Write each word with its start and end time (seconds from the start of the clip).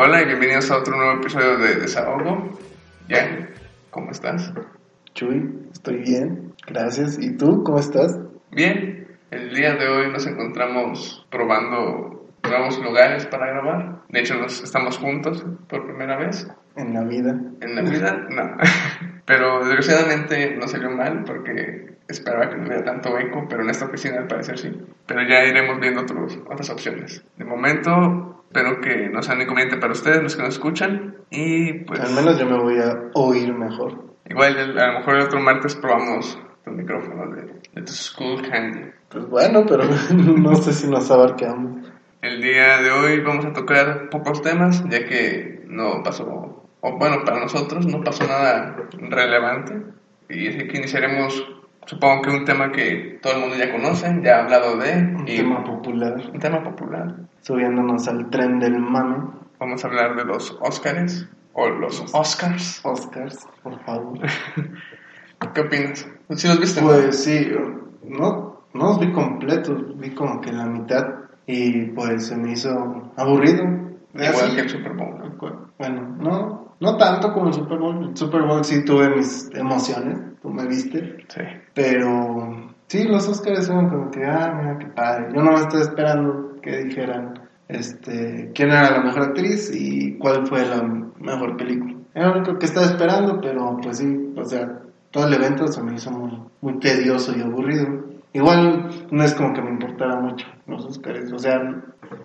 Hola 0.00 0.22
y 0.22 0.26
bienvenidos 0.26 0.70
a 0.70 0.76
otro 0.76 0.96
nuevo 0.96 1.20
episodio 1.20 1.58
de 1.58 1.74
Desahogo. 1.74 2.56
Jan, 3.08 3.48
¿cómo 3.90 4.12
estás? 4.12 4.52
Chuy, 5.14 5.42
estoy 5.72 5.96
bien, 5.96 6.54
gracias. 6.68 7.18
¿Y 7.20 7.36
tú, 7.36 7.64
cómo 7.64 7.80
estás? 7.80 8.16
Bien, 8.52 9.08
el 9.32 9.52
día 9.52 9.74
de 9.74 9.88
hoy 9.88 10.12
nos 10.12 10.24
encontramos 10.28 11.26
probando 11.32 12.28
nuevos 12.44 12.78
lugares 12.78 13.26
para 13.26 13.48
grabar. 13.48 14.02
De 14.08 14.20
hecho, 14.20 14.36
nos 14.36 14.62
estamos 14.62 14.98
juntos 14.98 15.44
por 15.68 15.84
primera 15.84 16.16
vez. 16.16 16.46
En 16.76 16.94
la 16.94 17.02
vida. 17.02 17.36
En 17.60 17.74
la 17.74 17.82
vida, 17.82 18.24
no. 18.30 18.56
Pero 19.26 19.64
desgraciadamente 19.64 20.54
no 20.54 20.68
salió 20.68 20.92
mal 20.92 21.24
porque 21.24 21.97
esperaba 22.08 22.48
que 22.48 22.56
no 22.56 22.66
hubiera 22.66 22.84
tanto 22.84 23.18
eco, 23.18 23.46
pero 23.48 23.62
en 23.62 23.70
esta 23.70 23.84
oficina 23.86 24.18
al 24.18 24.26
parecer 24.26 24.58
sí. 24.58 24.70
Pero 25.06 25.22
ya 25.28 25.44
iremos 25.44 25.78
viendo 25.80 26.00
otros, 26.02 26.38
otras 26.50 26.70
opciones. 26.70 27.24
De 27.36 27.44
momento, 27.44 28.44
espero 28.48 28.80
que 28.80 29.08
no 29.10 29.22
sea 29.22 29.34
inconveniente 29.40 29.76
para 29.76 29.92
ustedes, 29.92 30.22
los 30.22 30.36
que 30.36 30.42
nos 30.42 30.54
escuchan. 30.54 31.16
Y 31.30 31.72
pues. 31.84 32.00
Al 32.00 32.12
menos 32.14 32.38
yo 32.38 32.46
me 32.46 32.58
voy 32.58 32.78
a 32.78 32.98
oír 33.14 33.52
mejor. 33.52 34.04
Igual, 34.28 34.56
el- 34.58 34.78
a 34.78 34.92
lo 34.92 34.98
mejor 35.00 35.16
el 35.16 35.22
otro 35.22 35.40
martes 35.40 35.74
probamos 35.76 36.38
tu 36.64 36.70
micrófono 36.70 37.30
de, 37.34 37.42
de 37.74 37.82
tu 37.82 37.92
School 37.92 38.42
Candy. 38.48 38.90
Pues 39.08 39.26
bueno, 39.28 39.64
pero 39.66 39.84
no 40.14 40.54
sé 40.56 40.72
si 40.72 40.88
nos 40.88 41.10
abarcamos. 41.10 41.90
El 42.20 42.42
día 42.42 42.78
de 42.82 42.90
hoy 42.90 43.20
vamos 43.20 43.44
a 43.46 43.52
tocar 43.52 44.08
pocos 44.10 44.42
temas, 44.42 44.82
ya 44.90 45.04
que 45.06 45.62
no 45.66 46.02
pasó, 46.02 46.66
o 46.80 46.98
bueno, 46.98 47.24
para 47.24 47.38
nosotros 47.40 47.86
no 47.86 48.02
pasó 48.02 48.26
nada 48.26 48.76
relevante. 48.98 49.82
Y 50.28 50.48
así 50.48 50.66
que 50.68 50.78
iniciaremos, 50.78 51.46
supongo 51.88 52.22
que 52.22 52.30
un 52.30 52.44
tema 52.44 52.70
que 52.70 53.18
todo 53.22 53.32
el 53.32 53.40
mundo 53.40 53.56
ya 53.56 53.72
conoce, 53.72 54.20
ya 54.22 54.36
ha 54.36 54.42
hablado 54.44 54.76
de, 54.76 54.92
Un 54.92 55.24
y 55.26 55.36
tema 55.38 55.64
popular. 55.64 56.14
un 56.32 56.38
tema 56.38 56.62
popular. 56.62 57.14
Subiéndonos 57.40 58.06
al 58.08 58.28
tren 58.30 58.58
del 58.60 58.78
mame. 58.78 59.16
Vamos 59.58 59.82
a 59.84 59.88
hablar 59.88 60.14
de 60.16 60.24
los 60.24 60.56
Oscars, 60.60 61.28
o 61.54 61.68
los 61.68 62.14
Oscars. 62.14 62.80
Oscars, 62.84 63.46
por 63.62 63.82
favor. 63.84 64.18
¿Qué 65.54 65.60
opinas? 65.60 66.06
¿Sí 66.36 66.46
los 66.46 66.60
viste? 66.60 66.80
no? 66.80 66.88
Pues 66.88 67.24
sí, 67.24 67.48
no, 68.04 68.60
no 68.74 68.84
los 68.84 69.00
vi 69.00 69.10
completos, 69.12 69.98
vi 69.98 70.10
como 70.14 70.40
que 70.40 70.52
la 70.52 70.66
mitad. 70.66 71.04
Y 71.46 71.86
pues 71.92 72.26
se 72.26 72.36
me 72.36 72.52
hizo 72.52 73.10
aburrido. 73.16 73.64
Igual 74.12 74.34
Así. 74.34 74.54
que 74.54 74.60
el 74.62 74.68
Super 74.68 74.92
Bowl. 74.92 75.16
Bueno, 75.78 76.16
no, 76.18 76.67
no 76.80 76.96
tanto 76.96 77.32
como 77.32 77.48
el 77.48 77.54
Super 77.54 77.78
Bowl. 77.78 78.08
El 78.10 78.16
Super 78.16 78.42
Bowl 78.42 78.64
sí 78.64 78.84
tuve 78.84 79.08
mis 79.16 79.50
emociones, 79.54 80.18
tú 80.40 80.50
me 80.50 80.66
viste. 80.66 81.16
Sí. 81.28 81.42
Pero 81.74 82.72
sí, 82.86 83.04
los 83.04 83.28
Oscars 83.28 83.66
son 83.66 83.88
como 83.88 84.10
que, 84.10 84.24
ah, 84.24 84.54
mira 84.56 84.78
qué 84.78 84.86
padre. 84.86 85.28
Yo 85.34 85.42
no 85.42 85.52
me 85.52 85.60
estoy 85.60 85.82
esperando 85.82 86.56
que 86.62 86.84
dijeran 86.84 87.34
este, 87.68 88.50
quién 88.54 88.70
era 88.70 88.90
la 88.90 89.02
mejor 89.02 89.22
actriz 89.22 89.70
y 89.74 90.16
cuál 90.18 90.46
fue 90.46 90.66
la 90.66 90.82
mejor 91.18 91.56
película. 91.56 91.94
Era 92.14 92.28
lo 92.28 92.36
único 92.38 92.58
que 92.58 92.66
estaba 92.66 92.86
esperando, 92.86 93.40
pero 93.40 93.78
pues 93.82 93.98
sí, 93.98 94.32
o 94.36 94.44
sea, 94.44 94.80
todo 95.10 95.26
el 95.26 95.34
evento 95.34 95.68
se 95.68 95.82
me 95.82 95.94
hizo 95.94 96.10
muy, 96.10 96.38
muy 96.60 96.78
tedioso 96.80 97.36
y 97.36 97.42
aburrido. 97.42 97.86
Igual 98.32 98.88
no 99.10 99.22
es 99.22 99.34
como 99.34 99.52
que 99.54 99.62
me 99.62 99.70
importara 99.70 100.20
mucho 100.20 100.46
los 100.66 100.84
Oscars, 100.84 101.32
o 101.32 101.38
sea, 101.38 101.60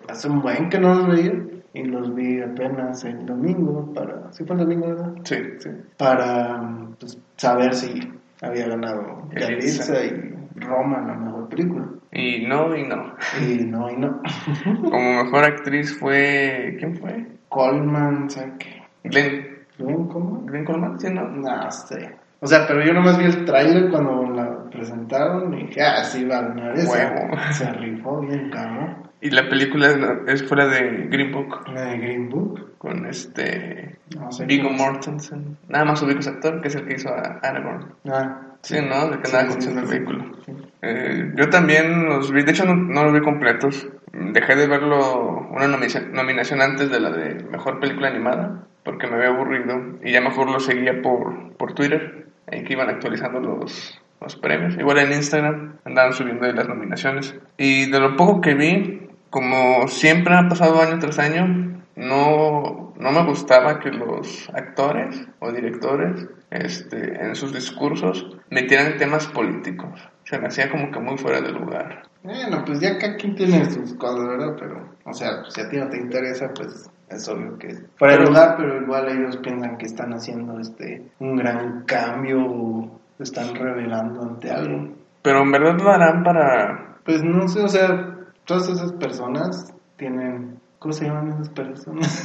hace 0.08 0.28
un 0.28 0.42
buen 0.42 0.68
que 0.68 0.78
no 0.78 0.94
los 0.94 1.08
veía 1.08 1.32
y 1.74 1.82
los 1.82 2.14
vi 2.14 2.40
apenas 2.40 3.04
el 3.04 3.26
domingo 3.26 3.92
para, 3.92 4.32
sí 4.32 4.44
fue 4.44 4.54
el 4.54 4.62
domingo, 4.62 4.86
¿verdad? 4.86 5.12
Sí, 5.24 5.36
sí. 5.58 5.70
para 5.98 6.62
pues, 6.98 7.18
saber 7.36 7.74
si 7.74 8.12
había 8.40 8.68
ganado. 8.68 9.28
Yalitza 9.36 10.04
y 10.04 10.34
Roma 10.54 11.04
la 11.04 11.14
mejor 11.14 11.48
película. 11.48 11.88
Y 12.12 12.46
no, 12.46 12.76
y 12.76 12.86
no. 12.86 13.14
Y 13.40 13.64
no, 13.64 13.90
y 13.90 13.96
no. 13.96 14.22
Como 14.82 15.24
mejor 15.24 15.44
actriz 15.44 15.98
fue. 15.98 16.76
¿Quién 16.78 16.96
fue? 16.96 17.26
Coleman, 17.48 18.30
¿sabes 18.30 18.52
qué? 18.60 18.82
Glenn. 19.02 19.44
¿Glenn 19.76 20.06
cómo? 20.06 20.46
¿Glenn 20.46 20.64
Coleman? 20.64 21.00
Sí, 21.00 21.08
no. 21.12 21.28
No 21.28 21.70
sé. 21.72 22.14
O 22.38 22.46
sea, 22.46 22.66
pero 22.68 22.84
yo 22.84 22.92
nomás 22.92 23.18
vi 23.18 23.24
el 23.24 23.44
tráiler 23.44 23.90
cuando 23.90 24.30
la 24.30 24.70
presentaron 24.70 25.54
y 25.54 25.66
dije, 25.66 25.82
ah, 25.82 26.04
sí, 26.04 26.24
va 26.24 26.38
a 26.38 26.42
ganar. 26.42 26.74
Huevo. 26.76 27.36
Se 27.52 27.72
rifó 27.72 28.20
bien, 28.20 28.50
cabrón. 28.50 28.96
Y 29.24 29.30
la 29.30 29.48
película 29.48 29.88
es- 30.26 30.42
fuera 30.46 30.66
de 30.66 31.06
Green 31.10 31.32
Book. 31.32 31.66
La 31.72 31.86
de 31.86 31.98
Green 31.98 32.28
Book. 32.28 32.76
Con 32.76 33.06
este. 33.06 33.96
No 34.14 34.30
sé. 34.30 34.44
Viggo 34.44 34.68
Mortensen. 34.68 35.56
Nada 35.68 35.86
más 35.86 36.02
ubico 36.02 36.20
ese 36.20 36.28
actor, 36.28 36.60
que 36.60 36.68
es 36.68 36.74
el 36.74 36.84
que 36.86 36.94
hizo 36.96 37.08
a 37.08 37.38
Aragorn. 37.42 37.86
Ah, 38.06 38.40
Sí, 38.60 38.76
¿no? 38.80 39.08
De 39.08 39.18
que 39.18 39.26
Sí, 39.28 39.36
andaba 39.36 39.42
sí, 39.42 39.48
conduciendo 39.68 39.80
el 39.80 39.86
sí, 39.86 39.92
vehículo. 39.94 40.24
sí. 40.44 40.52
Eh, 40.82 41.32
yo 41.36 41.48
también 41.50 42.04
los 42.06 42.30
vi, 42.32 42.42
de 42.42 42.50
hecho 42.50 42.64
no, 42.66 42.74
no 42.74 43.04
los 43.04 43.12
vi 43.14 43.20
completos. 43.20 43.88
Dejé 44.12 44.56
de 44.56 44.66
verlo 44.66 45.48
una 45.50 45.68
nominación, 45.68 46.60
antes 46.62 46.90
de 46.90 47.00
la 47.00 47.10
de 47.10 47.44
mejor 47.44 47.80
película 47.80 48.08
animada, 48.08 48.66
porque 48.82 49.06
me 49.06 49.14
había 49.16 49.28
aburrido. 49.28 49.98
Y 50.02 50.12
ya 50.12 50.20
mejor 50.20 50.50
lo 50.50 50.60
seguía 50.60 51.00
por, 51.02 51.52
por 51.56 51.72
Twitter, 51.74 52.26
ahí 52.50 52.62
que 52.64 52.74
iban 52.74 52.88
actualizando 52.90 53.40
los, 53.40 54.00
los 54.20 54.36
premios. 54.36 54.76
Igual 54.78 54.98
en 54.98 55.12
Instagram 55.12 55.76
andaban 55.84 56.12
subiendo 56.12 56.50
las 56.52 56.68
nominaciones. 56.68 57.34
Y 57.58 57.90
de 57.90 58.00
lo 58.00 58.16
poco 58.16 58.40
que 58.42 58.54
vi, 58.54 59.03
como 59.34 59.88
siempre 59.88 60.32
ha 60.32 60.48
pasado 60.48 60.80
año 60.80 61.00
tras 61.00 61.18
año, 61.18 61.82
no, 61.96 62.94
no 62.96 63.10
me 63.10 63.24
gustaba 63.24 63.80
que 63.80 63.90
los 63.90 64.48
actores 64.54 65.26
o 65.40 65.50
directores 65.50 66.28
este, 66.50 67.20
en 67.20 67.34
sus 67.34 67.52
discursos 67.52 68.30
metieran 68.50 68.96
temas 68.96 69.26
políticos. 69.26 70.08
Se 70.22 70.38
me 70.38 70.46
hacía 70.46 70.70
como 70.70 70.88
que 70.92 71.00
muy 71.00 71.18
fuera 71.18 71.40
de 71.40 71.50
lugar. 71.50 72.04
Bueno, 72.22 72.62
pues 72.64 72.78
ya 72.78 72.96
cada 72.96 73.16
quien 73.16 73.34
tiene 73.34 73.68
sus 73.68 73.94
cosas, 73.94 74.24
¿verdad? 74.24 74.54
Pero, 74.56 74.88
o 75.04 75.12
sea, 75.12 75.42
si 75.48 75.62
a 75.62 75.68
ti 75.68 75.78
no 75.78 75.88
te 75.88 75.98
interesa, 75.98 76.52
pues 76.54 76.88
es 77.08 77.28
obvio 77.28 77.58
que 77.58 77.66
es 77.66 77.82
fuera 77.96 78.16
de 78.16 78.26
lugar, 78.26 78.54
pero 78.56 78.80
igual 78.82 79.08
ellos 79.08 79.36
piensan 79.38 79.78
que 79.78 79.86
están 79.86 80.12
haciendo 80.12 80.60
este 80.60 81.10
un 81.18 81.34
gran 81.34 81.82
cambio 81.86 82.38
o 82.40 83.00
se 83.16 83.24
están 83.24 83.52
revelando 83.56 84.22
ante 84.22 84.52
algo. 84.52 84.94
Pero 85.22 85.42
en 85.42 85.50
verdad 85.50 85.76
lo 85.76 85.90
harán 85.90 86.22
para... 86.22 87.00
Pues 87.04 87.22
no 87.22 87.48
sé, 87.48 87.60
o 87.60 87.68
sea, 87.68 88.13
todas 88.44 88.68
esas 88.68 88.92
personas 88.92 89.72
tienen, 89.96 90.58
¿cómo 90.78 90.92
se 90.92 91.06
llaman 91.06 91.28
esas 91.32 91.48
personas? 91.50 92.24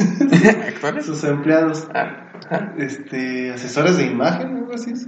¿Actores? 0.68 1.06
Sus 1.06 1.24
empleados, 1.24 1.88
Ah, 1.94 2.74
este, 2.78 3.52
asesores 3.52 3.98
de 3.98 4.06
imagen, 4.06 4.58
algo 4.58 4.74
así, 4.74 4.96
¿sí? 4.96 5.06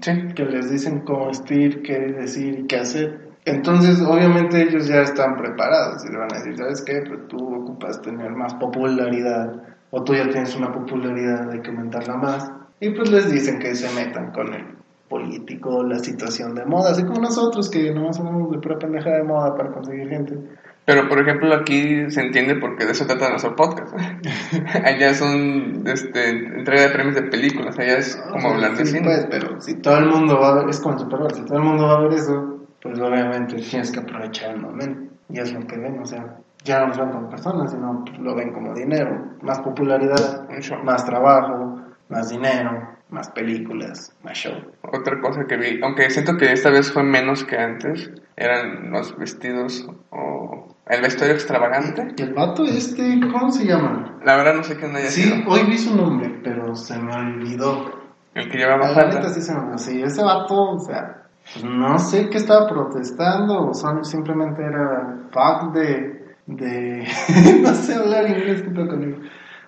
Sí. 0.00 0.12
que 0.34 0.44
les 0.44 0.70
dicen 0.70 1.00
cómo 1.00 1.26
vestir, 1.28 1.82
qué 1.82 1.98
decir 1.98 2.60
y 2.60 2.66
qué 2.66 2.76
hacer. 2.76 3.32
Entonces, 3.44 4.00
obviamente 4.00 4.62
ellos 4.62 4.86
ya 4.86 5.02
están 5.02 5.36
preparados 5.36 6.04
y 6.04 6.12
le 6.12 6.18
van 6.18 6.32
a 6.32 6.38
decir, 6.38 6.56
¿sabes 6.56 6.82
qué? 6.82 7.02
Pues 7.06 7.28
tú 7.28 7.62
ocupas 7.62 8.00
tener 8.00 8.30
más 8.30 8.54
popularidad 8.54 9.62
o 9.90 10.02
tú 10.04 10.14
ya 10.14 10.28
tienes 10.30 10.54
una 10.56 10.72
popularidad, 10.72 11.50
hay 11.50 11.60
que 11.60 11.70
aumentarla 11.70 12.16
más. 12.16 12.50
Y 12.80 12.90
pues 12.90 13.10
les 13.10 13.30
dicen 13.30 13.58
que 13.58 13.74
se 13.74 13.92
metan 13.94 14.32
con 14.32 14.54
el 14.54 14.64
político, 15.12 15.84
la 15.84 15.98
situación 15.98 16.54
de 16.54 16.64
moda, 16.64 16.92
así 16.92 17.04
como 17.04 17.20
nosotros 17.20 17.68
que 17.68 17.92
nomás 17.92 18.18
hablamos 18.18 18.50
de 18.50 18.58
pura 18.58 18.78
pendeja 18.78 19.10
de 19.10 19.22
moda 19.22 19.54
para 19.54 19.70
conseguir 19.70 20.08
gente. 20.08 20.38
Pero 20.86 21.06
por 21.08 21.20
ejemplo 21.20 21.54
aquí 21.54 22.10
se 22.10 22.22
entiende 22.22 22.54
porque 22.56 22.86
de 22.86 22.92
eso 22.92 23.04
trata 23.06 23.28
nuestro 23.28 23.54
podcast. 23.54 23.94
allá 24.84 25.12
son 25.12 25.84
este, 25.86 26.30
entrega 26.30 26.82
de 26.82 26.88
premios 26.88 27.14
de 27.14 27.22
películas, 27.24 27.78
allá 27.78 27.98
es 27.98 28.16
como 28.32 28.48
hablar 28.48 28.74
de 28.76 28.86
Sí, 28.86 28.92
cine. 28.92 29.04
pues, 29.04 29.26
pero 29.30 29.60
si 29.60 29.74
todo 29.74 29.98
el 29.98 30.06
mundo 30.06 30.40
va 30.40 30.48
a 30.48 30.54
ver, 30.54 30.70
es 30.70 30.80
como 30.80 30.94
el 30.94 31.34
si 31.34 31.42
todo 31.44 31.58
el 31.58 31.64
mundo 31.64 31.86
va 31.86 31.98
a 31.98 32.00
ver 32.00 32.12
eso, 32.14 32.66
pues 32.80 32.98
obviamente 32.98 33.56
tienes 33.56 33.92
que 33.92 34.00
aprovechar 34.00 34.54
el 34.54 34.60
momento. 34.62 35.12
Y 35.28 35.38
es 35.38 35.52
lo 35.52 35.66
que 35.66 35.76
ven, 35.76 36.00
o 36.00 36.06
sea, 36.06 36.38
ya 36.64 36.80
no 36.80 36.88
los 36.88 36.98
ven 36.98 37.10
como 37.10 37.28
personas, 37.28 37.70
sino 37.70 38.04
pues, 38.04 38.18
lo 38.18 38.34
ven 38.34 38.52
como 38.52 38.74
dinero. 38.74 39.36
Más 39.42 39.60
popularidad, 39.60 40.48
más 40.84 41.04
trabajo, 41.04 41.80
más 42.08 42.30
dinero, 42.30 42.91
más 43.12 43.30
películas, 43.30 44.14
más 44.24 44.36
show. 44.38 44.54
Otra 44.82 45.20
cosa 45.20 45.44
que 45.46 45.56
vi, 45.56 45.80
aunque 45.82 46.10
siento 46.10 46.36
que 46.36 46.52
esta 46.52 46.70
vez 46.70 46.90
fue 46.92 47.02
menos 47.02 47.44
que 47.44 47.56
antes, 47.58 48.10
eran 48.36 48.90
los 48.90 49.16
vestidos 49.16 49.86
o 50.10 50.74
el 50.88 51.00
vestuario 51.02 51.34
extravagante. 51.34 52.08
Y 52.16 52.22
el 52.22 52.34
vato 52.34 52.64
este, 52.64 53.20
¿cómo 53.30 53.50
se 53.52 53.66
llama? 53.66 54.18
La 54.24 54.36
verdad 54.36 54.54
no 54.54 54.62
sé 54.64 54.76
quién 54.76 54.94
haya 54.96 55.08
Sí, 55.08 55.22
sido. 55.22 55.48
hoy 55.48 55.62
vi 55.64 55.78
su 55.78 55.94
nombre, 55.96 56.40
pero 56.42 56.74
se 56.74 56.98
me 56.98 57.14
olvidó. 57.14 58.00
El 58.34 58.48
que 58.50 58.58
llevaba 58.58 58.88
La 58.88 58.94
falda. 58.94 59.28
sí 59.28 59.42
se 59.42 59.52
me 59.54 59.60
olvidó. 59.60 59.78
Sí, 59.78 60.02
ese 60.02 60.22
vato, 60.22 60.54
o 60.70 60.78
sea, 60.80 61.24
pues, 61.52 61.64
no 61.64 61.98
sé 61.98 62.30
qué 62.30 62.38
estaba 62.38 62.66
protestando, 62.68 63.68
o 63.68 63.74
son- 63.74 64.04
simplemente 64.04 64.62
era 64.62 65.18
fuck 65.30 65.72
de, 65.74 66.34
de, 66.46 67.06
no 67.62 67.74
sé 67.74 67.94
hablar 67.94 68.28
inglés, 68.28 68.62
¿qué 68.62 68.70
pedo 68.70 68.88
conmigo? 68.88 69.18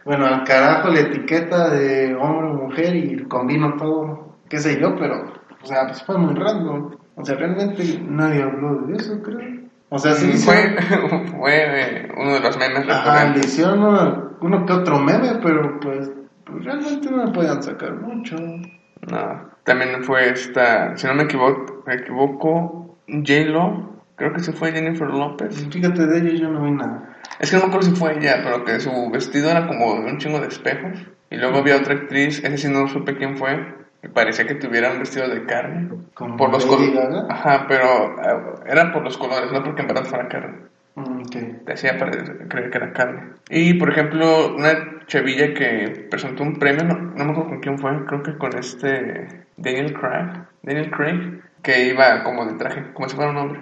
Bueno, 0.04 0.26
al 0.26 0.44
carajo 0.44 0.88
la 0.88 1.00
etiqueta 1.00 1.70
de 1.70 2.14
hombre 2.14 2.48
o 2.48 2.54
mujer 2.54 2.94
y 2.94 3.24
combino 3.24 3.74
todo, 3.76 4.36
qué 4.48 4.58
sé 4.58 4.78
yo, 4.78 4.94
pero, 4.96 5.32
o 5.62 5.66
sea, 5.66 5.86
pues 5.86 6.02
fue 6.02 6.18
muy 6.18 6.34
random. 6.34 6.94
O 7.16 7.24
sea, 7.24 7.36
realmente 7.36 8.00
nadie 8.06 8.42
habló 8.42 8.86
de 8.86 8.96
eso, 8.96 9.22
creo. 9.22 9.64
O 9.88 9.98
sea, 9.98 10.12
sí 10.14 10.32
fue, 10.32 10.76
hicieron, 10.76 11.26
fue 11.38 12.08
uno 12.16 12.34
de 12.34 12.40
los 12.40 12.58
memes 12.58 12.88
ajá, 12.88 13.32
le 13.32 13.38
hicieron 13.38 13.82
uno, 13.82 14.30
uno 14.40 14.66
que 14.66 14.72
otro 14.72 14.98
meme, 14.98 15.38
pero 15.42 15.78
pues, 15.80 16.10
pues 16.44 16.64
realmente 16.64 17.10
no 17.10 17.24
me 17.24 17.32
podían 17.32 17.62
sacar 17.62 17.94
mucho. 17.94 18.36
No, 18.36 19.50
también 19.64 20.02
fue 20.02 20.30
esta, 20.30 20.96
si 20.96 21.06
no 21.06 21.14
me 21.14 21.24
equivoco, 21.24 21.82
me 21.86 21.94
equivoco 21.94 22.98
J-Lo, 23.06 23.94
creo 24.16 24.32
que 24.32 24.40
se 24.40 24.52
fue 24.52 24.72
Jennifer 24.72 25.08
López. 25.08 25.66
Fíjate, 25.70 26.06
de 26.06 26.18
ellos 26.18 26.40
yo 26.40 26.48
no 26.48 26.64
vi 26.64 26.72
nada. 26.72 27.13
Es 27.38 27.50
que 27.50 27.56
no 27.56 27.62
me 27.62 27.68
acuerdo 27.68 27.88
si 27.88 27.96
fue 27.96 28.18
ella, 28.18 28.40
pero 28.42 28.64
que 28.64 28.80
su 28.80 29.10
vestido 29.10 29.50
era 29.50 29.66
como 29.66 30.00
de 30.00 30.10
un 30.10 30.18
chingo 30.18 30.40
de 30.40 30.48
espejos. 30.48 30.98
Y 31.30 31.36
luego 31.36 31.58
había 31.58 31.76
otra 31.76 31.94
actriz, 31.94 32.42
ese 32.44 32.58
sí 32.58 32.68
no 32.68 32.86
supe 32.88 33.16
quién 33.16 33.36
fue, 33.36 33.74
y 34.02 34.08
parecía 34.08 34.46
que 34.46 34.54
tuviera 34.54 34.92
un 34.92 35.00
vestido 35.00 35.28
de 35.28 35.44
carne. 35.46 35.88
Como 36.14 36.36
por 36.36 36.52
los 36.52 36.64
colores. 36.64 37.24
Ajá, 37.28 37.66
pero 37.66 38.16
eh, 38.22 38.60
era 38.66 38.92
por 38.92 39.02
los 39.02 39.16
colores, 39.16 39.50
no 39.50 39.62
porque 39.62 39.82
en 39.82 39.88
verdad 39.88 40.04
fuera 40.04 40.28
carne. 40.28 40.58
Mm, 40.94 41.22
ok. 41.22 41.64
Te 41.66 41.72
hacía 41.72 41.98
creer 41.98 42.70
que 42.70 42.78
era 42.78 42.92
carne. 42.92 43.32
Y 43.50 43.74
por 43.74 43.90
ejemplo, 43.90 44.54
una 44.54 45.06
chavilla 45.06 45.54
que 45.54 46.06
presentó 46.10 46.42
un 46.42 46.58
premio, 46.58 46.84
no, 46.84 46.94
no 46.94 47.24
me 47.24 47.30
acuerdo 47.32 47.48
con 47.48 47.60
quién 47.60 47.78
fue, 47.78 48.04
creo 48.06 48.22
que 48.22 48.36
con 48.36 48.56
este 48.56 49.46
Daniel 49.56 49.92
Craig, 49.92 50.44
Daniel 50.62 50.90
Craig, 50.90 51.42
que 51.62 51.88
iba 51.88 52.22
como 52.22 52.44
de 52.44 52.54
traje, 52.54 52.92
como 52.92 53.08
si 53.08 53.16
fuera 53.16 53.30
un 53.30 53.38
hombre. 53.38 53.60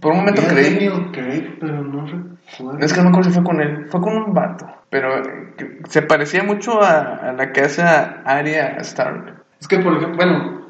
Por 0.00 0.12
un 0.12 0.18
momento 0.18 0.42
creí. 0.48 0.74
Daniel 0.74 1.10
Craig, 1.12 1.58
pero 1.60 1.82
no 1.82 2.06
recuerdo. 2.06 2.31
Es 2.80 2.92
que 2.92 2.98
no 2.98 3.04
me 3.04 3.10
acuerdo 3.10 3.30
si 3.30 3.34
fue 3.36 3.44
con 3.44 3.60
él, 3.60 3.86
fue 3.90 4.00
con 4.00 4.16
un 4.16 4.34
vato, 4.34 4.66
pero 4.90 5.18
eh, 5.18 5.80
se 5.88 6.02
parecía 6.02 6.42
mucho 6.42 6.82
a, 6.82 7.00
a 7.30 7.32
la 7.32 7.52
que 7.52 7.62
hace 7.62 7.82
a 7.82 8.22
Arya 8.24 8.76
Stark. 8.80 9.42
Es 9.60 9.68
que, 9.68 9.78
por 9.78 9.94
ejemplo, 9.96 10.16
bueno, 10.16 10.62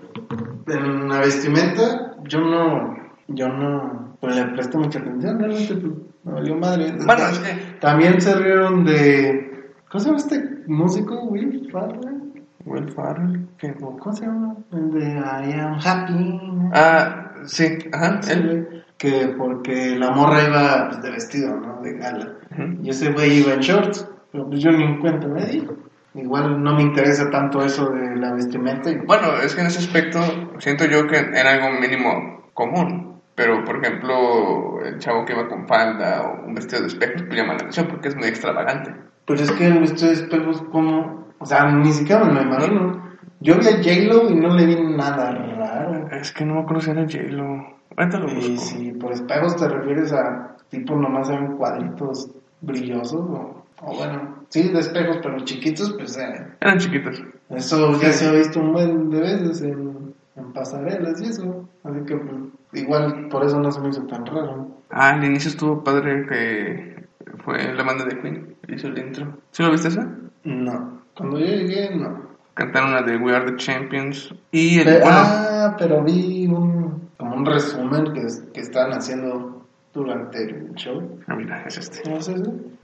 en 0.69 1.09
la 1.09 1.21
vestimenta 1.21 2.15
yo 2.25 2.41
no, 2.41 2.97
yo 3.29 3.49
no, 3.49 4.17
pues 4.21 4.37
le 4.37 4.45
presto 4.47 4.79
mucha 4.79 5.01
atención, 5.01 5.39
realmente, 5.39 5.75
pues, 5.75 5.93
me 6.25 6.33
valió 6.33 6.57
madre. 6.57 6.93
Bueno, 7.05 7.23
es 7.29 7.39
que 7.41 7.53
También 7.81 8.21
se 8.21 8.35
rieron 8.37 8.85
de, 8.85 9.73
¿cómo 9.91 10.01
se 10.01 10.07
llama 10.07 10.19
este 10.19 10.51
músico, 10.69 11.21
Will 11.25 11.69
Farrell? 11.73 12.23
Will 12.65 12.93
Farrell, 12.93 13.49
que- 13.59 13.75
¿O 13.83 13.97
¿Cómo 13.99 14.15
se 14.15 14.25
llama? 14.27 14.55
El 14.73 14.93
de 14.93 15.05
I 15.15 15.53
am 15.59 15.79
happy. 15.85 16.41
Ah, 16.73 17.33
sí, 17.45 17.79
ajá, 17.93 18.21
Ese 18.21 18.33
él. 18.35 18.72
Que 19.03 19.35
porque 19.37 19.97
la 19.99 20.13
morra 20.13 20.45
iba 20.45 20.89
pues, 20.89 21.03
de 21.03 21.11
vestido, 21.11 21.57
¿no? 21.57 21.83
De 21.83 21.95
gala. 21.95 22.37
Ujú. 22.53 22.85
Y 22.85 22.91
ese 22.91 23.11
güey 23.11 23.41
iba 23.41 23.53
en 23.53 23.61
shorts, 23.61 24.09
pero 24.31 24.49
pues 24.49 24.61
yo 24.61 24.71
ni 24.71 24.85
en 24.85 25.01
cuenta 25.01 25.27
me 25.27 25.45
di. 25.45 25.67
Igual 26.15 26.63
no 26.63 26.77
me 26.77 26.83
interesa 26.83 27.29
tanto 27.29 27.65
eso 27.65 27.91
de 27.91 28.15
la 28.17 28.33
vestimenta. 28.33 28.91
Y, 28.91 28.99
Bueno, 28.99 29.35
es 29.43 29.57
que 29.57 29.63
en 29.63 29.67
ese 29.67 29.81
aspecto 29.81 30.21
siento 30.59 30.85
yo 30.85 31.09
que 31.09 31.17
era 31.17 31.55
algo 31.55 31.81
mínimo 31.81 32.51
común. 32.55 33.21
Pero, 33.35 33.65
por 33.65 33.79
ejemplo, 33.79 34.79
el 34.85 34.99
chavo 34.99 35.25
que 35.25 35.33
iba 35.33 35.49
con 35.49 35.67
falda 35.67 36.23
o 36.23 36.47
un 36.47 36.55
vestido 36.55 36.83
de 36.83 36.89
espejos, 36.89 37.23
pues 37.23 37.35
llama 37.35 37.55
la 37.55 37.61
atención 37.61 37.89
porque 37.89 38.09
es 38.09 38.17
muy 38.17 38.29
extravagante. 38.29 38.95
Pero 39.27 39.41
es 39.43 39.51
que 39.51 39.67
el 39.67 39.81
vestido 39.81 40.09
de 40.09 40.17
espejos, 40.17 40.63
como. 40.71 41.27
O 41.39 41.47
sea, 41.47 41.65
ni 41.73 41.93
siquiera 41.93 42.25
me 42.25 42.35
lo 42.35 42.43
imagino. 42.43 43.03
Yo 43.41 43.57
vi 43.57 43.67
a 43.67 43.79
J-Lo 43.79 44.31
y 44.31 44.35
no 44.37 44.55
le 44.55 44.67
vi 44.67 44.77
nada 44.97 45.33
raro. 45.33 46.09
Es 46.13 46.31
que 46.31 46.45
no 46.45 46.55
me 46.55 46.61
acuerdo 46.61 46.83
si 46.83 46.91
era 46.91 47.03
J-Lo. 47.03 47.82
Ahorita 47.97 48.19
lo 48.19 48.29
Y 48.31 48.35
busco. 48.35 48.57
si 48.67 48.93
por 48.93 49.13
espejos 49.13 49.57
te 49.57 49.69
refieres 49.69 50.13
a 50.13 50.57
tipo 50.71 50.97
nomás 50.97 51.29
en 51.31 51.57
cuadritos 51.57 52.31
brillosos 52.61 53.21
o, 53.21 53.65
o 53.83 53.97
bueno, 53.97 54.37
sí, 54.49 54.69
de 54.69 54.81
espejos 54.81 55.19
pero 55.23 55.39
chiquitos, 55.41 55.93
pues 55.99 56.17
eh, 56.17 56.47
Eran 56.61 56.79
chiquitos. 56.79 57.23
eso 57.51 57.93
ya 58.01 58.13
Sí. 58.13 58.19
se 58.25 58.29
ha 58.29 58.33
visto 58.33 58.61
un 58.61 58.73
buen 58.73 59.11
de 59.11 59.21
veces 59.21 59.63
en, 59.63 60.15
en 60.37 60.53
pasarelas 60.53 61.21
y 61.21 61.27
eso. 61.27 61.69
Así 61.85 62.01
que 62.07 62.17
pues, 62.17 62.37
igual 62.83 63.29
por 63.29 63.45
eso 63.45 63.59
no 63.61 63.71
se 63.71 63.81
me 63.81 63.89
hizo 63.91 64.03
tan 64.07 64.25
raro. 64.27 64.69
Ah, 64.91 65.11
al 65.11 65.25
inicio 65.25 65.51
estuvo 65.51 65.83
padre 65.85 66.27
que 66.27 67.05
fue 67.45 67.75
la 67.75 67.83
banda 67.83 68.05
de 68.05 68.19
Queen. 68.21 68.55
Hizo 68.69 68.87
el 68.89 68.99
intro. 68.99 69.27
¿Sí 69.51 69.63
lo 69.63 69.71
viste 69.73 69.89
esa? 69.89 70.09
No, 70.45 71.01
cuando 71.17 71.39
yo 71.39 71.47
llegué, 71.47 71.95
no. 71.97 72.31
Cantaron 72.55 72.93
la 72.93 73.03
de 73.03 73.17
We 73.17 73.35
Are 73.35 73.51
the 73.51 73.57
Champions. 73.57 74.33
Y 74.51 74.79
el. 74.79 74.85
Pe- 74.85 75.01
bueno, 75.01 75.17
ah, 75.19 75.75
pero 75.79 76.03
vi 76.05 76.47
un, 76.47 77.02
como 77.23 77.37
un 77.37 77.47
resumen 77.47 78.13
que, 78.13 78.27
que 78.53 78.61
estaban 78.61 78.93
haciendo 78.95 79.65
durante 79.95 80.43
el 80.43 80.75
show. 80.75 81.21
ah, 81.29 81.37
mira, 81.37 81.63
es 81.69 81.79
este. 81.79 82.11
¿No 82.11 82.17
es? 82.17 82.29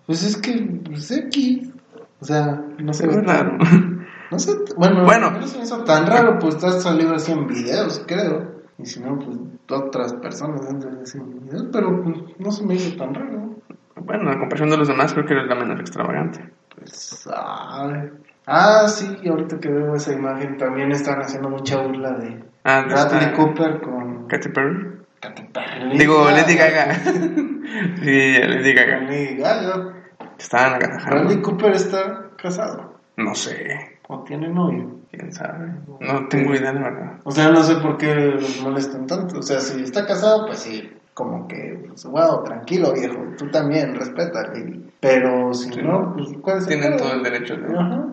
Pues 0.06 0.23
es 0.23 0.37
que, 0.37 0.81
pues 0.85 1.11
X. 1.11 1.70
O 2.20 2.25
sea, 2.25 2.62
no 2.79 2.93
sé. 2.93 3.11
Se 3.11 3.17
ve 3.17 3.23
raro. 3.23 3.58
No 4.31 4.38
sé, 4.38 4.52
bueno, 4.76 5.06
Bueno. 5.06 5.31
no 5.31 5.46
se 5.46 5.56
me 5.56 5.64
hizo 5.64 5.82
tan 5.85 6.06
raro, 6.06 6.38
pues 6.38 6.62
has 6.62 6.82
salido 6.82 7.14
así 7.14 7.32
en 7.32 7.46
videos, 7.46 8.05
creo. 8.06 8.61
Y 8.76 8.85
si 8.85 9.00
no, 9.00 9.19
pues 9.19 9.38
otras 9.70 10.12
personas 10.17 10.67
han 10.69 10.82
así 11.02 11.17
en 11.17 11.46
videos, 11.46 11.64
pero 11.73 12.02
pues, 12.02 12.17
no 12.38 12.52
se 12.52 12.67
me 12.67 12.75
hizo 12.75 12.94
tan 12.99 13.14
raro. 13.14 13.55
Bueno, 13.96 14.31
a 14.31 14.38
comparación 14.38 14.69
de 14.69 14.76
los 14.76 14.87
demás, 14.88 15.14
creo 15.14 15.25
que 15.25 15.32
era 15.32 15.46
la 15.46 15.55
menos 15.55 15.81
extravagante. 15.81 16.46
Pues, 16.76 17.26
ay. 17.35 18.11
Ah, 18.46 18.87
sí, 18.87 19.17
ahorita 19.26 19.58
que 19.61 19.70
veo 19.70 19.94
esa 19.94 20.12
imagen, 20.12 20.58
también 20.58 20.93
están 20.93 21.20
haciendo 21.20 21.49
mucha 21.49 21.81
burla 21.81 22.12
de 22.19 22.44
Ah, 22.70 22.84
Bradley 22.86 23.32
Cooper 23.34 23.80
con 23.80 24.26
Katy 24.28 24.48
Perry. 24.50 24.98
Katy 25.20 25.42
Perry. 25.54 25.98
Digo, 25.98 26.30
Lady 26.30 26.54
Gaga. 26.54 26.94
sí, 28.02 28.34
Lady 28.46 28.72
Gaga. 28.74 29.00
Lady 29.00 29.36
Gaga. 29.36 29.94
Estaban 30.38 30.74
agasajando. 30.74 31.16
Bradley 31.24 31.40
Cooper 31.42 31.72
está 31.72 32.26
casado 32.36 32.94
No 33.16 33.34
sé. 33.34 33.98
o 34.08 34.22
tiene 34.24 34.48
novio. 34.48 34.96
¿Quién 35.10 35.32
sabe? 35.32 35.72
No 36.00 36.28
tengo 36.28 36.54
idea, 36.54 36.72
de 36.72 36.80
verdad. 36.80 37.12
O 37.24 37.30
sea, 37.30 37.48
no 37.48 37.62
sé 37.62 37.76
por 37.76 37.96
qué 37.96 38.14
los 38.14 38.60
molestan 38.60 39.06
tanto. 39.06 39.38
O 39.38 39.42
sea, 39.42 39.60
si 39.60 39.82
está 39.82 40.04
casado, 40.06 40.44
pues 40.46 40.58
sí, 40.58 40.92
como 41.14 41.48
que, 41.48 41.82
pues, 41.88 42.04
wow, 42.04 42.44
tranquilo, 42.44 42.92
viejo. 42.92 43.16
Tú 43.38 43.50
también, 43.50 43.94
respeta. 43.94 44.52
Pero 45.00 45.54
si 45.54 45.72
Sí. 45.72 45.80
no, 45.82 46.12
pues, 46.14 46.28
¿cuál 46.42 46.58
es 46.58 46.64
el 46.68 46.78
Tienen 46.78 46.98
todo 46.98 47.14
el 47.14 47.22
derecho 47.22 47.56
de... 47.56 47.78
Ajá. 47.78 48.04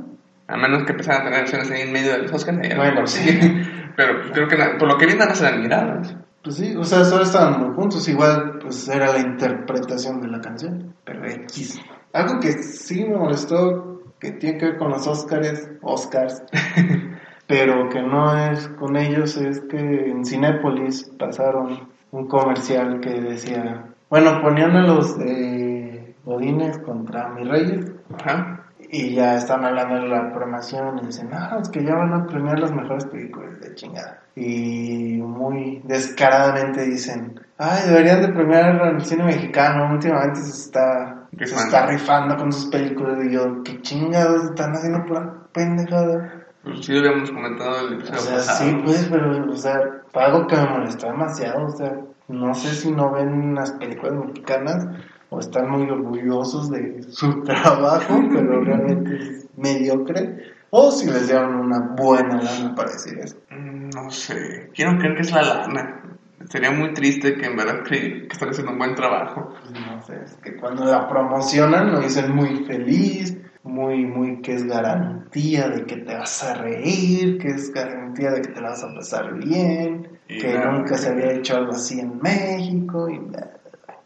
A 0.48 0.58
menos 0.58 0.84
que 0.84 0.92
empezaran 0.92 1.22
a 1.22 1.26
tener 1.26 1.40
acciones 1.42 1.72
ahí 1.72 1.82
en 1.82 1.92
medio 1.94 2.12
de 2.12 2.18
los 2.20 2.32
Oscars. 2.34 2.58
Bueno, 2.58 2.84
mejor 2.84 3.08
sí. 3.08 3.40
Pero 3.96 4.20
pues, 4.22 4.32
creo 4.34 4.48
que 4.48 4.58
na- 4.58 4.78
por 4.78 4.88
lo 4.88 4.98
que 4.98 5.06
vi 5.06 5.16
nada 5.16 5.34
se 5.34 5.44
dan 5.46 5.62
miradas. 5.62 6.16
Pues 6.44 6.58
sí, 6.58 6.76
o 6.76 6.84
sea, 6.84 7.04
solo 7.04 7.24
estaban 7.24 7.60
muy 7.60 7.74
juntos. 7.76 8.08
Igual, 8.08 8.60
pues 8.62 8.88
era 8.88 9.12
la 9.12 9.20
interpretación 9.20 10.22
de 10.22 10.28
la 10.28 10.40
canción. 10.42 10.94
Pero 11.04 11.26
X. 11.26 11.80
Algo 12.14 12.40
que 12.40 12.52
sí 12.54 13.04
me 13.06 13.18
molestó, 13.18 14.04
que 14.20 14.32
tiene 14.34 14.58
que 14.60 14.66
ver 14.66 14.78
con 14.78 14.90
los 14.92 15.08
Oscars, 15.08 15.70
Oscars, 15.82 16.44
pero 17.48 17.90
que 17.90 18.02
no 18.02 18.38
es 18.52 18.68
con 18.80 18.96
ellos, 18.96 19.38
es 19.38 19.62
que 19.62 19.78
en 19.80 20.24
Cinépolis 20.26 21.10
pasaron 21.18 21.90
un 22.12 22.28
comercial 22.28 23.00
que 23.02 23.10
decía, 23.22 23.86
bueno, 24.10 24.42
ponían 24.42 24.76
a 24.76 24.88
los 24.88 25.18
de 25.18 26.16
Godines 26.24 26.78
contra 26.80 27.30
mis 27.30 27.48
reyes 27.48 27.92
Ajá. 28.20 28.65
Y 28.92 29.16
ya 29.16 29.36
están 29.36 29.64
hablando 29.66 29.96
de 29.96 30.08
la 30.08 30.30
programación 30.32 31.00
y 31.02 31.08
dicen, 31.08 31.30
ah, 31.34 31.58
es 31.62 31.70
que 31.70 31.84
ya 31.84 31.96
van 31.96 32.14
a 32.14 32.26
premiar 32.26 32.60
las 32.60 32.72
mejores 32.72 33.06
películas 33.06 33.60
de 33.60 33.74
chingada. 33.76 34.22
Y 34.36 35.18
muy 35.22 35.82
descaradamente 35.86 36.84
dicen, 36.86 37.40
ay, 37.58 37.88
deberían 37.88 38.22
de 38.22 38.30
premiar 38.34 38.82
al 38.82 39.04
cine 39.06 39.24
mexicano, 39.26 39.94
últimamente 39.94 40.42
se 40.42 40.52
está, 40.68 41.28
se 41.32 41.38
Rifando. 41.38 41.64
está 41.66 41.86
rifando 41.88 42.36
con 42.38 42.52
sus 42.52 42.68
películas 42.70 43.18
y 43.26 43.34
yo, 43.34 43.64
qué 43.64 43.82
chingados 43.82 44.44
están 44.46 44.72
haciendo 44.74 45.06
pura 45.06 45.34
pendejada. 45.54 46.42
Pues 46.64 46.84
sí 46.86 46.94
lo 46.94 47.00
habíamos 47.10 47.32
comentado 47.32 47.88
el 47.88 47.94
O 47.94 47.98
episodio 47.98 48.20
sea, 48.22 48.36
pasado. 48.38 48.60
sí, 48.70 48.78
pues, 48.84 49.08
pero, 49.12 49.52
o 49.52 49.56
sea, 49.56 49.76
algo 50.16 50.48
que 50.48 50.56
me 50.56 50.70
molestó 50.70 51.08
demasiado, 51.08 51.66
o 51.66 51.70
sea, 51.70 51.92
no 52.28 52.54
sé 52.56 52.70
si 52.70 52.92
no 52.92 53.12
ven 53.14 53.54
las 53.54 53.72
películas 53.74 54.14
mexicanas 54.26 54.88
o 55.36 55.40
están 55.40 55.70
muy 55.70 55.90
orgullosos 55.90 56.70
de 56.72 57.04
su 57.10 57.42
trabajo, 57.44 58.22
pero 58.34 58.62
realmente 58.64 59.16
es 59.18 59.48
mediocre, 59.58 60.54
o 60.70 60.92
si 60.92 61.06
les 61.08 61.28
dieron 61.28 61.56
una 61.56 61.80
buena 61.96 62.42
lana 62.42 62.76
para 62.76 62.92
decir 62.92 63.18
eso. 63.20 63.38
Mm, 63.50 63.90
No 63.96 64.10
sé. 64.10 64.70
Quiero 64.74 64.98
creer 64.98 65.16
que 65.16 65.22
es 65.22 65.32
la 65.32 65.42
lana. 65.44 66.02
Sería 66.50 66.70
muy 66.72 66.94
triste 66.94 67.36
que 67.36 67.46
en 67.48 67.56
verdad 67.56 67.80
cre- 67.84 68.28
que 68.28 68.34
están 68.34 68.50
haciendo 68.50 68.72
un 68.74 68.78
buen 68.78 68.94
trabajo. 68.96 69.50
Pues, 69.62 69.72
no 69.80 70.02
sé, 70.06 70.14
es 70.26 70.36
que 70.44 70.56
cuando 70.58 70.86
la 70.86 71.08
promocionan 71.08 71.92
lo 71.92 72.00
dicen 72.02 72.36
muy 72.36 72.64
feliz, 72.66 73.38
muy, 73.64 74.06
muy 74.06 74.42
que 74.42 74.54
es 74.54 74.64
garantía 74.68 75.70
de 75.70 75.86
que 75.86 75.98
te 75.98 76.14
vas 76.16 76.44
a 76.44 76.54
reír, 76.56 77.40
que 77.40 77.48
es 77.48 77.74
garantía 77.74 78.32
de 78.32 78.42
que 78.42 78.50
te 78.50 78.62
la 78.62 78.70
vas 78.70 78.84
a 78.84 78.94
pasar 78.94 79.34
bien, 79.44 80.20
Y 80.28 80.38
que 80.40 80.60
nunca 80.60 80.98
se 80.98 81.10
había 81.10 81.32
hecho 81.32 81.56
algo 81.58 81.72
así 81.72 82.00
en 82.00 82.20
México 82.22 83.10
y, 83.10 83.18
bla. 83.18 83.52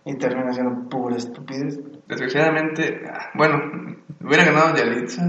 Y 0.10 0.16
termina 0.16 0.52
siendo 0.52 0.90
pura 0.90 1.16
estupidez. 1.16 1.80
Desgraciadamente, 2.08 3.02
bueno, 3.36 3.62
hubiera 4.22 4.44
ganado 4.44 4.76
Yalitza. 4.76 5.22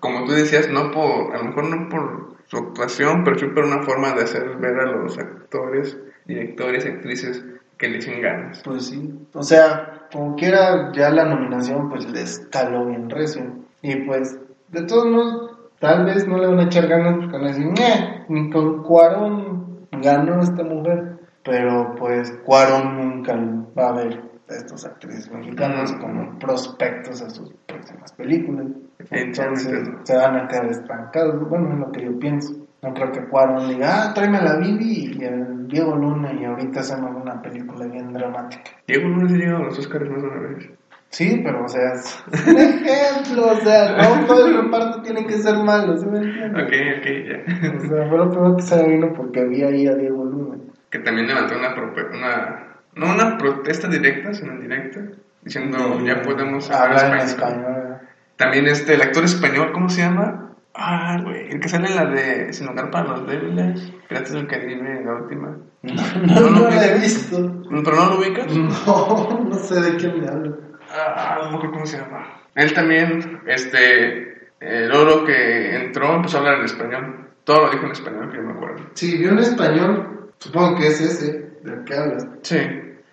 Como 0.00 0.24
tú 0.24 0.32
decías, 0.32 0.68
no 0.70 0.90
por, 0.90 1.34
a 1.34 1.38
lo 1.38 1.44
mejor 1.44 1.64
no 1.68 1.88
por 1.88 2.36
su 2.46 2.56
actuación, 2.56 3.22
pero 3.24 3.38
sí 3.38 3.46
por 3.46 3.64
una 3.64 3.82
forma 3.82 4.12
de 4.12 4.22
hacer 4.22 4.56
ver 4.56 4.80
a 4.80 4.86
los 4.86 5.18
actores, 5.18 5.98
directores 6.24 6.86
actrices 6.86 7.44
que 7.76 7.88
le 7.88 7.98
echen 7.98 8.22
ganas. 8.22 8.62
Pues 8.64 8.86
sí, 8.86 9.28
o 9.34 9.42
sea, 9.42 10.08
como 10.10 10.34
quiera 10.34 10.90
ya 10.92 11.10
la 11.10 11.26
nominación 11.26 11.90
pues 11.90 12.10
les 12.10 12.38
caló 12.50 12.86
bien 12.86 13.10
recio. 13.10 13.42
Y 13.82 13.96
pues, 14.06 14.38
de 14.68 14.82
todos 14.84 15.06
modos, 15.06 15.58
tal 15.78 16.06
vez 16.06 16.26
no 16.26 16.38
le 16.38 16.46
van 16.46 16.60
a 16.60 16.64
echar 16.64 16.88
ganas 16.88 17.16
porque 17.18 17.32
van 17.36 17.44
a 17.44 17.48
decir, 17.48 17.66
"Ñe, 17.66 18.24
ni 18.28 18.50
con 18.50 18.82
Cuarón 18.82 19.88
ganó 19.92 20.40
esta 20.40 20.64
mujer. 20.64 21.11
Pero 21.44 21.94
pues 21.96 22.30
Cuarón 22.44 22.96
nunca 22.96 23.34
va 23.76 23.88
a 23.88 23.92
ver 23.92 24.20
a 24.48 24.54
estos 24.54 24.84
actrices 24.84 25.30
mexicanos 25.30 25.92
como 25.94 26.38
prospectos 26.38 27.22
a 27.22 27.30
sus 27.30 27.52
próximas 27.66 28.12
películas. 28.12 28.66
Entonces 29.10 29.88
se 30.04 30.16
van 30.16 30.36
a 30.36 30.48
quedar 30.48 30.66
estancados. 30.66 31.48
Bueno, 31.48 31.72
es 31.72 31.78
lo 31.80 31.92
que 31.92 32.04
yo 32.04 32.18
pienso. 32.18 32.54
No 32.82 32.92
creo 32.94 33.12
que 33.12 33.28
Cuarón 33.28 33.68
diga, 33.68 34.10
ah, 34.10 34.14
tráeme 34.14 34.38
a 34.38 34.42
la 34.42 34.56
Bibi 34.56 35.16
y 35.16 35.24
el 35.24 35.68
Diego 35.68 35.94
Luna 35.94 36.32
y 36.32 36.44
ahorita 36.44 36.80
hacemos 36.80 37.14
una 37.14 37.40
película 37.40 37.86
bien 37.86 38.12
dramática. 38.12 38.72
Diego 38.86 39.08
Luna 39.08 39.28
se 39.28 39.36
llegó 39.36 39.56
a 39.56 39.60
los 39.60 39.78
Oscars 39.78 40.10
más 40.10 40.22
de 40.22 40.28
una 40.28 40.40
vez. 40.48 40.70
Sí, 41.12 41.42
pero 41.44 41.64
o 41.64 41.68
sea, 41.68 41.92
es 41.92 42.24
un 42.48 42.56
ejemplo, 42.56 43.52
o 43.52 43.56
sea, 43.56 43.98
no 43.98 44.26
todo 44.26 44.46
el 44.46 44.62
reparto 44.62 45.02
tiene 45.02 45.26
que 45.26 45.34
ser 45.34 45.58
malo, 45.58 45.94
¿sí 45.96 46.06
me 46.06 46.18
entiendes? 46.18 46.64
Ok, 46.64 46.72
ok, 46.98 47.06
ya. 47.28 47.76
O 47.76 47.80
sea, 47.80 48.08
fue 48.08 48.18
lo 48.18 48.30
primero 48.30 48.56
que 48.56 48.62
se 48.62 48.88
vino 48.88 49.12
porque 49.14 49.44
vi 49.44 49.62
ahí 49.62 49.86
a 49.86 49.94
Diego 49.94 50.24
Luna. 50.24 50.61
Que 50.92 51.00
también 51.00 51.26
levantó 51.26 51.56
una, 51.56 51.74
una 51.74 52.72
no 52.94 53.14
una 53.14 53.38
protesta 53.38 53.88
directa, 53.88 54.34
sino 54.34 54.52
indirecta, 54.52 55.00
diciendo 55.40 56.00
ya 56.04 56.22
podemos 56.22 56.70
hablar 56.70 57.14
en 57.14 57.20
español. 57.20 57.98
También 58.36 58.66
este, 58.66 58.94
el 58.94 59.02
actor 59.02 59.24
español, 59.24 59.72
¿cómo 59.72 59.88
se 59.88 60.02
llama? 60.02 60.50
Ah, 60.74 61.18
güey, 61.22 61.50
el 61.50 61.60
que 61.60 61.68
sale 61.68 61.88
en 61.88 61.96
la 61.96 62.06
de 62.06 62.52
Sin 62.52 62.66
lugar 62.66 62.90
para 62.90 63.08
los 63.08 63.26
débiles, 63.26 63.92
Piratas 64.08 64.32
del 64.32 64.46
Caribe, 64.46 65.02
la 65.04 65.14
última. 65.14 65.56
No, 65.82 66.40
no, 66.40 66.50
no 66.50 66.70
la 66.70 66.86
he 66.86 66.98
visto. 66.98 67.62
¿Pero 67.68 67.96
no 67.96 68.10
lo 68.10 68.18
ubicas? 68.18 68.46
No, 68.54 69.46
no 69.48 69.54
sé 69.56 69.80
de 69.80 69.96
quién 69.96 70.20
me 70.20 70.28
hablo. 70.28 70.58
Ah, 70.90 71.38
no 71.50 71.56
acuerdo 71.56 71.72
cómo 71.72 71.86
se 71.86 71.98
llama. 71.98 72.42
Él 72.54 72.72
también, 72.72 73.40
este, 73.46 74.50
el 74.60 74.92
oro 74.92 75.24
que 75.24 75.76
entró 75.76 76.14
empezó 76.14 76.36
a 76.36 76.40
hablar 76.40 76.58
en 76.58 76.66
español. 76.66 77.28
Todo 77.44 77.66
lo 77.66 77.70
dijo 77.70 77.86
en 77.86 77.92
español, 77.92 78.30
que 78.30 78.36
yo 78.36 78.42
me 78.42 78.52
acuerdo. 78.52 78.84
Sí, 78.94 79.18
vi 79.18 79.26
un 79.26 79.38
español, 79.38 80.21
supongo 80.42 80.76
que 80.76 80.88
es 80.88 81.00
ese 81.00 81.50
del 81.62 81.84
que 81.84 81.94
hablas. 81.94 82.26
Sí. 82.42 82.56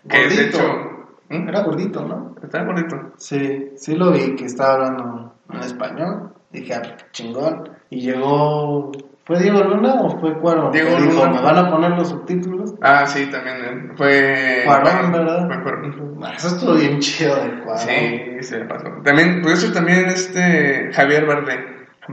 Que 0.07 0.17
de 0.17 0.23
Gordito. 0.23 0.41
hecho... 0.57 0.89
¿Mm? 1.29 1.47
Era 1.47 1.61
gordito, 1.61 2.05
¿no? 2.05 2.35
Está 2.41 2.63
bonito. 2.63 3.13
Sí, 3.17 3.71
sí 3.75 3.95
lo 3.95 4.11
vi 4.11 4.35
que 4.35 4.45
estaba 4.45 4.73
hablando 4.73 5.35
en 5.53 5.59
español. 5.59 6.33
Dije, 6.51 6.73
ah, 6.73 6.81
chingón. 7.11 7.69
Y 7.91 8.01
llegó. 8.01 8.91
¿Fue 9.25 9.37
Diego 9.37 9.63
Luna 9.63 9.93
o 10.01 10.19
fue 10.19 10.35
Cuarón? 10.39 10.71
Diego 10.71 10.89
dijo, 10.95 11.23
Luna. 11.25 11.29
¿Me 11.33 11.41
van 11.43 11.57
a 11.59 11.69
poner 11.69 11.91
los 11.91 12.09
subtítulos? 12.09 12.73
Ah, 12.81 13.05
sí, 13.05 13.27
también 13.27 13.57
él. 13.63 13.91
Fue... 13.95 14.63
Cuarón, 14.65 15.11
¿verdad? 15.11 15.45
Fue 15.45 15.61
Cuarón. 15.61 16.19
Ah, 16.23 16.33
Eso 16.35 16.47
estuvo 16.47 16.73
bien 16.73 16.97
chido 16.99 17.35
de 17.35 17.59
Cuarón. 17.63 17.77
Sí, 17.87 18.21
se 18.41 18.57
me 18.57 18.65
pasó. 18.65 18.85
También, 19.03 19.43
por 19.43 19.51
eso 19.51 19.71
también 19.71 20.05
este 20.07 20.89
Javier 20.93 21.27
Bardem. 21.27 21.59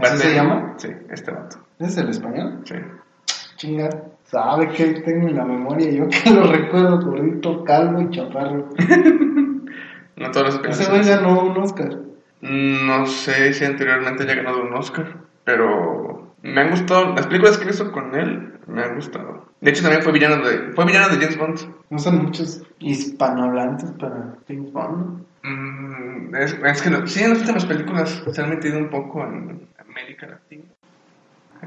¿Así 0.02 0.18
se 0.18 0.34
llama? 0.34 0.74
Sí, 0.76 0.88
este 1.08 1.30
vato. 1.30 1.56
¿Es 1.78 1.96
el 1.96 2.10
español? 2.10 2.60
Sí. 2.64 2.74
Chinga. 3.56 3.88
¿Sabe 4.24 4.68
que 4.70 4.84
tengo 5.02 5.28
en 5.28 5.36
la 5.36 5.44
memoria? 5.44 5.90
Yo 5.90 6.08
que 6.08 6.30
lo 6.30 6.44
recuerdo 6.44 7.00
gordito, 7.00 7.62
calvo 7.64 8.00
y 8.02 8.10
chaparro. 8.10 8.68
No 10.16 10.30
todos 10.30 10.64
los 10.64 10.78
Ese 10.78 10.90
güey 10.90 11.04
ganó 11.06 11.42
un 11.42 11.56
Oscar. 11.58 11.90
No 12.40 13.04
sé 13.06 13.52
si 13.52 13.64
anteriormente 13.66 14.22
haya 14.22 14.34
ganado 14.36 14.62
un 14.62 14.72
Oscar, 14.74 15.14
pero 15.44 16.32
me 16.42 16.58
han 16.60 16.70
gustado. 16.70 17.14
Las 17.14 17.26
películas 17.26 17.58
que 17.58 17.66
visto 17.66 17.92
con 17.92 18.14
él 18.14 18.54
me 18.66 18.82
han 18.82 18.94
gustado. 18.94 19.44
De 19.60 19.70
hecho, 19.70 19.82
también 19.82 20.02
fue 20.02 20.12
villano 20.12 20.42
de, 20.42 20.72
fue 20.72 20.86
villano 20.86 21.08
de 21.08 21.16
James 21.16 21.36
Bond. 21.38 21.58
No 21.90 21.98
son 21.98 22.24
muchos 22.24 22.62
hispanohablantes 22.78 23.90
para 23.92 24.36
James 24.48 24.72
Bond. 24.72 25.22
Mm, 25.42 26.34
es, 26.34 26.56
es 26.64 26.82
que 26.82 26.90
no- 26.90 27.06
sí, 27.06 27.22
en 27.22 27.30
las 27.30 27.40
últimas 27.40 27.66
películas 27.66 28.24
se 28.32 28.42
han 28.42 28.48
metido 28.50 28.78
un 28.78 28.88
poco 28.88 29.22
en 29.22 29.68
América 29.78 30.26
Latina. 30.28 30.64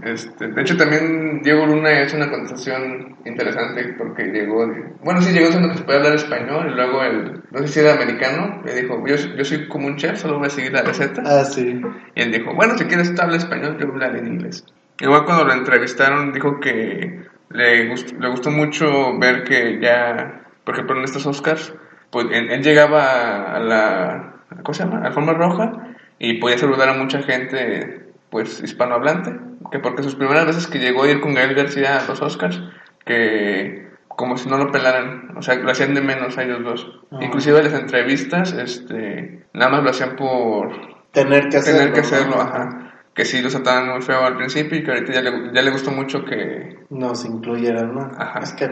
Este, 0.03 0.47
de 0.47 0.61
hecho, 0.61 0.77
también 0.77 1.41
Diego 1.41 1.65
Luna 1.65 1.91
es 2.01 2.13
una 2.13 2.29
contestación 2.29 3.17
interesante 3.25 3.95
porque 3.97 4.23
llegó, 4.25 4.65
de- 4.65 4.93
bueno, 5.03 5.21
sí, 5.21 5.31
llegó 5.33 5.47
diciendo 5.47 5.69
que 5.71 5.77
se 5.79 5.83
puede 5.83 5.97
hablar 5.99 6.13
español 6.15 6.69
y 6.71 6.75
luego 6.75 7.03
el, 7.03 7.41
no 7.51 7.59
sé 7.59 7.67
si 7.67 7.79
era 7.81 7.93
americano, 7.93 8.61
le 8.65 8.75
dijo, 8.81 9.03
yo, 9.05 9.15
yo 9.15 9.43
soy 9.45 9.67
como 9.67 9.87
un 9.87 9.97
chef, 9.97 10.17
solo 10.17 10.37
voy 10.37 10.47
a 10.47 10.51
seguir 10.51 10.71
la 10.71 10.83
receta. 10.83 11.21
Ah, 11.25 11.43
sí. 11.43 11.81
Y 12.15 12.21
él 12.21 12.31
dijo, 12.31 12.53
bueno, 12.53 12.77
si 12.77 12.85
quieres 12.85 13.13
tú 13.13 13.21
habla 13.21 13.37
español, 13.37 13.77
yo 13.79 13.87
hablaré 13.87 14.19
en 14.19 14.27
inglés. 14.27 14.63
Igual 15.01 15.25
cuando 15.25 15.45
lo 15.45 15.53
entrevistaron, 15.53 16.31
dijo 16.33 16.59
que 16.59 17.25
le 17.49 17.87
gustó, 17.89 18.15
le 18.19 18.29
gustó 18.29 18.51
mucho 18.51 19.17
ver 19.19 19.43
que 19.43 19.79
ya, 19.81 20.43
por 20.63 20.75
ejemplo, 20.75 20.97
en 20.97 21.03
estos 21.03 21.25
Oscars, 21.25 21.73
pues 22.11 22.27
él, 22.31 22.49
él 22.51 22.63
llegaba 22.63 23.53
a 23.55 23.59
la, 23.59 24.33
¿cómo 24.63 24.73
se 24.73 24.83
llama? 24.83 24.99
A 24.99 25.03
la 25.03 25.11
forma 25.11 25.33
roja 25.33 25.71
y 26.19 26.39
podía 26.39 26.57
saludar 26.57 26.89
a 26.89 26.93
mucha 26.93 27.21
gente, 27.21 28.07
pues, 28.29 28.61
hispanohablante, 28.61 29.31
que 29.71 29.79
porque 29.79 30.03
sus 30.03 30.15
primeras 30.15 30.45
veces 30.45 30.67
que 30.67 30.79
llegó 30.79 31.03
a 31.03 31.09
ir 31.09 31.21
con 31.21 31.33
Gael 31.33 31.55
García 31.55 31.97
a 31.97 32.07
los 32.07 32.21
Oscars, 32.21 32.61
que 33.05 33.89
como 34.07 34.37
si 34.37 34.49
no 34.49 34.57
lo 34.57 34.71
pelaran, 34.71 35.37
o 35.37 35.41
sea, 35.41 35.55
lo 35.55 35.71
hacían 35.71 35.93
de 35.93 36.01
menos 36.01 36.37
a 36.37 36.43
ellos 36.43 36.63
dos. 36.63 36.99
Ah. 37.11 37.19
Inclusive 37.21 37.63
las 37.63 37.73
entrevistas, 37.73 38.51
este, 38.53 39.45
nada 39.53 39.71
más 39.71 39.83
lo 39.83 39.89
hacían 39.91 40.15
por, 40.15 40.71
Tener 41.11 41.49
que 41.49 41.57
hacerlo. 41.57 41.79
tener 41.79 41.93
que 41.93 42.01
¿no? 42.01 42.07
hacerlo, 42.07 42.41
ajá. 42.41 42.93
Que 43.13 43.25
sí 43.25 43.41
lo 43.41 43.49
trataban 43.49 43.89
muy 43.89 44.01
feo 44.01 44.23
al 44.23 44.37
principio 44.37 44.77
y 44.77 44.83
que 44.83 44.91
ahorita 44.91 45.13
ya 45.13 45.21
le, 45.21 45.53
ya 45.53 45.61
le 45.61 45.71
gustó 45.71 45.91
mucho 45.91 46.23
que... 46.23 46.79
Nos 46.89 47.25
incluyeran, 47.25 47.93
¿no? 47.93 48.11
Ajá. 48.17 48.39
Es 48.39 48.53
que 48.53 48.69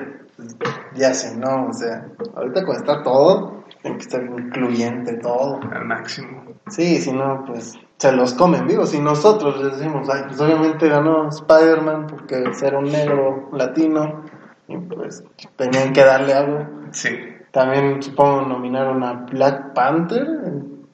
ya 0.95 1.13
sé, 1.13 1.35
¿no? 1.37 1.67
O 1.67 1.73
sea, 1.73 2.05
ahorita 2.35 2.63
cuando 2.65 2.83
está 2.83 3.03
todo, 3.03 3.65
tiene 3.81 3.97
que 3.97 4.03
estar 4.03 4.23
incluyente 4.23 5.13
todo. 5.13 5.59
al 5.71 5.85
máximo. 5.85 6.43
Sí, 6.67 6.97
si 6.97 7.11
no, 7.11 7.43
pues 7.45 7.77
se 7.97 8.11
los 8.11 8.33
comen 8.33 8.67
vivos. 8.67 8.93
Y 8.93 8.99
nosotros 8.99 9.61
les 9.61 9.77
decimos, 9.77 10.07
ay, 10.09 10.23
pues 10.27 10.39
obviamente 10.39 10.87
ganó 10.87 11.29
Spider-Man 11.29 12.07
porque 12.07 12.43
era 12.61 12.79
un 12.79 12.91
negro 12.91 13.49
latino 13.53 14.23
y 14.67 14.77
pues 14.77 15.23
tenían 15.55 15.93
que 15.93 16.03
darle 16.03 16.33
algo. 16.33 16.67
Sí. 16.91 17.09
También 17.51 18.01
supongo 18.01 18.41
nominaron 18.41 19.03
a 19.03 19.25
Black 19.31 19.73
Panther. 19.73 20.27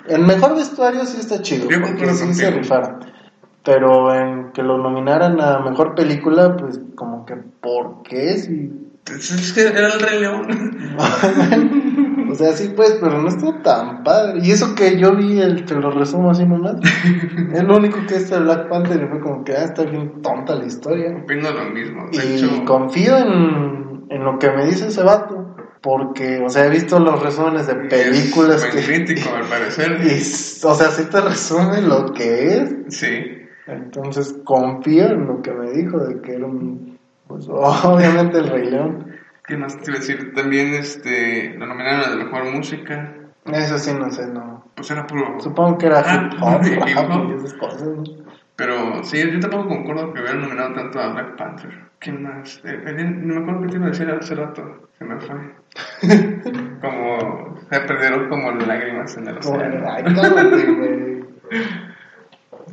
El 0.08 0.22
mejor 0.22 0.56
vestuario 0.56 1.06
sí 1.06 1.20
está 1.20 1.42
chido, 1.42 1.70
Yo 1.70 1.82
porque 1.82 2.14
sí 2.14 2.34
se 2.34 2.52
rifaron. 2.52 3.00
Pero 3.64 4.14
en 4.14 4.52
que 4.52 4.62
lo 4.62 4.78
nominaran 4.78 5.40
a 5.40 5.60
mejor 5.60 5.96
película, 5.96 6.58
pues 6.58 6.80
como 6.96 7.26
que, 7.26 7.36
¿por 7.36 8.04
qué? 8.04 8.38
Si 8.38 8.72
Es 9.10 9.32
es 9.32 9.54
que 9.54 9.62
era 9.62 9.88
el 9.88 10.00
Rey 10.00 10.20
León. 10.20 10.98
o 12.34 12.36
sea, 12.36 12.52
sí, 12.54 12.74
pues, 12.76 12.98
pero 13.00 13.22
no 13.22 13.30
estuvo 13.30 13.62
tan 13.62 14.04
padre. 14.04 14.40
Y 14.42 14.50
eso 14.50 14.74
que 14.74 14.98
yo 14.98 15.16
vi, 15.16 15.40
el, 15.40 15.66
te 15.66 15.76
lo 15.76 15.92
resumo 15.92 16.32
así 16.32 16.44
nomás. 16.46 16.78
es 17.54 17.64
lo 17.64 17.78
único 17.78 18.00
que 18.08 18.16
es 18.16 18.32
el 18.32 18.46
Black 18.46 18.70
Panther 18.70 19.04
y 19.04 19.08
fue 19.08 19.20
como 19.20 19.44
que, 19.44 19.54
ah, 19.54 19.66
está 19.66 19.84
bien 19.84 20.20
tonta 20.24 20.56
la 20.56 20.66
historia. 20.66 21.16
Opino 21.16 21.52
lo 21.52 21.70
mismo. 21.70 22.08
De 22.12 22.26
Y 22.26 22.34
hecho, 22.34 22.66
confío 22.66 23.18
en, 23.20 24.06
en 24.10 24.24
lo 24.24 24.40
que 24.40 24.50
me 24.50 24.66
dice 24.66 24.88
ese 24.88 25.04
vato. 25.04 25.56
Porque, 25.80 26.40
o 26.44 26.50
sea, 26.50 26.66
he 26.66 26.70
visto 26.72 26.98
los 26.98 27.22
resúmenes 27.22 27.68
de 27.68 27.76
películas 27.76 28.64
es 28.64 28.66
que... 28.66 28.78
muy 28.78 29.06
crítico, 29.06 29.30
al 29.36 29.46
parecer. 29.46 30.02
y, 30.04 30.14
o 30.14 30.74
sea, 30.74 30.90
sí 30.90 31.06
te 31.12 31.22
resume 31.22 31.82
lo 31.82 32.14
que 32.14 32.58
es. 32.58 32.76
Sí. 32.88 33.44
Entonces 33.68 34.40
confío 34.44 35.06
en 35.06 35.28
lo 35.28 35.42
que 35.44 35.52
me 35.52 35.70
dijo 35.70 36.00
de 36.00 36.20
que 36.20 36.34
era 36.34 36.48
un... 36.48 36.98
Pues 37.28 37.48
obviamente 37.50 38.40
el 38.40 38.50
Rey 38.50 38.72
León. 38.72 39.13
¿Qué 39.46 39.58
más 39.58 39.78
te 39.78 39.92
iba 39.92 39.98
a 39.98 40.00
decir? 40.00 40.34
También 40.34 40.74
este, 40.74 41.54
lo 41.58 41.66
nominaron 41.66 42.02
a 42.06 42.10
la 42.16 42.24
mejor 42.24 42.46
música. 42.46 43.14
Eso 43.46 43.78
sí, 43.78 43.94
no 43.94 44.10
sé, 44.10 44.26
no. 44.28 44.64
Pues 44.76 44.90
era 44.92 45.06
puro... 45.06 45.40
Supongo 45.40 45.78
que 45.78 45.88
era 45.88 46.02
Ah, 46.06 46.30
hip 46.32 46.42
hop, 46.42 46.66
hip 46.66 46.80
rap 46.96 47.10
hop. 47.12 47.30
y 47.30 47.34
esas 47.34 47.54
cosas. 47.56 47.84
¿no? 47.84 48.04
Pero 48.56 49.04
sí, 49.04 49.18
yo 49.32 49.40
tampoco 49.40 49.68
concuerdo 49.68 50.14
que 50.14 50.22
hubieran 50.22 50.42
nominado 50.42 50.74
tanto 50.74 51.00
a 51.00 51.10
Black 51.10 51.36
Panther. 51.36 51.72
¿Quién 52.00 52.24
más? 52.24 52.62
Eh, 52.64 52.84
eh, 52.86 53.04
no 53.04 53.36
me 53.36 53.42
acuerdo 53.42 53.62
qué 53.64 53.68
te 53.68 53.76
iba 53.78 53.86
a 53.86 53.90
decir 53.90 54.10
hace 54.10 54.36
rato. 54.36 54.88
Se 54.98 55.04
me 55.06 55.20
fue. 55.20 55.36
como... 56.82 57.60
Se 57.70 57.80
perdieron 57.82 58.30
como 58.30 58.52
lágrimas 58.52 59.18
en 59.18 59.28
el 59.28 59.38
océano. 59.40 59.86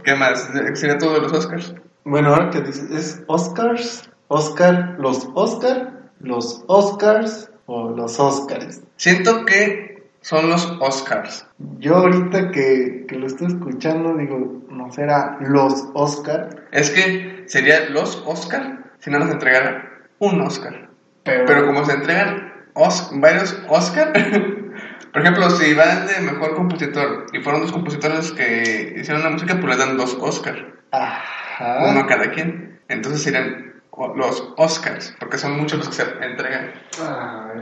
¿Qué 0.05 0.15
más? 0.15 0.51
¿Sería 0.75 0.99
todo 0.99 1.15
de 1.15 1.21
los 1.23 1.33
Oscars? 1.33 1.75
Bueno, 2.05 2.29
ahora 2.29 2.51
que 2.51 2.61
dices, 2.61 2.91
¿es 2.91 3.25
Oscars? 3.27 4.11
Oscar, 4.29 4.97
los 4.99 5.29
Oscar, 5.35 6.00
los 6.21 6.65
Oscars 6.69 7.51
o 7.67 7.91
los 7.91 8.19
Oscars. 8.21 8.83
Siento 8.97 9.45
que 9.45 10.09
son 10.21 10.51
los 10.51 10.67
Oscars. 10.81 11.47
Yo 11.79 11.97
ahorita 11.97 12.51
que, 12.51 13.07
que 13.09 13.17
lo 13.17 13.27
estoy 13.27 13.49
escuchando 13.49 14.15
digo, 14.17 14.63
no 14.69 14.93
será 14.93 15.39
los 15.41 15.89
Oscar, 15.95 16.67
Es 16.73 16.91
que 16.91 17.45
sería 17.47 17.89
los 17.91 18.23
Oscar 18.27 18.93
si 18.99 19.11
no 19.11 19.19
nos 19.19 19.31
entregaran 19.31 19.89
un 20.19 20.41
Oscar. 20.43 20.89
pero, 21.25 21.47
Pero 21.47 21.67
como 21.67 21.85
se 21.85 21.93
entregan 21.93 22.53
os- 22.75 23.11
varios 23.15 23.59
Oscar, 23.69 24.13
por 25.13 25.23
ejemplo, 25.23 25.49
si 25.51 25.73
van 25.75 26.07
de 26.07 26.21
mejor 26.21 26.55
compositor 26.55 27.27
y 27.33 27.41
fueron 27.41 27.63
dos 27.63 27.73
compositores 27.73 28.31
que 28.33 28.95
hicieron 29.01 29.23
la 29.23 29.31
música, 29.31 29.55
pues 29.55 29.67
les 29.77 29.79
dan 29.79 29.97
dos 29.97 30.17
Oscar, 30.21 30.75
Ajá. 30.93 31.91
uno 31.91 32.01
a 32.01 32.07
cada 32.07 32.31
quien. 32.31 32.79
Entonces 32.89 33.23
serían 33.23 33.70
los 34.17 34.53
Oscars, 34.57 35.15
porque 35.21 35.39
son 35.39 35.57
muchos 35.59 35.79
los 35.79 35.89
que 35.89 35.95
se 35.95 36.03
entregan. 36.25 36.71
Ah. 37.03 37.53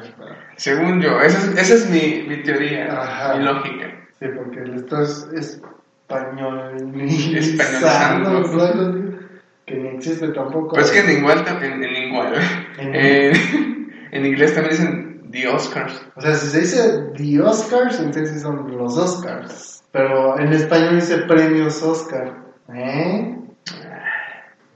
Según 0.57 1.01
yo, 1.01 1.21
esa 1.21 1.39
es, 1.39 1.49
esa 1.59 1.75
es 1.75 1.91
mi, 1.91 2.25
mi 2.29 2.43
teoría, 2.43 2.93
Ajá. 2.93 3.35
mi 3.37 3.45
lógica. 3.45 3.87
Sí, 4.19 4.27
porque 4.37 4.61
le 4.61 4.77
estás 4.77 5.29
Españolizando. 5.33 6.89
españolizando, 8.41 9.19
que 9.67 9.75
ni 9.77 9.89
existe 9.89 10.29
tampoco. 10.29 10.71
Pues 10.75 10.87
es 10.87 10.93
que 10.93 11.01
en 11.01 11.19
igual, 11.19 11.45
en, 11.63 11.85
en 11.85 11.97
igual, 12.09 12.35
En- 12.79 12.95
en, 12.95 13.93
en 14.13 14.27
inglés 14.27 14.55
también 14.55 14.71
dicen 14.77 15.31
The 15.31 15.49
Oscars. 15.49 16.07
O 16.17 16.21
sea, 16.21 16.35
si 16.35 16.47
se 16.49 16.61
dice 16.61 17.05
The 17.17 17.41
Oscars, 17.43 17.99
entonces 18.01 18.43
son 18.43 18.71
los 18.77 18.97
Oscars. 18.97 19.83
Pero 19.93 20.39
en 20.39 20.53
español 20.53 20.97
dice 20.97 21.19
premios 21.19 21.83
Oscar. 21.83 22.35
¿Eh? 22.75 23.38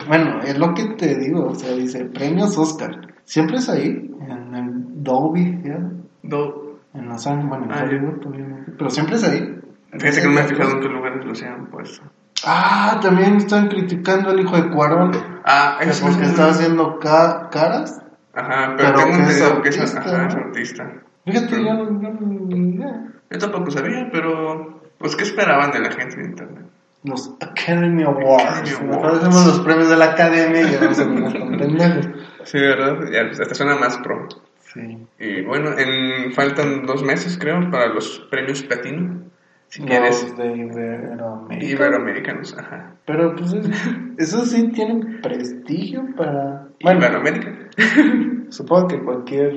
Bueno, 0.09 0.41
es 0.43 0.59
lo 0.59 0.75
que 0.75 0.85
te 0.97 1.17
digo, 1.19 1.47
o 1.47 1.55
sea, 1.55 1.73
dice 1.75 2.05
premios 2.07 2.57
Oscar. 2.59 3.15
Siempre 3.25 3.57
es 3.59 3.69
ahí, 3.69 4.11
en 4.29 4.55
el 4.55 5.03
Dolby, 5.03 5.61
¿ya? 5.65 5.79
Do- 6.23 6.79
En 6.95 7.09
Los 7.09 7.27
Ángeles, 7.27 7.49
bueno, 7.49 7.65
en 7.67 7.73
Ah, 7.73 7.85
Hollywood. 7.85 8.67
Pero 8.77 8.91
siempre 8.91 9.17
es 9.17 9.25
ahí. 9.25 9.61
Fíjate 9.93 10.21
que 10.21 10.27
no 10.29 10.33
me 10.35 10.41
he 10.41 10.45
fijado 10.45 10.71
en 10.73 10.81
qué 10.81 10.89
lugares 10.89 11.25
los 11.25 11.43
han 11.43 11.67
puesto. 11.71 12.03
Ah, 12.45 12.99
también 13.01 13.37
están 13.37 13.69
criticando 13.69 14.31
al 14.31 14.41
hijo 14.41 14.57
de 14.57 14.69
Cuarón. 14.71 15.13
Ah, 15.45 15.79
que 15.81 15.89
eso 15.91 16.05
porque 16.07 16.25
es 16.25 16.31
está 16.31 16.51
haciendo 16.51 16.99
ca- 16.99 17.49
caras. 17.51 18.03
Ajá, 18.35 18.75
pero, 18.77 18.89
Pero 18.95 18.95
tengo 18.99 19.11
es 19.11 19.19
entendido 19.21 19.63
que 19.63 19.69
es, 19.71 19.79
autista, 19.79 20.01
ajá, 20.01 20.27
es 20.27 20.35
¿no? 20.37 20.43
autista. 20.45 20.93
Fíjate, 21.25 21.65
yo 21.65 21.75
no, 21.75 22.03
yo 22.03 22.11
no-. 22.11 23.13
Yo 23.31 23.39
tampoco 23.39 23.71
sabía, 23.71 24.09
pero. 24.13 24.81
Pues, 24.99 25.17
¿qué 25.17 25.23
esperaban 25.25 25.71
de 25.73 25.81
la 25.81 25.91
gente 25.93 26.17
de 26.17 26.25
internet? 26.25 26.62
Los 27.05 27.35
Academy 27.41 28.03
Awards. 28.05 28.45
Academy 28.45 28.95
Awards. 28.95 29.03
parecemos 29.03 29.47
los 29.47 29.61
premios 29.61 29.91
de 29.91 29.97
la 29.97 30.05
academia 30.13 30.61
y 30.63 30.65
me 30.65 30.95
tan 30.95 31.59
pendejos. 31.59 32.09
Sí, 32.45 32.59
¿verdad? 32.61 32.99
Ya, 33.13 33.27
pues, 33.27 33.41
hasta 33.41 33.55
suena 33.55 33.77
más 33.77 33.99
pro. 33.99 34.29
Sí. 34.73 34.99
Y 35.19 35.43
bueno, 35.43 35.71
en, 35.79 36.33
faltan 36.33 36.87
dos 36.87 37.03
meses, 37.03 37.37
creo, 37.39 37.71
para 37.71 37.89
los 37.89 38.27
premios 38.31 38.63
platino. 38.63 39.21
Si 39.69 39.83
quieres. 39.83 40.23
Los 40.23 40.37
de 40.39 40.57
Iberoamérica. 40.57 41.67
Iberoamericanos, 41.73 42.57
ajá. 42.59 42.93
Pero 43.07 43.35
pues 43.35 43.53
es- 43.55 43.71
eso 44.19 44.45
sí 44.45 44.69
tiene 44.73 45.19
prestigio 45.23 46.05
para... 46.17 46.69
Bueno, 46.83 47.01
Iberoamérica. 47.01 47.53
supongo 48.51 48.89
que 48.89 49.03
cualquier 49.03 49.55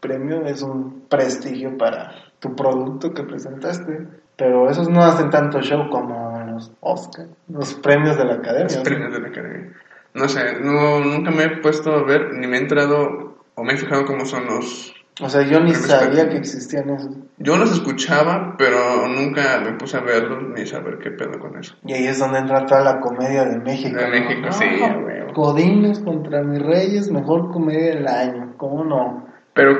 premio 0.00 0.44
es 0.46 0.62
un 0.62 1.02
prestigio 1.08 1.76
para 1.76 2.12
tu 2.40 2.54
producto 2.56 3.12
que 3.12 3.22
presentaste. 3.24 4.06
Pero 4.36 4.70
esos 4.70 4.88
no 4.88 5.02
hacen 5.02 5.30
tanto 5.30 5.60
show 5.60 5.88
como 5.90 6.37
los 6.58 6.72
Oscar, 6.80 7.26
los 7.48 7.74
premios 7.74 8.16
de 8.18 8.24
la 8.24 8.34
academia. 8.34 8.64
Los 8.64 8.78
premios 8.78 9.12
de 9.12 9.20
la 9.20 9.28
academia. 9.28 9.72
No 10.14 10.28
sé, 10.28 10.60
no, 10.60 11.00
nunca 11.00 11.30
me 11.30 11.44
he 11.44 11.56
puesto 11.58 11.92
a 11.92 12.02
ver, 12.02 12.32
ni 12.34 12.46
me 12.46 12.56
he 12.56 12.60
entrado, 12.60 13.44
o 13.54 13.64
me 13.64 13.74
he 13.74 13.76
fijado 13.76 14.04
cómo 14.04 14.24
son 14.24 14.46
los... 14.46 14.94
O 15.20 15.28
sea, 15.28 15.42
yo 15.42 15.60
ni 15.60 15.74
sabía 15.74 16.28
que 16.28 16.36
existían 16.36 16.90
esos. 16.90 17.16
Yo 17.38 17.56
los 17.56 17.72
escuchaba, 17.72 18.54
pero 18.56 19.08
nunca 19.08 19.60
me 19.64 19.72
puse 19.72 19.96
a 19.96 20.00
verlos 20.00 20.44
ni 20.54 20.64
saber 20.64 20.98
qué 20.98 21.10
pedo 21.10 21.38
con 21.40 21.58
eso. 21.58 21.74
Y 21.84 21.92
ahí 21.92 22.06
es 22.06 22.20
donde 22.20 22.38
entra 22.38 22.66
toda 22.66 22.82
la 22.82 23.00
comedia 23.00 23.44
de 23.44 23.58
México. 23.58 23.96
De 23.96 24.04
¿no? 24.04 24.10
México, 24.10 24.46
No, 24.46 24.52
sí, 24.52 24.64
a 24.64 24.96
huevo. 24.96 25.32
Godines 25.34 25.98
contra 26.00 26.42
mis 26.42 26.62
reyes, 26.62 27.10
mejor 27.10 27.50
comedia 27.50 27.96
del 27.96 28.06
año. 28.06 28.54
¿Cómo 28.56 28.84
no? 28.84 29.26
Pero 29.54 29.76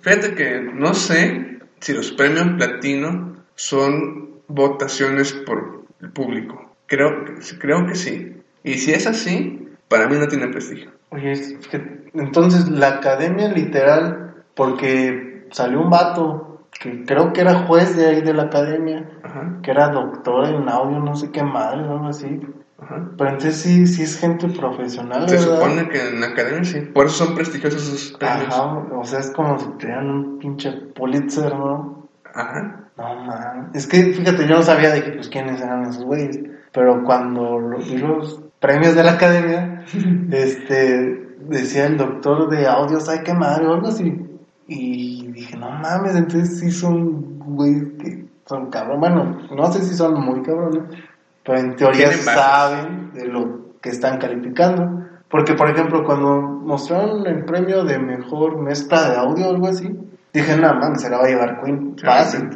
fíjate 0.00 0.34
que 0.34 0.60
no 0.60 0.92
sé 0.92 1.60
si 1.78 1.92
los 1.92 2.10
premios 2.12 2.48
platino 2.56 3.44
son 3.54 4.42
votaciones 4.48 5.32
por 5.32 5.79
el 6.02 6.10
público. 6.10 6.74
Creo, 6.86 7.24
que- 7.24 7.58
creo 7.58 7.86
que 7.86 7.94
sí. 7.94 8.42
Y 8.64 8.74
si 8.74 8.92
es 8.92 9.06
así, 9.06 9.68
para 9.88 10.08
mí 10.08 10.16
no 10.18 10.26
tiene 10.28 10.48
prestigio. 10.48 10.90
Oye, 11.10 11.32
es 11.32 11.56
que- 11.68 12.10
entonces 12.14 12.68
la 12.68 12.88
academia 12.88 13.48
literal, 13.48 14.34
porque 14.54 15.46
salió 15.52 15.80
un 15.80 15.90
vato 15.90 16.66
que 16.80 17.04
creo 17.04 17.32
que 17.32 17.40
era 17.40 17.54
juez 17.66 17.96
de 17.96 18.06
ahí 18.06 18.20
de 18.22 18.32
la 18.34 18.44
academia, 18.44 19.08
Ajá, 19.22 19.58
que 19.62 19.70
era 19.70 19.88
doctor 19.88 20.46
en 20.46 20.68
audio, 20.68 20.98
no 21.00 21.14
sé 21.16 21.30
qué 21.30 21.42
madre, 21.42 21.80
algo 21.80 22.06
así. 22.06 22.40
ajá. 22.80 23.10
Pero 23.18 23.30
entonces 23.30 23.56
sí, 23.56 23.86
sí 23.86 24.02
es 24.02 24.18
gente 24.18 24.48
profesional, 24.48 25.28
Se 25.28 25.36
¿verdad? 25.36 25.56
supone 25.60 25.88
que 25.88 26.08
en 26.08 26.20
la 26.20 26.28
academia 26.28 26.64
sí. 26.64 26.80
Por 26.80 27.06
eso 27.06 27.24
son 27.26 27.34
prestigiosos 27.34 27.82
esos 27.82 28.16
premios. 28.18 28.54
Ajá, 28.54 28.64
o 28.94 29.04
sea, 29.04 29.18
es 29.20 29.30
como 29.32 29.58
si 29.58 29.66
te 29.78 29.86
dieran 29.86 30.08
un 30.08 30.38
pinche 30.38 30.70
Pulitzer, 30.94 31.54
¿no? 31.54 31.99
Ajá. 32.34 32.84
No, 32.96 33.14
man. 33.24 33.70
Es 33.74 33.86
que, 33.86 34.12
fíjate, 34.12 34.46
yo 34.46 34.56
no 34.56 34.62
sabía 34.62 34.90
de 34.90 35.02
que, 35.02 35.10
pues, 35.12 35.28
quiénes 35.28 35.60
eran 35.60 35.84
esos 35.84 36.04
güeyes. 36.04 36.38
Pero 36.72 37.02
cuando 37.04 37.58
lo- 37.58 37.78
vi 37.78 37.98
los 37.98 38.40
premios 38.60 38.94
de 38.94 39.02
la 39.04 39.12
academia, 39.12 39.84
este, 40.30 41.36
decía 41.48 41.86
el 41.86 41.96
doctor 41.96 42.48
de 42.50 42.66
audio, 42.66 43.00
¿sabe 43.00 43.22
qué 43.22 43.34
madre? 43.34 43.66
O 43.66 43.74
algo 43.74 43.88
así. 43.88 44.26
Y 44.68 45.26
dije, 45.32 45.56
no 45.56 45.70
mames, 45.70 46.14
entonces 46.14 46.58
sí 46.60 46.70
son 46.70 47.38
güeyes 47.40 47.84
que 48.00 48.24
son 48.46 48.70
cabrón. 48.70 49.00
Bueno, 49.00 49.38
no 49.54 49.72
sé 49.72 49.82
si 49.82 49.94
son 49.94 50.20
muy 50.24 50.42
cabrones, 50.42 50.82
pero 51.44 51.58
en 51.58 51.74
teoría 51.76 52.12
saben 52.12 53.12
de 53.14 53.26
lo 53.26 53.60
que 53.80 53.88
están 53.90 54.18
calificando. 54.18 55.06
Porque, 55.28 55.54
por 55.54 55.70
ejemplo, 55.70 56.04
cuando 56.04 56.40
mostraron 56.42 57.26
el 57.26 57.44
premio 57.44 57.84
de 57.84 57.98
mejor 57.98 58.60
mezcla 58.60 59.08
de 59.10 59.16
audio 59.16 59.46
o 59.46 59.50
algo 59.50 59.68
así, 59.68 59.88
dije, 60.32 60.56
no 60.56 60.74
mames, 60.74 61.02
se 61.02 61.10
la 61.10 61.18
va 61.18 61.24
a 61.24 61.28
llevar 61.28 61.60
Queen 61.62 61.96
fácil. 62.02 62.48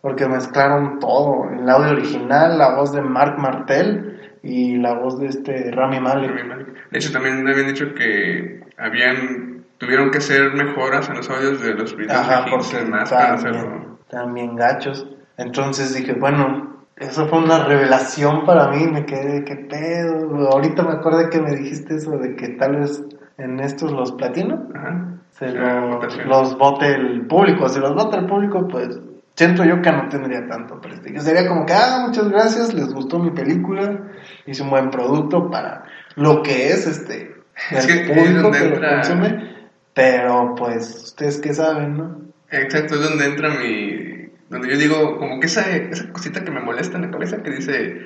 Porque 0.00 0.28
mezclaron 0.28 0.98
todo. 1.00 1.50
El 1.50 1.68
audio 1.68 1.90
original, 1.92 2.58
la 2.58 2.76
voz 2.76 2.92
de 2.92 3.02
Mark 3.02 3.38
Martel 3.38 4.38
y 4.42 4.76
la 4.76 4.94
voz 4.94 5.18
de 5.18 5.26
este 5.26 5.70
Rami 5.72 6.00
Malek. 6.00 6.90
De 6.90 6.98
hecho, 6.98 7.12
también 7.12 7.42
me 7.42 7.50
habían 7.50 7.66
dicho 7.66 7.92
que 7.94 8.60
habían 8.78 9.56
tuvieron 9.78 10.10
que 10.10 10.18
hacer 10.18 10.54
mejoras 10.54 11.08
en 11.08 11.16
los 11.16 11.28
audios 11.28 11.60
de 11.60 11.74
los 11.74 11.96
videos 11.96 12.18
Ajá, 12.18 12.44
de 12.44 12.50
porque 12.50 12.90
para 12.90 13.34
hacerlo. 13.34 13.98
bien 14.32 14.56
gachos. 14.56 15.06
Entonces 15.36 15.94
dije, 15.94 16.14
bueno, 16.14 16.86
eso 16.96 17.26
fue 17.28 17.38
una 17.38 17.64
revelación 17.66 18.44
para 18.46 18.68
mí. 18.68 18.86
Me 18.86 19.04
quedé, 19.04 19.44
¿qué 19.44 19.56
pedo? 19.56 20.48
Ahorita 20.50 20.82
me 20.82 20.92
acordé 20.92 21.28
que 21.28 21.40
me 21.40 21.54
dijiste 21.54 21.96
eso 21.96 22.12
de 22.12 22.36
que 22.36 22.48
tal 22.50 22.76
vez 22.76 23.02
en 23.38 23.60
estos 23.60 23.92
los 23.92 24.12
platinos 24.12 24.60
Ajá. 24.74 25.15
Se 25.38 25.48
lo- 25.52 26.00
los 26.26 26.56
vote 26.58 26.86
el 26.94 27.26
público. 27.26 27.68
Si 27.68 27.78
los 27.80 27.94
vota 27.94 28.18
el 28.18 28.26
público, 28.26 28.66
pues 28.68 28.98
siento 29.34 29.64
yo 29.64 29.82
que 29.82 29.92
no 29.92 30.08
tendría 30.08 30.46
tanto 30.46 30.80
prestigio. 30.80 31.20
Sería 31.20 31.46
como 31.48 31.66
que, 31.66 31.72
ah, 31.74 32.04
muchas 32.06 32.28
gracias, 32.30 32.72
les 32.74 32.92
gustó 32.92 33.18
mi 33.18 33.30
película, 33.30 33.98
hice 34.46 34.62
un 34.62 34.70
buen 34.70 34.90
producto 34.90 35.50
para 35.50 35.84
lo 36.16 36.42
que 36.42 36.68
es 36.70 36.86
este 36.86 37.34
Es 37.70 37.88
el 37.88 38.06
que 38.06 38.12
es 38.12 38.18
público 38.18 38.50
que 38.50 38.58
lo 38.60 38.74
entra- 38.76 38.94
consume. 38.96 39.56
Pero 39.94 40.54
pues 40.56 41.04
ustedes 41.04 41.38
qué 41.38 41.54
saben, 41.54 41.96
¿no? 41.96 42.20
Exacto, 42.50 42.94
es 42.96 43.02
donde 43.08 43.24
entra 43.26 43.48
mi. 43.50 44.28
Donde 44.50 44.68
yo 44.70 44.76
digo, 44.78 45.16
como 45.18 45.40
que 45.40 45.46
esa, 45.46 45.68
esa 45.74 46.12
cosita 46.12 46.44
que 46.44 46.50
me 46.50 46.60
molesta 46.60 46.96
en 46.96 47.02
la 47.06 47.10
cabeza 47.10 47.42
que 47.42 47.50
dice. 47.50 47.96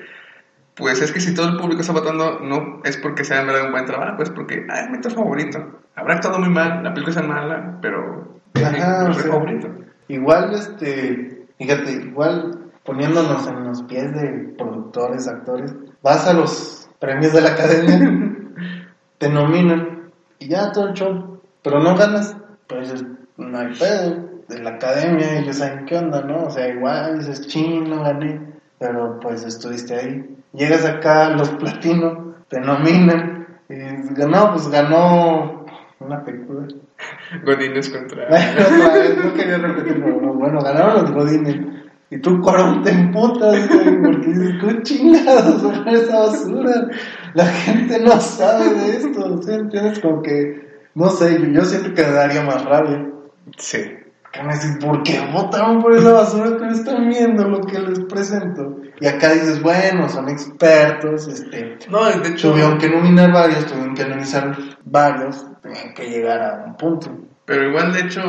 Pues 0.81 1.01
es 1.03 1.13
que 1.13 1.21
si 1.21 1.35
todo 1.35 1.49
el 1.49 1.59
público 1.59 1.83
está 1.83 1.93
votando, 1.93 2.41
no 2.41 2.81
es 2.85 2.97
porque 2.97 3.23
sea 3.23 3.43
en 3.43 3.47
verdad 3.47 3.67
un 3.67 3.73
buen 3.73 3.85
trabajo, 3.85 4.23
es 4.23 4.31
porque, 4.31 4.67
ah, 4.69 4.81
es 4.81 4.91
mi 4.91 4.97
actor 4.97 5.13
favorito. 5.13 5.81
Habrá 5.95 6.15
actuado 6.15 6.39
muy 6.39 6.49
mal, 6.49 6.83
la 6.83 6.95
película 6.95 7.21
es 7.21 7.29
mala, 7.29 7.79
pero. 7.83 8.41
es 8.55 8.73
mi 8.73 8.79
actor 8.79 9.15
favorito. 9.15 9.69
Igual, 10.09 10.55
este, 10.55 11.47
fíjate, 11.59 11.93
igual 11.93 12.71
poniéndonos 12.85 13.47
en 13.47 13.65
los 13.65 13.83
pies 13.83 14.13
de 14.15 14.55
productores, 14.57 15.29
actores, 15.29 15.75
vas 16.03 16.27
a 16.27 16.33
los 16.33 16.91
premios 16.99 17.33
de 17.33 17.41
la 17.43 17.51
academia, 17.51 18.37
te 19.19 19.29
nominan 19.29 20.11
y 20.39 20.49
ya 20.49 20.73
todo 20.73 20.89
el 20.89 20.95
show, 20.95 21.41
pero 21.63 21.79
no 21.81 21.95
ganas, 21.95 22.37
pues 22.67 23.05
no 23.37 23.59
hay 23.59 23.75
pedo, 23.75 24.31
de 24.49 24.59
la 24.59 24.71
academia 24.71 25.39
ellos 25.39 25.57
saben 25.59 25.85
qué 25.87 25.97
onda, 25.97 26.23
¿no? 26.23 26.47
O 26.47 26.51
sea, 26.51 26.69
igual 26.69 27.19
dices, 27.19 27.47
ching, 27.47 27.89
no 27.89 28.03
gané, 28.03 28.41
pero 28.79 29.21
pues 29.21 29.45
estuviste 29.45 29.95
ahí. 29.95 30.37
Llegas 30.53 30.85
acá 30.85 31.31
los 31.31 31.51
platinos, 31.51 32.35
te 32.49 32.61
nominan 32.61 33.47
y 33.69 33.75
ganó, 34.15 34.53
pues 34.53 34.69
ganó 34.69 35.65
una 36.01 36.25
película. 36.25 36.67
Godínez 37.45 37.89
contra. 37.91 38.29
Vez, 38.31 39.25
no 39.25 39.35
quería 39.35 39.59
repetirlo, 39.59 40.35
bueno, 40.35 40.61
ganaron 40.61 41.03
los 41.03 41.11
Godines. 41.13 41.57
Y 42.13 42.19
tú, 42.19 42.41
Cuarón, 42.41 42.83
te 42.83 42.91
emputas, 42.91 43.69
güey, 43.69 44.03
porque 44.03 44.27
dices, 44.27 44.55
¿qué 44.61 44.83
chingados 44.83 45.63
son 45.63 45.89
esa 45.89 46.19
basura? 46.19 46.89
La 47.35 47.47
gente 47.47 48.01
no 48.01 48.21
sabe 48.21 48.75
de 48.75 48.97
esto, 48.97 49.41
¿sí 49.43 49.53
entiendes? 49.53 50.01
Como 50.01 50.21
que, 50.21 50.81
no 50.97 51.09
sé, 51.09 51.41
yo, 51.41 51.47
yo 51.47 51.65
siento 51.65 51.95
que 51.95 52.03
me 52.03 52.11
daría 52.11 52.43
más 52.43 52.65
rabia. 52.65 53.09
Sí. 53.57 54.00
Que 54.33 54.43
me 54.45 54.55
dicen, 54.55 54.79
¿por 54.79 55.03
qué 55.03 55.21
votaron 55.33 55.81
por 55.81 55.93
esa 55.93 56.13
basura 56.13 56.57
que 56.57 56.73
están 56.73 57.09
viendo 57.09 57.49
lo 57.49 57.61
que 57.63 57.81
les 57.81 58.01
presento? 58.01 58.77
Y 59.01 59.07
acá 59.07 59.33
dices, 59.33 59.61
bueno, 59.61 60.09
son 60.09 60.29
expertos, 60.29 61.27
este, 61.27 61.79
No, 61.89 62.05
de 62.05 62.29
hecho. 62.29 62.51
tuvieron 62.51 62.79
que 62.79 62.89
nominar 62.89 63.33
varios, 63.33 63.67
tuvieron 63.67 63.95
que 63.95 64.03
analizar 64.03 64.57
varios, 64.85 65.45
tenían 65.63 65.95
que 65.95 66.09
llegar 66.09 66.41
a 66.41 66.65
un 66.65 66.77
punto. 66.77 67.11
Pero 67.45 67.69
igual, 67.69 67.93
de 67.93 68.01
hecho, 68.01 68.21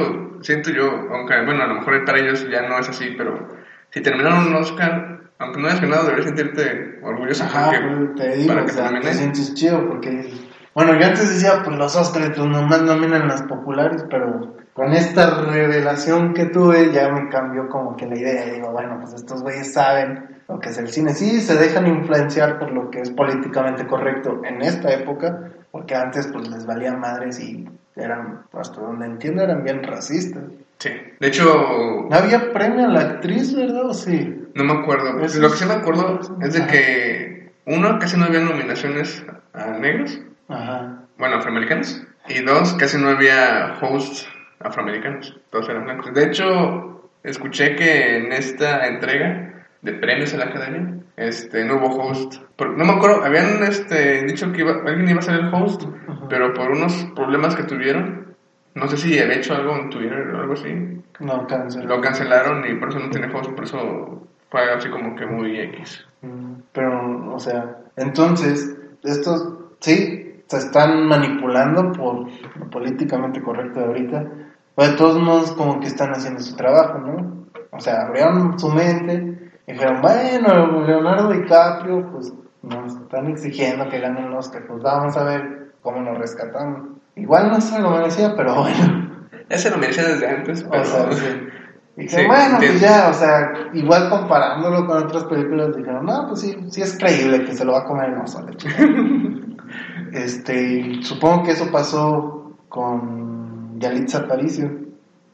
siento 0.41 0.71
yo, 0.71 0.89
aunque, 1.11 1.45
bueno, 1.45 1.63
a 1.63 1.67
lo 1.67 1.75
mejor 1.75 2.03
para 2.05 2.19
ellos 2.19 2.47
ya 2.49 2.67
no 2.67 2.79
es 2.79 2.89
así, 2.89 3.13
pero 3.15 3.49
si 3.91 4.01
terminaron 4.01 4.47
un 4.47 4.55
Oscar, 4.55 5.19
aunque 5.37 5.61
no 5.61 5.67
hayas 5.67 5.81
ganado, 5.81 6.03
deberías 6.05 6.25
sentirte 6.27 6.99
orgulloso 7.03 7.43
Ajá, 7.43 7.65
porque, 7.65 7.79
pues, 7.79 8.15
te 8.15 8.37
digo, 8.37 8.47
para 8.47 8.61
o 8.61 8.65
que 8.65 8.71
te 8.71 8.77
sea, 8.77 8.99
te 8.99 9.13
sientes 9.13 9.53
chido 9.53 9.87
porque... 9.87 10.33
Bueno, 10.73 10.97
yo 10.97 11.05
antes 11.05 11.29
decía, 11.29 11.61
pues 11.65 11.77
los 11.77 11.95
Oscars, 11.95 12.29
pues 12.35 12.47
nomás 12.47 12.81
nominan 12.83 13.27
las 13.27 13.43
populares, 13.43 14.05
pero 14.09 14.55
con 14.73 14.93
esta 14.93 15.41
revelación 15.41 16.33
que 16.33 16.45
tuve 16.45 16.91
ya 16.91 17.09
me 17.09 17.29
cambió 17.29 17.67
como 17.69 17.95
que 17.95 18.05
la 18.07 18.17
idea. 18.17 18.45
Digo, 18.53 18.71
bueno, 18.71 18.97
pues 19.01 19.13
estos 19.13 19.41
güeyes 19.41 19.73
saben 19.73 20.41
lo 20.47 20.59
que 20.59 20.69
es 20.69 20.77
el 20.77 20.87
cine. 20.89 21.13
Sí, 21.13 21.41
se 21.41 21.55
dejan 21.55 21.87
influenciar 21.87 22.57
por 22.59 22.71
lo 22.71 22.89
que 22.89 23.01
es 23.01 23.11
políticamente 23.11 23.85
correcto 23.87 24.41
en 24.45 24.61
esta 24.61 24.91
época, 24.93 25.49
porque 25.71 25.95
antes 25.95 26.27
pues 26.27 26.47
les 26.49 26.65
valían 26.65 26.99
madres 26.99 27.39
y 27.39 27.67
eran, 27.95 28.41
hasta 28.53 28.79
donde 28.81 29.05
entiendo, 29.05 29.43
eran 29.43 29.63
bien 29.63 29.83
racistas. 29.83 30.43
Sí. 30.79 30.89
De 31.19 31.27
hecho, 31.27 32.07
No 32.09 32.15
había 32.15 32.51
premio 32.51 32.85
a 32.85 32.87
la 32.89 33.01
actriz, 33.01 33.55
¿verdad? 33.55 33.85
¿O 33.85 33.93
sí? 33.93 34.37
no 34.53 34.63
me 34.63 34.73
acuerdo. 34.73 35.19
Eso 35.21 35.39
Lo 35.39 35.49
que 35.51 35.57
sí 35.57 35.65
me 35.65 35.73
acuerdo 35.75 36.19
es 36.41 36.53
de 36.53 36.59
Ajá. 36.61 36.71
que 36.71 37.51
uno, 37.65 37.99
casi 37.99 38.17
no 38.17 38.25
había 38.25 38.39
nominaciones 38.39 39.23
a 39.53 39.67
negros, 39.77 40.19
Ajá. 40.49 41.03
bueno, 41.17 41.35
afroamericanos, 41.37 42.01
y 42.27 42.41
dos, 42.41 42.73
casi 42.73 42.97
no 42.97 43.09
había 43.09 43.77
hosts 43.81 44.27
afroamericanos, 44.63 45.39
todos 45.49 45.69
eran 45.69 45.83
blancos. 45.85 46.13
De 46.13 46.25
hecho, 46.25 47.09
escuché 47.23 47.75
que 47.75 48.17
en 48.17 48.31
esta 48.31 48.87
entrega 48.87 49.65
de 49.81 49.93
premios 49.93 50.33
a 50.33 50.37
la 50.37 50.45
academia, 50.45 50.95
este, 51.17 51.63
no 51.65 51.75
hubo 51.75 51.87
host. 51.97 52.35
Por- 52.55 52.77
no 52.77 52.85
me 52.85 52.93
acuerdo, 52.93 53.23
habían 53.23 53.63
este, 53.63 54.23
dicho 54.23 54.51
que 54.51 54.61
iba- 54.61 54.81
alguien 54.85 55.09
iba 55.09 55.19
a 55.19 55.23
ser 55.23 55.35
el 55.35 55.53
host, 55.53 55.83
pero 56.29 56.53
por 56.53 56.71
unos 56.71 56.93
problemas 57.15 57.55
que 57.55 57.63
tuvieron, 57.63 58.35
no 58.75 58.87
sé 58.87 58.97
si 58.97 59.19
había 59.19 59.35
hecho 59.35 59.53
algo 59.55 59.75
en 59.75 59.89
Twitter 59.89 60.27
o 60.33 60.39
algo 60.41 60.53
así, 60.53 61.01
No, 61.19 61.45
cáncer. 61.47 61.85
lo 61.85 61.99
cancelaron 62.01 62.63
y 62.69 62.75
por 62.75 62.89
eso 62.89 62.99
no 62.99 63.09
tiene 63.09 63.27
host, 63.33 63.51
por 63.51 63.63
eso 63.65 64.27
fue 64.49 64.71
así 64.71 64.89
como 64.89 65.15
que 65.15 65.25
muy 65.25 65.59
X. 65.59 66.05
Mm, 66.21 66.53
Pero, 66.71 67.33
o 67.33 67.39
sea, 67.39 67.77
entonces, 67.97 68.77
estos 69.03 69.53
sí 69.79 70.43
se 70.47 70.57
están 70.57 71.07
manipulando 71.07 71.91
por 71.93 72.27
lo 72.59 72.69
políticamente 72.69 73.41
correcto 73.41 73.79
de 73.79 73.85
ahorita, 73.85 74.27
pero 74.75 74.91
de 74.91 74.97
todos 74.97 75.21
modos 75.21 75.51
como 75.51 75.79
que 75.79 75.87
están 75.87 76.11
haciendo 76.11 76.39
su 76.39 76.55
trabajo, 76.55 76.99
¿no? 76.99 77.47
O 77.71 77.79
sea, 77.79 78.01
abrieron 78.01 78.59
su 78.59 78.69
mente 78.69 79.51
y 79.67 79.71
dijeron, 79.71 80.01
bueno, 80.01 80.81
Leonardo 80.85 81.29
DiCaprio, 81.29 82.11
pues 82.11 82.33
nos 82.61 82.95
están 82.95 83.27
exigiendo 83.27 83.89
que 83.89 83.99
gane 83.99 84.25
el 84.25 84.33
Oscar, 84.33 84.63
pues 84.67 84.83
vamos 84.83 85.15
a 85.17 85.23
ver 85.23 85.73
cómo 85.81 86.01
nos 86.01 86.17
rescatamos. 86.17 86.89
Igual 87.15 87.49
no 87.49 87.61
se 87.61 87.79
lo 87.79 87.91
merecía, 87.91 88.35
pero 88.35 88.55
bueno. 88.55 89.27
Ya 89.49 89.57
se 89.57 89.69
lo 89.69 89.77
merecía 89.77 90.07
desde 90.07 90.27
antes, 90.27 90.65
O 90.69 90.83
sea, 90.83 91.11
sí. 91.11 91.25
Y 91.97 92.03
dije, 92.03 92.21
Sí, 92.21 92.25
bueno, 92.25 92.57
pues 92.57 92.79
ya, 92.79 93.09
o 93.09 93.13
sea, 93.13 93.51
igual 93.73 94.09
comparándolo 94.09 94.87
con 94.87 95.03
otras 95.03 95.25
películas, 95.25 95.75
dijeron, 95.75 96.05
no, 96.05 96.25
pues 96.29 96.39
sí, 96.39 96.57
sí 96.69 96.81
es 96.81 96.97
creíble 96.97 97.43
que 97.43 97.53
se 97.53 97.65
lo 97.65 97.73
va 97.73 97.79
a 97.79 97.83
comer 97.83 98.11
el 98.11 98.19
oso, 98.19 98.45
este, 100.13 101.03
supongo 101.03 101.43
que 101.43 101.51
eso 101.51 101.69
pasó 101.69 102.55
con 102.69 103.40
Yalitza 103.81 104.19
Aparicio. 104.19 104.69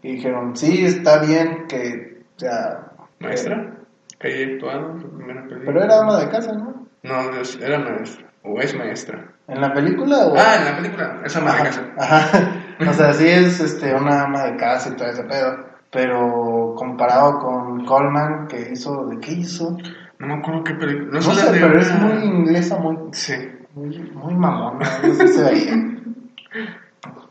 Y 0.01 0.13
dijeron, 0.13 0.55
sí, 0.55 0.85
está 0.85 1.19
bien 1.19 1.65
que, 1.67 2.23
o 2.35 2.39
sea, 2.39 2.91
¿Maestra? 3.19 3.73
Que 4.19 4.27
haya 4.27 4.53
actuado 4.53 4.99
su 4.99 5.09
primera 5.09 5.41
película. 5.43 5.65
pero 5.65 5.83
era 5.83 5.99
ama 5.99 6.19
de 6.19 6.29
casa, 6.29 6.53
¿no? 6.53 6.87
No, 7.03 7.31
es- 7.39 7.59
era 7.61 7.79
maestra. 7.79 8.25
O 8.43 8.59
es 8.59 8.75
maestra. 8.75 9.25
¿En 9.47 9.61
la 9.61 9.73
película 9.73 10.27
o...? 10.27 10.35
Ah, 10.37 10.55
en 10.59 10.65
la 10.65 10.75
película. 10.77 11.21
Es 11.25 11.35
ama 11.35 11.53
de 11.55 11.63
casa. 11.63 11.81
ajá. 11.97 12.51
O 12.89 12.93
sea, 12.93 13.11
sí 13.11 13.27
es 13.27 13.59
este, 13.59 13.91
una 13.95 14.25
ama 14.25 14.43
de 14.43 14.55
casa 14.57 14.89
y 14.89 14.95
todo 14.95 15.07
ese 15.07 15.23
pedo. 15.23 15.65
Pero 15.91 16.75
comparado 16.77 17.39
con 17.39 17.83
Coleman, 17.85 18.45
que 18.47 18.69
hizo, 18.71 19.07
¿de 19.07 19.17
qué 19.19 19.31
hizo? 19.31 19.75
No 20.19 20.27
me 20.27 20.33
acuerdo 20.35 20.63
qué 20.63 20.73
película. 20.75 21.07
No, 21.07 21.13
No 21.13 21.21
sé 21.21 21.47
pero 21.51 21.79
es 21.79 21.91
muy 21.99 22.23
inglesa, 22.23 22.77
muy, 22.77 22.95
Sí. 23.13 23.33
muy, 23.73 23.97
muy 24.13 24.35
mamona, 24.35 24.87
no 25.03 25.13
sé 25.15 25.27
si 25.27 25.33
se 25.33 25.43
veía. 25.43 25.73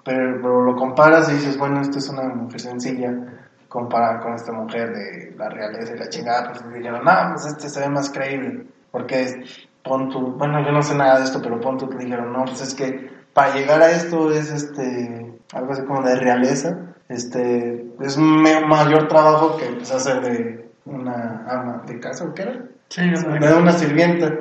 Pero, 0.07 0.41
pero 0.41 0.63
lo 0.63 0.77
comparas 0.77 1.29
y 1.29 1.35
dices, 1.35 1.59
bueno, 1.59 1.81
esta 1.81 1.99
es 1.99 2.09
una 2.09 2.23
mujer 2.29 2.61
sencilla 2.61 3.13
comparada 3.69 4.21
con 4.21 4.35
esta 4.35 4.53
mujer 4.53 4.95
de 4.95 5.35
la 5.37 5.49
realeza 5.49 5.95
y 5.95 5.99
la 5.99 6.09
chingada, 6.09 6.53
pues 6.53 6.73
dijeron, 6.73 7.05
no, 7.05 7.13
pues 7.33 7.47
este 7.47 7.69
se 7.69 7.81
ve 7.81 7.89
más 7.89 8.09
creíble, 8.11 8.67
porque 8.93 9.23
es, 9.23 9.69
pon 9.83 10.09
tu, 10.09 10.33
bueno, 10.37 10.65
yo 10.65 10.71
no 10.71 10.81
sé 10.81 10.95
nada 10.95 11.19
de 11.19 11.25
esto, 11.25 11.43
pero 11.43 11.61
pon 11.61 11.77
tu 11.77 11.89
dijeron, 11.89 12.33
no, 12.33 12.45
pues 12.45 12.63
es 12.63 12.75
que 12.75 13.11
para 13.35 13.55
llegar 13.55 13.83
a 13.83 13.91
esto 13.91 14.31
es 14.31 14.53
este, 14.53 15.35
algo 15.53 15.73
así 15.73 15.83
como 15.83 16.03
de 16.03 16.15
realeza, 16.15 16.79
este, 17.09 17.85
es 18.01 18.17
mayor 18.17 19.09
trabajo 19.09 19.57
que 19.57 19.67
pues, 19.67 19.91
hacer 19.93 20.21
de 20.21 20.71
una 20.85 21.45
ama 21.49 21.83
de 21.85 21.99
casa, 21.99 22.25
¿o 22.25 22.33
qué 22.33 22.43
era? 22.43 22.65
Sí, 22.89 23.03
de 23.03 23.55
una 23.55 23.73
sirvienta. 23.73 24.33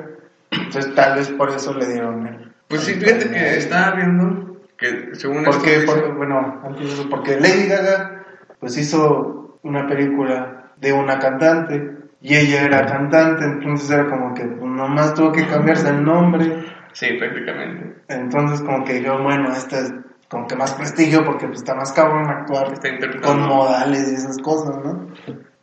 Entonces 0.52 0.94
tal 0.94 1.16
vez 1.16 1.28
por 1.30 1.50
eso 1.50 1.74
le 1.74 1.86
dieron 1.86 2.24
el... 2.24 2.54
Pues 2.68 2.82
sí, 2.82 2.94
fíjate 2.94 3.30
que 3.30 3.56
estaba 3.58 3.96
viendo 3.96 4.55
que 4.78 5.14
según 5.14 5.44
Porque, 5.44 5.76
esto 5.76 5.92
dice- 5.94 6.02
porque, 6.02 6.16
bueno, 6.18 6.62
porque 7.10 7.40
Lady 7.40 7.66
Gaga 7.68 8.24
pues 8.60 8.76
hizo 8.78 9.58
una 9.62 9.86
película 9.86 10.72
de 10.76 10.92
una 10.92 11.18
cantante 11.18 11.96
y 12.20 12.34
ella 12.34 12.62
era 12.64 12.86
cantante, 12.86 13.44
entonces 13.44 13.90
era 13.90 14.06
como 14.08 14.34
que 14.34 14.44
pues, 14.44 14.70
nomás 14.70 15.14
tuvo 15.14 15.32
que 15.32 15.46
cambiarse 15.46 15.88
el 15.88 16.04
nombre, 16.04 16.64
Sí, 16.92 17.08
prácticamente. 17.18 17.96
entonces 18.08 18.60
como 18.62 18.84
que 18.84 18.94
dijeron, 18.94 19.22
bueno, 19.24 19.52
esta 19.52 19.78
es 19.80 19.92
como 20.28 20.46
que 20.46 20.56
más 20.56 20.72
prestigio 20.74 21.24
porque 21.24 21.46
pues, 21.46 21.58
está 21.60 21.74
más 21.74 21.92
cabrón 21.92 22.28
actuar 22.28 22.72
Está 22.72 22.88
con 23.22 23.40
modales 23.46 24.10
y 24.10 24.14
esas 24.14 24.38
cosas, 24.38 24.76
¿no? 24.84 25.08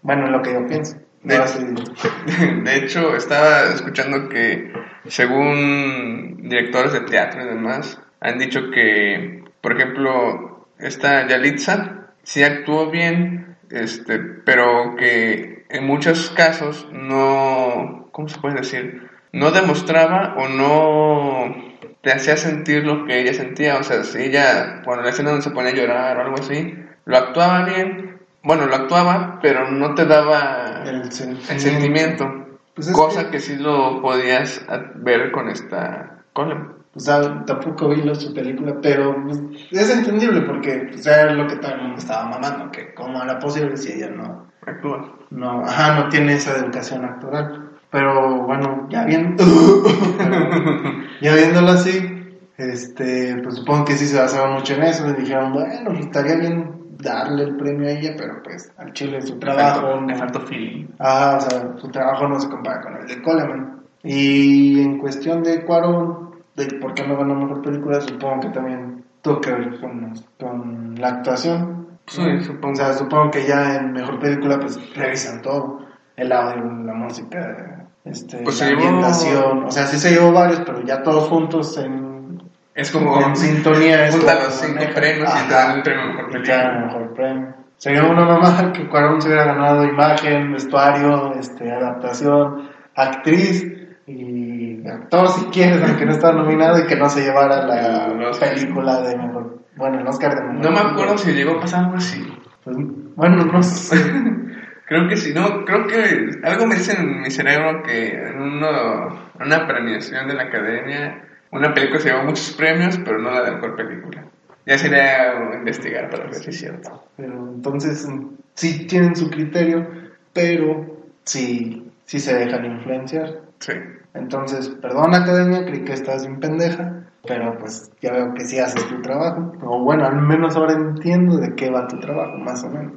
Bueno, 0.04 0.26
es 0.26 0.32
lo 0.32 0.42
que 0.42 0.54
yo 0.54 0.68
pienso. 0.68 0.98
De- 1.24 1.38
No, 1.38 1.48
sí. 1.48 1.66
De 2.64 2.76
hecho, 2.78 3.16
estaba 3.16 3.74
escuchando 3.74 4.28
que 4.30 4.72
según 5.08 6.38
directores 6.50 6.94
de 6.94 7.02
teatro 7.02 7.44
y 7.44 7.48
demás, 7.48 8.00
han 8.24 8.40
dicho 8.40 8.72
que, 8.72 9.44
por 9.62 9.74
ejemplo, 9.74 10.68
esta 10.80 11.28
Yalitza 11.28 12.08
sí 12.24 12.44
actuó 12.44 12.90
bien, 12.90 13.58
este, 13.70 14.18
pero 14.20 14.96
que 14.96 15.66
en 15.70 15.86
muchos 15.86 16.30
casos 16.32 16.88
no, 16.92 18.08
¿cómo 18.12 18.28
se 18.30 18.40
puede 18.40 18.56
decir? 18.56 19.10
No 19.32 19.52
demostraba 19.52 20.36
o 20.38 20.48
no 20.48 21.56
te 22.02 22.12
hacía 22.12 22.38
sentir 22.38 22.86
lo 22.86 23.06
que 23.06 23.20
ella 23.20 23.34
sentía, 23.34 23.78
o 23.78 23.84
sea, 23.84 24.04
si 24.04 24.20
ella, 24.24 24.82
cuando 24.84 25.04
la 25.04 25.10
escena 25.10 25.30
donde 25.32 25.44
se 25.44 25.52
ponía 25.52 25.72
a 25.72 25.76
llorar 25.76 26.18
o 26.18 26.22
algo 26.22 26.36
así, 26.40 26.76
lo 27.06 27.18
actuaba 27.18 27.64
bien, 27.66 28.20
bueno, 28.44 28.66
lo 28.68 28.76
actuaba, 28.76 29.40
pero 29.42 29.72
no 29.72 29.96
te 29.96 30.06
daba 30.06 30.84
El 30.86 31.02
el 31.04 31.12
sentimiento. 31.12 32.48
Pues 32.76 32.88
es 32.88 32.94
cosa 32.94 33.26
que- 33.26 33.32
que... 33.32 33.40
sí 33.40 33.56
lo 33.58 34.02
podías 34.02 34.66
ver 34.96 35.32
con 35.32 35.50
esta 35.50 36.24
Coleman. 36.34 36.83
O 36.96 37.00
sea, 37.00 37.44
tampoco 37.46 37.90
vi 37.90 38.04
su 38.16 38.34
película, 38.34 38.76
pero 38.82 39.16
pues, 39.26 39.42
es 39.72 39.90
entendible 39.90 40.42
porque 40.42 40.92
o 40.94 40.98
sea, 40.98 41.28
es 41.28 41.34
lo 41.36 41.48
que 41.48 41.56
todo 41.56 41.74
el 41.74 41.82
mundo 41.82 41.98
estaba 41.98 42.30
mamando, 42.30 42.72
que 42.72 42.94
cómo 42.94 43.22
era 43.24 43.40
posible 43.40 43.76
si 43.78 43.94
ella 43.94 44.10
no, 44.12 44.48
Actúa. 44.66 45.18
no, 45.32 45.62
ajá, 45.66 45.96
no 46.00 46.10
tiene 46.10 46.34
esa 46.34 46.56
educación 46.58 47.04
actoral. 47.06 47.72
Pero 47.90 48.42
bueno, 48.46 48.88
ya 48.90 49.06
viendo, 49.06 49.44
ya 51.22 51.36
viéndolo 51.36 51.72
así, 51.72 52.40
este, 52.58 53.36
pues 53.44 53.56
supongo 53.56 53.86
que 53.86 53.94
sí 53.98 54.06
se 54.08 54.20
basaron 54.20 54.54
mucho 54.56 54.74
en 54.76 54.84
eso, 54.84 55.08
y 55.10 55.14
dijeron, 55.22 55.54
bueno, 55.54 55.86
pues, 55.92 56.00
estaría 56.02 56.36
bien 56.36 56.72
darle 57.00 57.44
el 57.44 57.56
premio 57.58 57.88
a 57.88 57.92
ella, 57.92 58.14
pero 58.18 58.42
pues 58.44 58.72
al 58.78 58.94
chile 58.94 59.22
su 59.22 59.38
trabajo, 59.40 60.00
Me 60.02 60.14
no- 60.14 60.20
faltó 60.20 60.40
feeling. 60.42 60.88
Ah, 61.00 61.38
o 61.38 61.42
sea, 61.42 61.74
su 61.78 61.88
trabajo 61.90 62.28
no 62.28 62.40
se 62.40 62.50
compara 62.50 62.82
con 62.82 62.96
el 62.98 63.08
de 63.08 63.22
Coleman. 63.22 63.80
Y 64.04 64.82
en 64.82 64.98
cuestión 65.00 65.44
de 65.44 65.64
Cuarón, 65.64 66.23
de 66.56 66.66
por 66.80 66.94
qué 66.94 67.08
no 67.08 67.18
ganó 67.18 67.36
mejor 67.36 67.62
película, 67.62 68.00
supongo 68.02 68.42
que 68.42 68.50
también 68.50 69.04
tuvo 69.22 69.42
que 69.42 69.52
ver 69.52 69.80
con, 69.80 70.14
con 70.40 70.96
la 71.00 71.08
actuación. 71.10 71.88
Sí, 72.08 72.22
supongo. 72.42 72.74
O 72.74 72.76
sea, 72.76 72.94
supongo 72.94 73.32
que 73.32 73.46
ya 73.46 73.76
en 73.78 73.94
mejor 73.94 74.20
película, 74.20 74.60
pues 74.60 74.78
revisan 74.96 75.42
todo: 75.42 75.80
el 76.18 76.32
audio, 76.32 76.64
la 76.84 76.94
música, 76.94 77.86
este, 78.04 78.38
Pues 78.44 78.60
la 78.60 78.66
se 78.68 78.72
llevó- 78.72 78.82
ambientación. 78.86 79.64
O 79.64 79.72
sea, 79.72 79.86
sí 79.88 79.98
se 79.98 80.12
llevó 80.12 80.32
varios, 80.34 80.60
pero 80.66 80.82
ya 80.82 81.02
todos 81.02 81.30
juntos 81.30 81.78
en, 81.78 82.42
Es 82.76 82.92
como 82.92 83.20
en 83.22 83.36
sintonía. 83.36 84.08
es 84.08 84.16
junta 84.16 84.36
los 84.36 84.54
cinco 84.54 84.84
premios 84.94 85.30
y 85.44 85.48
te 85.48 85.54
dan 85.54 85.78
el 85.78 85.84
premio 85.84 86.06
mejor 86.08 86.32
película. 86.32 86.82
mejor 86.86 87.14
premio. 87.14 87.54
Sería 87.78 88.04
una 88.06 88.26
mamá 88.26 88.72
que 88.74 88.88
Cuarón 88.88 89.22
se 89.22 89.28
hubiera 89.30 89.46
ganado 89.46 89.84
imagen, 89.84 90.54
vestuario, 90.54 91.34
este, 91.36 91.70
adaptación, 91.72 92.70
actriz 92.96 93.66
y 94.08 94.53
actor 94.90 95.28
si 95.30 95.46
quieres, 95.46 95.82
aunque 95.84 96.06
no 96.06 96.12
estaba 96.12 96.34
nominado 96.34 96.80
y 96.80 96.88
que 96.88 96.96
no 96.96 97.10
se 97.10 97.22
llevara 97.22 97.66
la 97.66 98.32
película 98.40 99.02
de 99.02 99.18
mejor, 99.18 99.60
bueno, 99.76 100.00
el 100.00 100.08
Oscar 100.08 100.36
de 100.36 100.42
mejor. 100.44 100.64
No 100.66 100.72
me 100.72 100.80
acuerdo 100.92 101.18
si 101.18 101.32
llegó 101.34 101.58
a 101.58 101.62
pasar 101.62 101.86
algo 101.86 101.96
así. 101.98 102.26
Pues, 102.64 102.78
bueno, 103.16 103.46
no 103.46 103.64
sé. 103.64 103.98
Creo 104.86 105.08
que 105.08 105.16
sí, 105.16 105.34
no, 105.34 105.64
creo 105.64 105.88
que 105.88 106.30
algo 106.44 106.68
me 106.68 106.76
dice 106.76 106.94
en 107.00 107.22
mi 107.22 107.32
cerebro 107.32 107.82
que 107.84 108.10
en 108.28 108.40
uno- 108.40 109.18
una 109.40 109.66
premiación 109.66 110.28
de 110.28 110.34
la 110.36 110.44
academia, 110.44 111.24
una 111.52 111.74
película 111.74 112.00
se 112.02 112.10
llevó 112.10 112.24
muchos 112.26 112.52
premios, 112.52 113.00
pero 113.04 113.18
no 113.18 113.32
la 113.32 113.44
de 113.44 113.52
mejor 113.54 113.76
película. 113.78 114.26
Ya 114.66 114.78
sería 114.78 115.34
investigar 115.58 116.10
para 116.10 116.26
ver 116.26 116.36
si 116.36 116.50
es 116.50 116.60
cierto. 116.60 117.02
Pero 117.16 117.34
entonces 117.56 118.08
sí 118.56 118.86
tienen 118.86 119.16
su 119.16 119.30
criterio, 119.30 119.88
pero 120.34 120.86
sí, 121.24 121.90
sí 122.06 122.20
se 122.20 122.36
dejan 122.36 122.66
influenciar. 122.66 123.40
Sí. 123.60 123.74
Entonces, 124.14 124.70
perdón 124.82 125.16
academia, 125.16 125.66
creí 125.66 125.84
que 125.84 125.94
estás 125.94 126.26
bien 126.28 126.40
pendeja, 126.40 127.04
pero 127.28 127.58
pues 127.58 127.92
ya 128.02 128.12
veo 128.12 128.34
que 128.34 128.46
sí 128.46 128.60
haces 128.60 128.88
tu 128.88 129.02
trabajo. 129.02 129.54
O 129.64 129.84
bueno, 129.84 130.06
al 130.06 130.22
menos 130.22 130.56
ahora 130.56 130.74
entiendo 130.74 131.38
de 131.38 131.56
qué 131.56 131.70
va 131.70 131.88
tu 131.88 132.00
trabajo, 132.00 132.38
más 132.38 132.64
o 132.64 132.70
menos. 132.70 132.94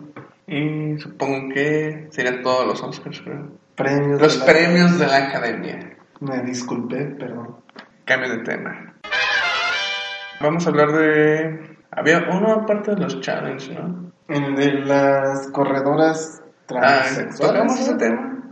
Y 0.47 0.99
supongo 0.99 1.53
que 1.55 2.07
serían 2.11 2.43
todos 2.43 2.67
los 2.67 2.83
Oscars, 2.83 3.21
creo. 3.23 3.49
Premios. 3.75 4.21
Los 4.21 4.41
de 4.41 4.53
premios 4.53 4.99
de 4.99 5.07
la 5.07 5.17
academia. 5.29 5.97
Me 6.21 6.43
disculpé, 6.43 7.07
perdón. 7.19 7.57
Cambio 8.05 8.31
de 8.31 8.39
tema. 8.45 8.95
Vamos 10.41 10.67
a 10.67 10.71
hablar 10.71 10.93
de... 10.93 11.77
Había 11.91 12.19
una 12.31 12.55
aparte 12.55 12.93
de 12.95 13.01
los 13.01 13.21
challenges, 13.21 13.71
¿no? 13.71 14.13
En 14.29 14.55
de 14.55 14.73
las 14.85 15.49
corredoras 15.49 16.43
Ah, 16.43 17.03
transexuales. 17.03 17.39
¿tocamos 17.39 17.81
ese 17.81 17.95
tema? 17.95 18.43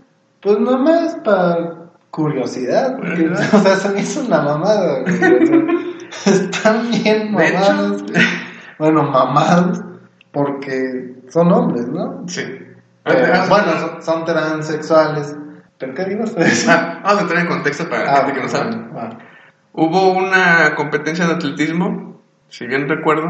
Pues 0.41 0.59
nomás 0.61 1.17
para 1.25 1.74
curiosidad. 2.15 2.97
Porque, 2.97 3.29
o 3.53 3.59
sea, 3.61 3.77
se 3.77 3.89
me 3.91 4.01
hizo 4.01 4.21
una 4.25 4.41
mamada, 4.41 5.01
güey. 5.01 5.15
O 5.15 5.47
sea, 6.11 6.33
están 6.35 6.91
bien 6.91 7.35
hecho- 7.39 7.59
mamados. 7.59 8.05
Bueno, 8.77 9.05
mamados. 9.05 9.83
Porque 10.33 11.15
son 11.29 11.53
hombres, 11.53 11.87
¿no? 11.87 12.25
Sí. 12.27 12.43
Pero, 13.05 13.33
Ah, 13.33 13.47
bueno, 13.49 13.73
son, 13.79 14.03
son 14.03 14.25
transexuales. 14.25 15.37
¿Pero 15.79 15.95
qué 15.95 16.05
digo? 16.07 16.25
ah, 16.69 17.01
vamos 17.05 17.19
a 17.19 17.23
entrar 17.23 17.41
en 17.41 17.47
contexto 17.47 17.89
para 17.89 18.05
la 18.05 18.17
gente 18.17 18.33
que 18.35 18.41
no 18.43 18.49
sabe. 18.49 18.77
Hubo 19.75 20.13
una 20.13 20.75
competencia 20.75 21.27
de 21.27 21.35
atletismo, 21.35 22.21
si 22.49 22.67
bien 22.67 22.89
recuerdo, 22.89 23.29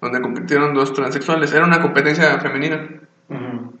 donde 0.00 0.20
compitieron 0.20 0.74
dos 0.74 0.92
transexuales. 0.92 1.52
Era 1.52 1.64
una 1.66 1.80
competencia 1.80 2.38
femenina 2.40 2.88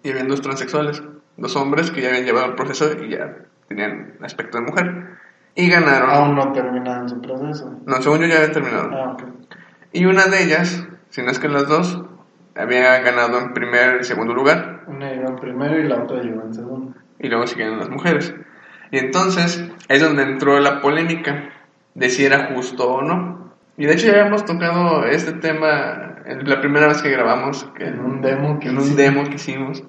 y 0.04 0.10
habían 0.10 0.28
dos 0.28 0.42
transexuales, 0.42 1.02
dos 1.36 1.56
hombres 1.56 1.90
que 1.90 2.02
ya 2.02 2.08
habían 2.10 2.24
llevado 2.24 2.46
el 2.46 2.54
proceso 2.54 2.86
y 3.02 3.10
ya 3.10 3.34
tenían 3.68 4.14
aspecto 4.22 4.58
de 4.58 4.64
mujer. 4.64 5.16
Y 5.54 5.68
ganaron. 5.70 6.10
Aún 6.10 6.34
no 6.34 6.52
terminaron 6.52 7.08
su 7.08 7.20
proceso. 7.20 7.78
No, 7.86 8.02
según 8.02 8.20
yo 8.20 8.26
ya 8.26 8.36
habían 8.36 8.52
terminado. 8.52 8.90
Ah, 8.92 9.12
ok. 9.12 9.22
Y 9.92 10.06
una 10.06 10.26
de 10.26 10.42
ellas, 10.42 10.86
si 11.10 11.22
no 11.22 11.30
es 11.30 11.38
que 11.38 11.48
las 11.48 11.68
dos, 11.68 12.02
había 12.56 12.98
ganado 13.00 13.38
en 13.38 13.52
primer 13.54 14.00
y 14.00 14.04
segundo 14.04 14.34
lugar. 14.34 14.82
Una 14.88 15.10
llegó 15.12 15.28
en 15.28 15.36
primero 15.36 15.78
y 15.78 15.84
la 15.88 16.02
otra 16.02 16.20
llegó 16.22 16.42
en 16.42 16.54
segundo. 16.54 16.94
y 17.20 17.28
luego 17.28 17.46
siguieron 17.46 17.78
las 17.78 17.88
mujeres. 17.88 18.34
Y 18.90 18.98
entonces 18.98 19.64
es 19.88 20.00
donde 20.02 20.22
entró 20.24 20.58
la 20.60 20.80
polémica 20.80 21.50
de 21.94 22.10
si 22.10 22.24
era 22.24 22.52
justo 22.54 22.92
o 22.92 23.02
no. 23.02 23.54
Y 23.76 23.86
de 23.86 23.94
hecho 23.94 24.06
ya 24.06 24.12
habíamos 24.20 24.44
tocado 24.44 25.04
este 25.04 25.32
tema 25.32 26.16
en 26.26 26.48
la 26.48 26.60
primera 26.60 26.86
vez 26.88 27.00
que 27.02 27.10
grabamos, 27.10 27.64
que 27.76 27.84
En 27.86 28.00
un 28.00 28.20
demo 28.20 28.58
que 28.60 28.68
en 28.68 28.76
un 28.76 28.82
hicimos. 28.82 28.96
demo 28.96 29.24
que 29.24 29.34
hicimos. 29.34 29.84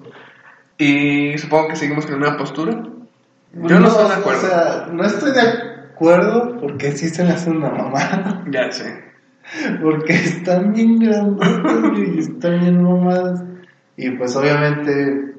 Y 0.78 1.38
supongo 1.38 1.68
que 1.68 1.76
seguimos 1.76 2.06
con 2.06 2.14
la 2.14 2.20
misma 2.20 2.38
postura. 2.38 2.82
Yo 3.52 3.80
no 3.80 3.88
estoy 3.88 4.08
de 4.08 4.14
acuerdo. 4.14 4.38
O 4.38 4.50
sea, 4.50 4.88
no 4.92 5.04
estoy 5.04 5.32
de 5.32 5.40
acuerdo 5.40 6.60
porque 6.60 6.92
sí 6.92 7.08
se 7.08 7.24
me 7.24 7.30
hace 7.30 7.50
una 7.50 7.70
mamada. 7.70 8.44
Ya 8.50 8.70
sé. 8.70 9.04
Porque 9.80 10.12
están 10.12 10.72
bien 10.72 10.98
güey, 10.98 12.16
y 12.16 12.18
están 12.18 12.60
bien 12.60 12.82
mamadas. 12.82 13.42
Y 13.96 14.10
pues 14.10 14.34
obviamente 14.36 15.36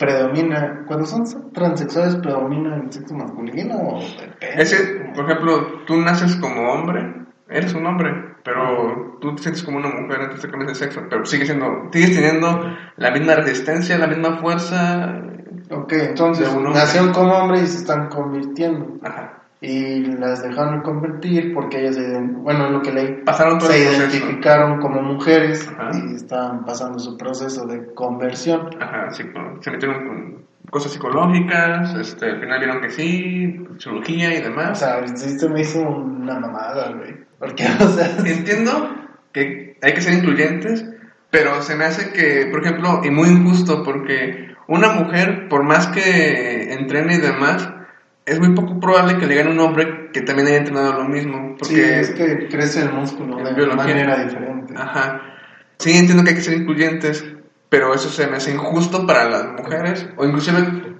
predomina, 0.00 0.84
cuando 0.86 1.04
son 1.04 1.52
transexuales 1.52 2.16
predomina 2.16 2.76
el 2.76 2.90
sexo 2.90 3.14
masculino 3.14 3.76
o 3.76 4.00
depende. 4.00 4.62
Es 4.62 4.74
que, 4.74 5.12
por 5.14 5.26
ejemplo, 5.26 5.82
tú 5.86 5.98
naces 5.98 6.36
como 6.36 6.72
hombre, 6.72 7.14
eres 7.50 7.74
un 7.74 7.84
hombre, 7.84 8.10
pero 8.42 9.18
tú 9.20 9.34
te 9.34 9.42
sientes 9.42 9.62
como 9.62 9.76
una 9.76 9.90
mujer, 9.90 10.22
entonces 10.22 10.40
te 10.40 10.50
cambias 10.50 10.72
de 10.78 10.86
sexo, 10.86 11.02
pero 11.10 11.26
sigues 11.26 11.48
siendo, 11.48 11.90
sigues 11.92 12.16
teniendo 12.16 12.74
la 12.96 13.10
misma 13.10 13.34
resistencia, 13.34 13.98
la 13.98 14.06
misma 14.06 14.38
fuerza. 14.38 15.22
Ok, 15.70 15.92
entonces 15.92 16.52
nacieron 16.56 17.12
como 17.12 17.32
hombres 17.32 17.62
y 17.62 17.66
se 17.68 17.78
están 17.78 18.08
convirtiendo. 18.08 18.98
Ajá. 19.02 19.36
Y 19.62 20.04
las 20.16 20.42
dejaron 20.42 20.80
convertir 20.80 21.52
porque 21.52 21.80
ellas, 21.86 21.98
bueno, 22.42 22.66
es 22.66 22.72
lo 22.72 22.80
que 22.82 22.92
leí, 22.92 23.12
Pasaron 23.26 23.58
todo 23.58 23.68
se 23.70 23.86
el 23.86 23.94
identificaron 23.94 24.80
como 24.80 25.02
mujeres 25.02 25.68
Ajá. 25.68 25.90
y 25.94 26.14
estaban 26.14 26.64
pasando 26.64 26.98
su 26.98 27.16
proceso 27.18 27.66
de 27.66 27.92
conversión. 27.94 28.70
Ajá, 28.80 29.10
sí, 29.12 29.22
se 29.60 29.70
metieron 29.70 30.06
con 30.08 30.44
cosas 30.70 30.92
psicológicas, 30.92 31.94
este, 31.94 32.30
al 32.30 32.40
final 32.40 32.58
vieron 32.58 32.80
que 32.80 32.90
sí, 32.90 33.66
cirugía 33.78 34.34
y 34.34 34.40
O 34.40 34.44
demás. 34.44 34.78
sea, 34.78 35.06
sí 35.06 35.38
se 35.38 35.48
me 35.48 35.60
hizo 35.60 35.80
una 35.82 36.40
mamada, 36.40 36.92
güey. 36.92 37.14
Porque, 37.38 37.64
o 37.80 37.88
sea, 37.88 38.16
Entiendo 38.24 38.94
que 39.32 39.76
hay 39.82 39.92
que 39.92 40.00
ser 40.00 40.14
incluyentes, 40.14 40.86
pero 41.30 41.60
se 41.60 41.76
me 41.76 41.84
hace 41.84 42.12
que, 42.12 42.48
por 42.50 42.64
ejemplo, 42.64 43.02
y 43.04 43.10
muy 43.10 43.28
injusto, 43.28 43.82
porque 43.84 44.49
una 44.70 44.92
mujer, 44.92 45.48
por 45.48 45.64
más 45.64 45.88
que 45.88 46.72
entrene 46.72 47.16
y 47.16 47.20
demás, 47.20 47.68
es 48.24 48.38
muy 48.38 48.54
poco 48.54 48.78
probable 48.78 49.18
que 49.18 49.26
le 49.26 49.34
gane 49.34 49.50
un 49.50 49.58
hombre 49.58 50.10
que 50.12 50.22
también 50.22 50.46
haya 50.46 50.58
entrenado 50.58 50.92
lo 51.02 51.08
mismo. 51.08 51.56
Porque, 51.58 51.74
sí, 51.74 51.80
es 51.80 52.10
que 52.10 52.48
crece 52.48 52.82
el 52.82 52.92
músculo 52.92 53.36
de 53.36 53.52
biología. 53.52 53.84
manera 53.84 54.24
diferente. 54.24 54.74
Ajá. 54.76 55.20
Sí, 55.78 55.96
entiendo 55.96 56.22
que 56.22 56.30
hay 56.30 56.36
que 56.36 56.42
ser 56.42 56.54
incluyentes, 56.54 57.24
pero 57.68 57.92
eso 57.92 58.08
se 58.10 58.28
me 58.28 58.36
hace 58.36 58.52
injusto 58.52 59.04
para 59.06 59.28
las 59.28 59.46
mujeres, 59.60 60.08
o 60.16 60.24
inclusive 60.24 60.90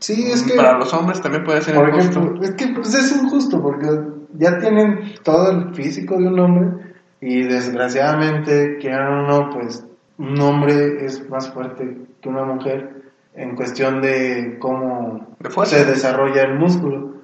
Sí, 0.00 0.30
es 0.30 0.42
que, 0.44 0.54
para 0.54 0.78
los 0.78 0.92
hombres 0.94 1.20
también 1.20 1.44
puede 1.44 1.62
ser 1.62 1.74
injusto. 1.74 2.20
ejemplo, 2.20 2.42
es 2.42 2.50
que 2.52 2.68
pues, 2.68 2.94
es 2.94 3.16
injusto 3.16 3.60
porque 3.60 3.88
ya 4.34 4.58
tienen 4.58 5.14
todo 5.24 5.50
el 5.50 5.74
físico 5.74 6.16
de 6.18 6.28
un 6.28 6.38
hombre 6.38 6.94
y 7.20 7.42
desgraciadamente, 7.42 8.76
quieran 8.80 9.12
o 9.12 9.26
no, 9.26 9.50
pues 9.50 9.84
un 10.18 10.40
hombre 10.40 11.04
es 11.04 11.28
más 11.28 11.50
fuerte 11.52 11.96
que 12.20 12.28
una 12.28 12.44
mujer 12.44 12.97
en 13.38 13.56
cuestión 13.56 14.00
de 14.02 14.56
cómo 14.58 15.26
De 15.38 15.66
se 15.66 15.84
desarrolla 15.84 16.42
el 16.42 16.58
músculo. 16.58 17.14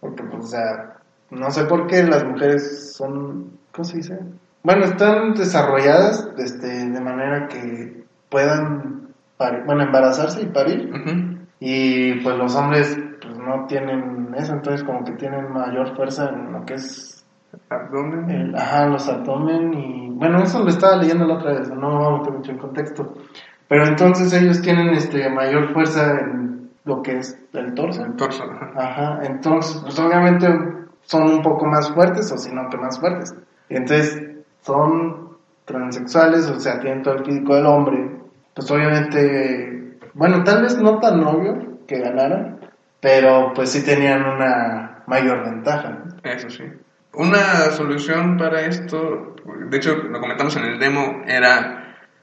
Porque, 0.00 0.22
pues, 0.24 0.44
o 0.44 0.48
sea, 0.48 0.96
no 1.30 1.50
sé 1.50 1.64
por 1.64 1.86
qué 1.86 2.02
las 2.04 2.24
mujeres 2.24 2.94
son, 2.94 3.52
¿cómo 3.72 3.84
se 3.84 3.96
dice? 3.98 4.18
Bueno, 4.64 4.84
están 4.84 5.34
desarrolladas 5.34 6.28
este, 6.38 6.66
de 6.68 7.00
manera 7.00 7.48
que 7.48 8.04
puedan, 8.28 9.08
parir- 9.38 9.64
bueno, 9.64 9.82
embarazarse 9.82 10.42
y 10.42 10.46
parir. 10.46 10.92
Y 11.60 12.14
pues 12.22 12.36
los 12.36 12.54
hombres 12.56 12.98
pues 13.20 13.38
no 13.38 13.66
tienen 13.66 14.34
eso, 14.36 14.52
entonces 14.54 14.82
como 14.84 15.04
que 15.04 15.12
tienen 15.12 15.52
mayor 15.52 15.94
fuerza 15.96 16.28
en 16.30 16.52
lo 16.52 16.64
que 16.64 16.74
es 16.74 17.24
Abdomen. 17.70 18.30
el, 18.30 18.56
ajá, 18.56 18.86
los 18.86 19.08
abdomen 19.08 19.74
y 19.74 20.08
bueno, 20.10 20.42
eso 20.42 20.60
lo 20.62 20.68
estaba 20.70 20.96
leyendo 20.96 21.24
la 21.26 21.34
otra 21.34 21.52
vez, 21.52 21.68
no 21.70 21.88
me 21.90 21.96
voy 21.98 22.14
a 22.14 22.18
meter 22.18 22.32
mucho 22.32 22.50
en 22.52 22.58
contexto. 22.58 23.14
Pero 23.72 23.86
entonces 23.86 24.30
ellos 24.34 24.60
tienen 24.60 24.90
este 24.90 25.30
mayor 25.30 25.72
fuerza 25.72 26.20
en 26.20 26.68
lo 26.84 27.02
que 27.02 27.16
es 27.16 27.38
el 27.54 27.72
torso. 27.72 28.04
El 28.04 28.16
torso. 28.16 28.44
ajá. 28.44 28.70
Ajá, 28.76 29.20
entonces 29.22 29.80
pues 29.80 29.98
obviamente 29.98 30.46
son 31.00 31.22
un 31.22 31.42
poco 31.42 31.64
más 31.64 31.90
fuertes 31.90 32.30
o 32.32 32.36
si 32.36 32.54
no 32.54 32.68
que 32.68 32.76
más 32.76 33.00
fuertes. 33.00 33.34
Y 33.70 33.76
entonces 33.76 34.24
son 34.60 35.38
transexuales, 35.64 36.50
o 36.50 36.60
sea, 36.60 36.80
tienen 36.80 37.02
todo 37.02 37.14
el 37.14 37.24
físico 37.24 37.54
del 37.54 37.64
hombre. 37.64 38.10
Pues 38.52 38.70
obviamente, 38.70 39.96
bueno, 40.12 40.44
tal 40.44 40.64
vez 40.64 40.76
no 40.76 41.00
tan 41.00 41.24
obvio 41.24 41.78
que 41.86 41.98
ganaran, 41.98 42.60
pero 43.00 43.54
pues 43.54 43.70
sí 43.70 43.82
tenían 43.82 44.22
una 44.22 45.02
mayor 45.06 45.44
ventaja. 45.44 45.98
Eso 46.24 46.50
sí. 46.50 46.64
Una 47.14 47.70
solución 47.70 48.36
para 48.36 48.66
esto, 48.66 49.34
de 49.70 49.76
hecho 49.78 49.94
lo 49.94 50.20
comentamos 50.20 50.56
en 50.56 50.64
el 50.64 50.78
demo, 50.78 51.22
era 51.26 51.81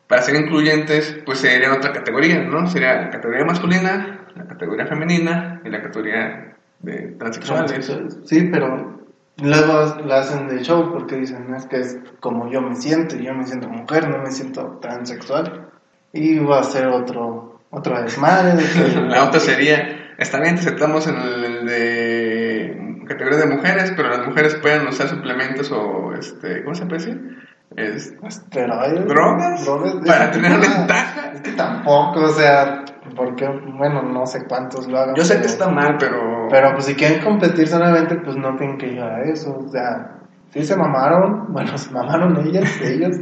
para 0.10 0.24
ser 0.24 0.36
incluyentes, 0.36 1.20
pues 1.24 1.38
sería 1.38 1.72
otra 1.72 1.94
categoría, 1.94 2.40
¿no? 2.40 2.66
Sería 2.66 3.00
la 3.00 3.10
categoría 3.12 3.46
masculina, 3.46 4.26
la 4.36 4.48
categoría 4.48 4.88
femenina 4.88 5.62
y 5.64 5.70
la 5.70 5.84
categoría 5.84 6.56
de 6.80 7.16
transexuales. 7.20 8.18
Sí, 8.26 8.50
pero 8.52 9.00
luego 9.38 10.02
la 10.08 10.18
hacen 10.18 10.48
de 10.48 10.64
show 10.64 10.92
porque 10.92 11.18
dicen, 11.18 11.54
es 11.54 11.68
que 11.68 11.82
es 11.82 12.00
como 12.22 12.50
yo 12.52 12.60
me 12.60 12.76
siento, 12.76 13.18
yo 13.18 13.36
me 13.36 13.46
siento 13.46 13.70
mujer, 13.70 14.10
no 14.10 14.18
me 14.24 14.32
siento 14.32 14.80
transexual. 14.82 15.70
Y 16.12 16.40
va 16.40 16.62
a 16.62 16.64
ser 16.64 16.88
otro, 16.88 17.62
otro 17.70 18.02
desmadre. 18.02 18.64
La 19.10 19.26
otra 19.26 19.40
sería, 19.40 20.16
está 20.18 20.40
bien, 20.40 20.56
aceptamos 20.56 21.06
en 21.06 21.18
el, 21.18 21.44
el 21.44 21.66
de 21.68 23.06
categoría 23.08 23.40
de 23.40 23.56
mujeres, 23.56 23.94
pero 23.96 24.10
las 24.10 24.26
mujeres 24.26 24.56
pueden 24.56 24.88
usar 24.88 25.08
suplementos 25.08 25.72
o, 25.72 26.14
este, 26.18 26.64
¿cómo 26.64 26.74
se 26.74 26.88
puede 26.88 27.06
decir? 27.06 27.49
Es- 27.76 28.14
Esteroides. 28.24 29.08
¿Drogas? 29.08 29.64
drogas, 29.66 29.96
Para 30.06 30.32
tener 30.32 30.60
ventaja. 30.60 31.32
Es 31.34 31.42
que 31.42 31.52
tampoco, 31.52 32.22
o 32.22 32.30
sea, 32.30 32.84
porque, 33.16 33.48
bueno, 33.78 34.02
no 34.02 34.26
sé 34.26 34.46
cuántos 34.48 34.88
lo 34.88 34.98
hagan. 35.00 35.16
Yo 35.16 35.24
sé 35.24 35.40
que 35.40 35.48
está 35.48 35.70
mal, 35.70 35.96
pero... 36.00 36.48
Pero 36.50 36.74
pues 36.74 36.86
si 36.86 36.96
quieren 36.96 37.22
competir 37.24 37.68
solamente, 37.68 38.16
pues 38.16 38.36
no 38.38 38.56
tienen 38.58 38.78
que 38.78 38.88
llegar 38.88 39.12
a 39.12 39.24
eso. 39.24 39.56
O 39.66 39.70
sea, 39.70 40.18
sí 40.50 40.64
se 40.66 40.76
mamaron, 40.76 41.46
bueno, 41.54 41.78
se 41.78 41.92
mamaron 41.92 42.38
ellas, 42.48 42.70
ellos, 42.82 43.18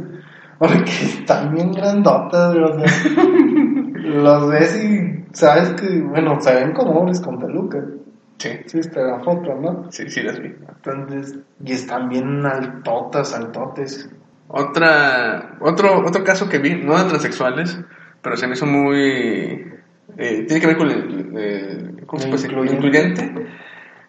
porque 0.58 0.90
están 0.90 1.54
bien 1.54 1.72
grandotas, 1.72 2.54
o 2.56 2.78
sea, 2.78 2.86
los 3.94 4.48
ves 4.50 4.82
y 4.84 5.24
sabes 5.32 5.70
que, 5.80 6.00
bueno, 6.00 6.40
se 6.40 6.54
ven 6.54 6.72
como 6.72 6.92
hombres 7.00 7.20
con 7.20 7.38
peluca. 7.38 7.78
Sí, 8.38 8.50
Sí, 8.66 8.78
está 8.78 9.00
la 9.00 9.18
foto, 9.20 9.52
¿no? 9.60 9.90
sí, 9.90 10.08
sí 10.08 10.22
las 10.22 10.38
vi. 10.38 10.54
Entonces, 10.68 11.38
y 11.64 11.72
están 11.72 12.08
bien 12.08 12.46
altotas, 12.46 13.34
altotes. 13.34 14.08
Otra, 14.48 15.56
otro, 15.60 16.04
otro 16.06 16.24
caso 16.24 16.48
que 16.48 16.58
vi, 16.58 16.74
no 16.74 16.96
de 16.98 17.04
transexuales, 17.08 17.78
pero 18.22 18.36
se 18.36 18.46
me 18.46 18.54
hizo 18.54 18.66
muy... 18.66 19.72
eh, 20.16 20.44
tiene 20.46 20.60
que 20.60 20.66
ver 20.66 20.76
con 20.78 20.90
el, 20.90 21.36
el- 21.36 22.06
¿cómo 22.06 22.20
se? 22.22 22.28
Incluyente. 22.46 22.74
incluyente. 22.74 23.46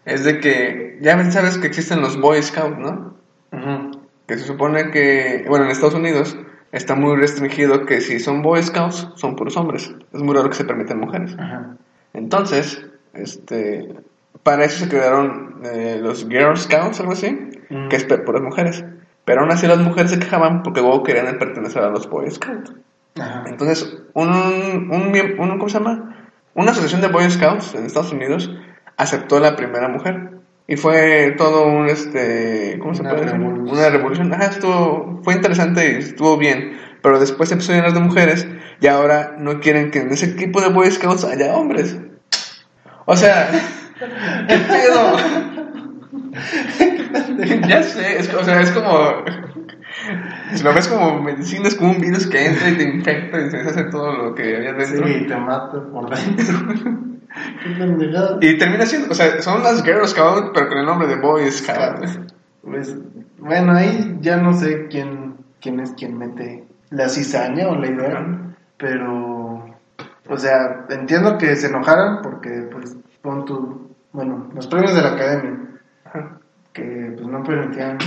Es 0.05 0.23
de 0.23 0.39
que 0.39 0.97
ya 1.01 1.29
sabes 1.31 1.57
que 1.57 1.67
existen 1.67 2.01
los 2.01 2.19
Boy 2.19 2.41
Scouts, 2.41 2.77
¿no? 2.79 3.15
Ujú. 3.51 3.99
Que 4.27 4.37
se 4.37 4.45
supone 4.45 4.91
que, 4.91 5.43
bueno, 5.47 5.65
en 5.65 5.71
Estados 5.71 5.95
Unidos 5.95 6.37
está 6.71 6.95
muy 6.95 7.15
restringido 7.17 7.85
que 7.85 7.99
si 7.99 8.19
son 8.19 8.41
Boy 8.41 8.63
Scouts 8.63 9.09
son 9.15 9.35
puros 9.35 9.57
hombres. 9.57 9.93
Es 10.13 10.21
muy 10.21 10.33
raro 10.35 10.49
que 10.49 10.55
se 10.55 10.63
permitan 10.63 10.99
mujeres. 10.99 11.35
Ajá. 11.37 11.75
Entonces, 12.13 12.85
este, 13.13 13.89
para 14.43 14.63
eso 14.63 14.85
se 14.85 14.89
crearon 14.89 15.61
eh, 15.65 15.99
los 16.01 16.27
Girl 16.29 16.55
Scouts, 16.57 16.99
algo 17.01 17.11
así, 17.11 17.45
Mm. 17.71 17.87
que 17.89 17.97
es 17.97 18.03
pe- 18.05 18.17
puras 18.19 18.41
mujeres. 18.41 18.83
Pero 19.29 19.41
aún 19.41 19.51
así 19.51 19.67
las 19.67 19.77
mujeres 19.77 20.09
se 20.09 20.17
quejaban 20.17 20.63
porque 20.63 20.81
luego 20.81 21.03
querían 21.03 21.37
pertenecer 21.37 21.83
a 21.83 21.91
los 21.91 22.09
Boy 22.09 22.31
Scouts. 22.31 22.73
Entonces, 23.45 23.95
un, 24.15 24.27
un, 24.27 24.91
un- 24.91 25.49
¿cómo 25.59 25.69
se 25.69 25.77
llama? 25.77 26.15
Una 26.55 26.71
asociación 26.71 27.01
de 27.01 27.09
Boy 27.09 27.29
Scouts 27.29 27.75
en 27.75 27.85
Estados 27.85 28.11
Unidos 28.11 28.49
aceptó 28.97 29.39
la 29.39 29.55
primera 29.55 29.87
mujer. 29.87 30.31
Y 30.67 30.77
fue 30.77 31.35
todo 31.37 31.67
un, 31.67 31.87
este, 31.89 32.79
¿cómo 32.81 32.95
se 32.95 33.01
Una 33.01 33.11
puede 33.11 33.25
decir? 33.25 33.37
revolución. 33.39 33.77
Una 33.77 33.89
revolución. 33.91 34.33
Ajá, 34.33 34.45
estuvo, 34.45 35.21
fue 35.23 35.35
interesante 35.35 35.91
y 35.91 35.95
estuvo 35.97 36.35
bien. 36.37 36.79
Pero 37.03 37.19
después 37.19 37.49
se 37.49 37.53
empezó 37.53 37.73
a 37.73 37.75
llenar 37.75 37.93
de 37.93 37.99
mujeres 37.99 38.47
y 38.81 38.87
ahora 38.87 39.35
no 39.37 39.59
quieren 39.59 39.91
que 39.91 39.99
en 39.99 40.11
ese 40.11 40.25
equipo 40.25 40.59
de 40.59 40.69
Boy 40.69 40.89
Scouts 40.89 41.23
haya 41.25 41.53
hombres. 41.55 41.97
O 43.05 43.15
sea, 43.15 43.47
¿qué 44.47 44.55
pedo? 44.57 45.17
Ya 47.67 47.83
sé, 47.83 48.19
es, 48.19 48.33
o 48.33 48.43
sea, 48.43 48.61
es 48.61 48.71
como... 48.71 49.23
Si 50.53 50.63
lo 50.63 50.73
ves 50.73 50.87
como 50.87 51.21
medicina, 51.21 51.67
es 51.67 51.75
como 51.75 51.91
un 51.91 51.99
virus 52.01 52.27
que 52.27 52.45
entra 52.45 52.69
y 52.69 52.77
te 52.77 52.83
infecta 52.83 53.39
y 53.39 53.49
se 53.49 53.57
deshace 53.57 53.83
todo 53.85 54.11
lo 54.13 54.35
que 54.35 54.57
había 54.57 54.73
dentro. 54.73 55.07
Sí, 55.07 55.27
te 55.27 55.35
mata 55.35 55.83
por 55.91 56.09
dentro. 56.09 57.09
Y 58.41 58.57
termina 58.57 58.85
siendo, 58.85 59.11
o 59.11 59.13
sea, 59.13 59.41
son 59.41 59.63
las 59.63 59.83
Girl 59.83 60.07
Scouts, 60.07 60.51
pero 60.53 60.67
con 60.67 60.77
el 60.79 60.85
nombre 60.85 61.07
de 61.07 61.15
Boy 61.17 61.51
Scout. 61.51 62.05
Pues, 62.63 62.95
bueno, 63.37 63.73
ahí 63.73 64.17
ya 64.21 64.37
no 64.37 64.53
sé 64.53 64.87
quién, 64.89 65.35
quién 65.61 65.79
es 65.79 65.91
quien 65.91 66.17
mete 66.17 66.65
la 66.89 67.07
cizaña 67.09 67.67
o 67.67 67.75
la 67.75 67.87
idea, 67.87 68.55
pero, 68.77 69.75
o 70.27 70.37
sea, 70.37 70.85
entiendo 70.89 71.37
que 71.37 71.55
se 71.55 71.67
enojaran 71.67 72.21
porque, 72.21 72.67
pues, 72.71 72.95
pon 73.21 73.45
tu, 73.45 73.95
bueno, 74.11 74.49
los 74.55 74.67
premios 74.67 74.95
de 74.95 75.01
la 75.01 75.13
academia. 75.13 75.68
Que 76.73 77.13
pues 77.15 77.27
no 77.27 77.43
permitían 77.43 77.97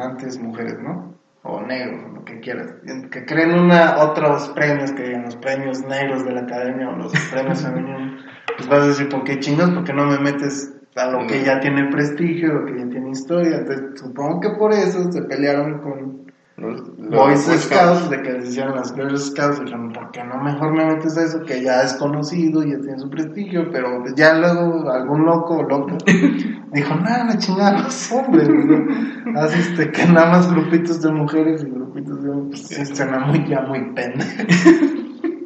antes 0.00 0.38
mujeres, 0.38 0.78
¿no? 0.80 1.14
O 1.42 1.62
negros, 1.62 2.12
lo 2.12 2.24
que 2.24 2.40
quieras. 2.40 2.74
Que 3.10 3.24
creen 3.24 3.58
una, 3.58 3.98
otros 3.98 4.50
premios, 4.50 4.92
que 4.92 5.04
digan 5.04 5.22
los 5.22 5.36
premios 5.36 5.82
negros 5.86 6.24
de 6.24 6.32
la 6.32 6.40
academia 6.40 6.90
o 6.90 6.96
los 6.96 7.12
premios 7.30 7.62
femeninos. 7.64 8.24
Pues 8.56 8.68
vas 8.68 8.80
a 8.80 8.88
decir, 8.88 9.08
¿por 9.08 9.24
qué 9.24 9.38
chingas? 9.38 9.70
¿Por 9.70 9.84
qué 9.84 9.92
no 9.92 10.06
me 10.06 10.18
metes 10.18 10.74
a 10.96 11.06
lo 11.10 11.26
que 11.26 11.42
ya 11.42 11.60
tiene 11.60 11.88
prestigio, 11.90 12.52
lo 12.52 12.66
que 12.66 12.78
ya 12.78 12.88
tiene 12.88 13.10
historia? 13.10 13.58
Entonces, 13.58 14.00
supongo 14.00 14.40
que 14.40 14.50
por 14.50 14.72
eso 14.72 15.10
se 15.10 15.22
pelearon 15.22 15.78
con 15.78 16.29
Los, 16.60 16.82
Boy 16.96 17.36
Scouts, 17.36 18.10
de 18.10 18.22
que 18.22 18.32
les 18.32 18.50
hicieron 18.50 18.76
las 18.76 18.94
Girl 18.94 19.18
Scouts, 19.18 19.60
dijeron, 19.60 19.92
¿por 19.92 20.10
qué 20.10 20.22
no 20.22 20.42
mejor 20.42 20.72
me 20.72 20.84
metes 20.84 21.16
a 21.16 21.24
eso 21.24 21.42
que 21.42 21.62
ya 21.62 21.82
es 21.82 21.94
conocido, 21.94 22.62
ya 22.62 22.78
tiene 22.78 22.98
su 22.98 23.08
prestigio? 23.08 23.70
Pero 23.72 24.04
ya 24.14 24.34
luego 24.34 24.90
algún 24.90 25.24
loco 25.24 25.56
o 25.56 25.62
loca 25.62 25.96
dijo, 26.72 26.94
nada, 26.96 27.24
la 27.24 27.38
chingada 27.38 27.82
los 27.82 28.12
hombres, 28.12 28.48
¿no? 28.48 29.40
Así 29.40 29.58
este, 29.58 29.90
que 29.90 30.06
nada 30.06 30.30
más 30.30 30.52
grupitos 30.52 31.00
de 31.00 31.10
mujeres 31.12 31.64
y 31.64 31.70
grupitos 31.70 32.22
de 32.22 32.30
hombres, 32.30 32.66
pues 32.68 32.88
sí, 32.88 32.94
suena 32.94 33.20
muy, 33.20 33.48
ya 33.48 33.62
muy 33.62 33.80
pendejo. 33.94 34.44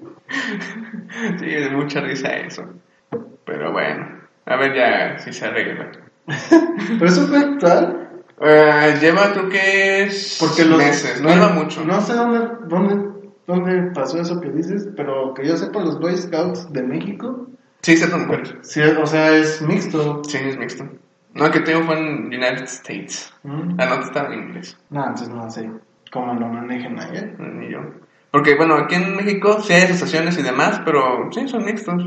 Sí, 1.38 1.46
es 1.46 1.72
mucha 1.72 2.00
risa 2.00 2.28
eso. 2.28 2.64
Pero 3.44 3.72
bueno, 3.72 4.04
a 4.46 4.56
ver 4.56 4.74
ya 4.74 5.18
si 5.18 5.32
se 5.32 5.46
arregla. 5.46 5.92
Pero 6.98 7.06
eso 7.06 7.26
fue 7.26 7.38
actual, 7.38 8.03
Eh, 8.40 8.98
lleva 9.00 9.32
creo 9.32 9.48
que 9.48 10.02
es 10.04 10.36
porque 10.40 10.64
los 10.64 10.78
meses, 10.78 11.20
no 11.20 11.28
lleva 11.30 11.50
mucho. 11.50 11.84
No 11.84 12.00
sé 12.00 12.14
dónde, 12.14 12.48
dónde, 12.68 13.10
dónde 13.46 13.90
pasó 13.92 14.20
eso 14.20 14.40
que 14.40 14.50
dices, 14.50 14.88
pero 14.96 15.32
que 15.34 15.46
yo 15.46 15.56
sepa, 15.56 15.80
los 15.80 16.00
Boy 16.00 16.16
Scouts 16.16 16.72
de 16.72 16.82
México, 16.82 17.46
Sí, 17.82 17.96
se 17.98 18.06
mujeres. 18.16 18.54
sí, 18.62 18.80
o 18.82 19.06
sea, 19.06 19.30
es 19.36 19.60
mixto. 19.62 20.22
Sí, 20.24 20.38
es 20.38 20.56
mixto. 20.58 20.88
No, 21.34 21.50
que 21.50 21.60
tengo 21.60 21.82
fue 21.84 21.98
en 21.98 22.26
United 22.26 22.62
States. 22.64 23.32
¿Mm? 23.42 23.76
La 23.76 23.86
nota 23.86 24.06
estaba 24.06 24.32
en 24.34 24.44
inglés, 24.44 24.76
No, 24.90 25.00
entonces 25.02 25.28
no 25.28 25.50
sé 25.50 25.70
cómo 26.10 26.32
lo 26.34 26.48
manejan 26.48 26.98
allá. 26.98 27.26
ni 27.38 27.70
yo. 27.70 27.80
Porque 28.30 28.56
bueno, 28.56 28.74
aquí 28.76 28.94
en 28.96 29.14
México 29.14 29.60
sí 29.60 29.72
hay 29.74 29.82
asociaciones 29.82 30.36
y 30.38 30.42
demás, 30.42 30.80
pero 30.84 31.28
sí, 31.30 31.46
son 31.46 31.64
mixtos. 31.64 32.02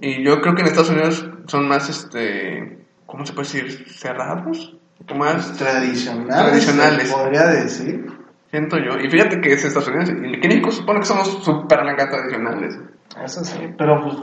Y 0.00 0.22
yo 0.22 0.40
creo 0.40 0.54
que 0.54 0.62
en 0.62 0.68
Estados 0.68 0.90
Unidos 0.90 1.28
son 1.46 1.68
más, 1.68 1.88
este, 1.90 2.78
¿cómo 3.06 3.26
se 3.26 3.32
puede 3.34 3.48
decir? 3.52 3.86
¿Cerrados? 3.90 4.76
Más 5.16 5.56
Tradicionales. 5.56 7.12
Podría 7.12 7.46
decir. 7.46 8.06
Siento 8.50 8.76
yo. 8.78 8.98
Y 8.98 9.10
fíjate 9.10 9.40
que 9.40 9.52
es 9.52 9.64
Estados 9.64 9.88
Unidos. 9.88 10.10
Y 10.10 10.36
aquí 10.36 10.46
en 10.46 10.48
México 10.48 10.70
supone 10.70 11.00
que 11.00 11.06
somos 11.06 11.42
súper 11.42 11.84
mega 11.84 12.08
tradicionales. 12.08 12.78
Eso 13.22 13.44
sí. 13.44 13.58
Pero 13.76 14.02
pues 14.02 14.16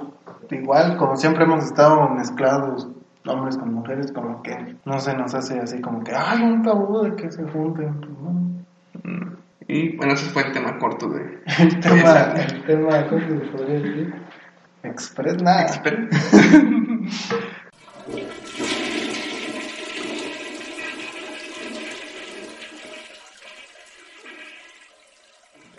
igual, 0.51 0.97
como 0.97 1.15
siempre 1.15 1.43
hemos 1.43 1.65
estado 1.65 2.07
mezclados 2.09 2.87
hombres 3.25 3.57
con 3.57 3.73
mujeres, 3.73 4.11
como 4.11 4.41
que 4.41 4.75
no 4.85 4.99
se 4.99 5.15
nos 5.15 5.33
hace 5.35 5.59
así 5.59 5.81
como 5.81 6.03
que 6.03 6.13
hay 6.15 6.41
un 6.41 6.63
tabú 6.63 7.03
de 7.03 7.15
que 7.15 7.31
se 7.31 7.43
junten. 7.43 7.99
pues. 7.99 9.03
Mm. 9.03 9.35
Y 9.67 9.95
bueno, 9.97 10.13
ese 10.13 10.29
fue 10.31 10.47
el 10.47 10.51
tema 10.51 10.79
corto 10.79 11.07
de... 11.09 11.43
El 11.59 11.79
tema, 11.79 12.33
el 12.33 12.63
tema, 12.63 13.07
¿cómo 13.07 13.21
se 13.21 13.35
podría 13.51 13.79
decir? 13.79 14.15
Express, 14.81 15.43
nada. 15.43 15.65
Espera. 15.65 16.07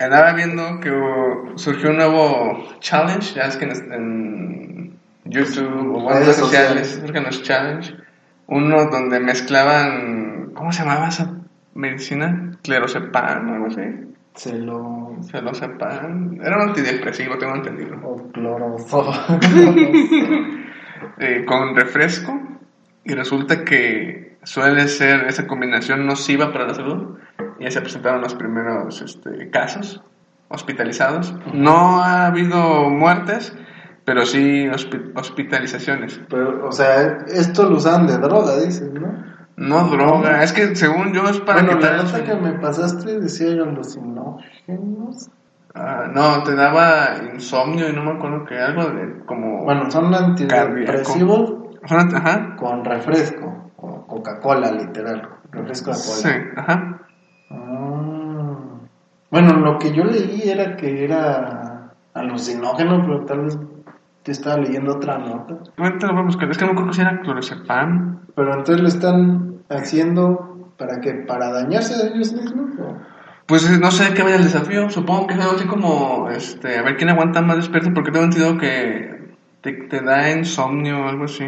Andaba 0.01 0.33
viendo 0.33 0.81
que 0.81 0.91
surgió 1.57 1.91
un 1.91 1.97
nuevo 1.97 2.69
challenge, 2.81 3.35
ya 3.35 3.43
es 3.43 3.57
que 3.59 3.67
en, 3.67 3.93
en 3.93 4.99
YouTube 5.27 5.95
o 5.95 6.11
en 6.11 6.21
Redes 6.21 6.37
sociales 6.37 6.99
surgen 7.01 7.25
los 7.25 7.43
challenge. 7.43 7.95
Uno 8.47 8.87
donde 8.87 9.21
mezclaban, 9.21 10.53
¿cómo 10.55 10.73
se 10.73 10.83
llamaba 10.83 11.09
esa 11.09 11.31
medicina? 11.75 12.51
Clerocepan 12.63 13.49
o 13.49 13.55
algo 13.55 13.67
así. 13.67 13.83
Se 14.35 14.57
lo. 14.57 15.17
Era 16.43 16.57
un 16.57 16.69
antidepresivo, 16.71 17.37
tengo 17.37 17.57
entendido. 17.57 17.97
O 18.03 18.17
cloroformo. 18.33 19.13
eh, 21.19 21.45
con 21.47 21.77
refresco 21.77 22.41
y 23.05 23.15
resulta 23.15 23.65
que 23.65 24.39
suele 24.45 24.89
ser 24.89 25.27
esa 25.27 25.47
combinación 25.47 26.07
nociva 26.07 26.53
para 26.53 26.69
la 26.69 26.75
salud. 26.75 27.19
Y 27.61 27.65
ya 27.65 27.71
se 27.71 27.81
presentaron 27.81 28.21
los 28.23 28.35
primeros 28.35 29.01
este, 29.03 29.51
casos 29.51 30.03
hospitalizados. 30.49 31.33
No 31.53 32.03
ha 32.03 32.27
habido 32.27 32.91
muertes, 32.91 33.55
pero 34.05 34.27
sí 34.27 34.65
hospi- 34.67 35.13
hospitalizaciones. 35.15 36.21
Pero, 36.29 36.67
o 36.67 36.73
sea, 36.73 37.19
esto 37.29 37.69
lo 37.69 37.77
usan 37.77 38.07
de 38.09 38.19
droga, 38.19 38.57
dicen, 38.57 38.95
¿no? 38.95 39.31
No 39.57 39.85
droga, 39.89 40.43
es 40.43 40.53
que 40.55 40.75
según 40.75 41.13
yo 41.13 41.23
es 41.29 41.39
para 41.41 41.61
bueno, 41.63 41.77
quitar 41.79 41.93
la 41.93 41.99
el 42.01 42.05
nota 42.07 42.25
que 42.25 42.35
me 42.35 42.53
pasaste 42.55 43.21
decía 43.21 43.53
alucinógenos. 43.53 45.29
Ah, 45.75 46.07
no, 46.13 46.43
te 46.43 46.55
daba 46.57 47.17
insomnio 47.33 47.89
y 47.89 47.93
no 47.93 48.03
me 48.03 48.13
acuerdo 48.13 48.45
que 48.45 48.59
algo 48.59 48.85
de 48.91 49.21
como... 49.27 49.65
Bueno, 49.65 49.89
son 49.91 50.13
antidepresivos 50.15 51.55
Son- 51.87 52.15
Ajá. 52.17 52.57
con 52.57 52.85
refresco, 52.85 53.71
o 53.77 54.07
Coca-Cola, 54.07 54.73
literal, 54.73 55.29
refresco 55.53 55.91
de 55.91 55.97
Sí, 55.97 56.23
cola. 56.29 56.53
ajá. 56.57 57.00
Bueno, 59.31 59.55
lo 59.55 59.79
que 59.79 59.93
yo 59.93 60.05
leí 60.05 60.43
era 60.45 60.77
que 60.77 61.05
era 61.05 61.93
alucinógeno, 62.15 63.03
pero 63.03 63.25
tal 63.25 63.45
vez 63.45 63.59
te 64.23 64.33
estaba 64.33 64.59
leyendo 64.59 64.97
otra 64.97 65.19
nota. 65.19 65.59
Ahorita 65.77 66.07
lo 66.09 66.13
voy 66.15 66.23
a 66.23 66.27
buscar. 66.27 66.51
Es 66.51 66.59
que 66.59 66.65
no 66.65 66.73
me 66.73 66.81
acuerdo 66.81 66.93
si 66.93 67.01
era. 67.01 67.21
Pero 68.35 68.55
entonces 68.55 68.81
lo 68.81 68.89
están 68.89 69.55
haciendo 69.69 70.73
para 70.77 71.01
que 71.01 71.13
para 71.13 71.51
dañarse 71.53 71.95
a 71.95 72.07
ellos 72.09 72.33
mismos. 72.33 72.71
¿o? 72.81 72.97
Pues 73.47 73.69
eh, 73.69 73.79
no 73.81 73.91
sé 73.91 74.15
qué 74.15 74.23
vaya 74.23 74.37
el 74.37 74.45
desafío. 74.45 74.89
Supongo 74.91 75.27
que 75.27 75.35
es 75.35 75.41
algo 75.41 75.57
así 75.57 75.67
como, 75.67 76.29
este, 76.31 76.79
a 76.79 76.83
ver 76.83 76.97
quién 76.97 77.11
aguanta 77.11 77.43
más 77.43 77.57
despierto, 77.57 77.93
porque 77.95 78.11
tengo 78.13 78.27
entendido 78.27 78.59
que 78.59 79.35
te, 79.61 79.73
te 79.73 80.01
da 80.01 80.31
insomnio 80.31 81.01
o 81.01 81.09
algo 81.09 81.25
así. 81.25 81.45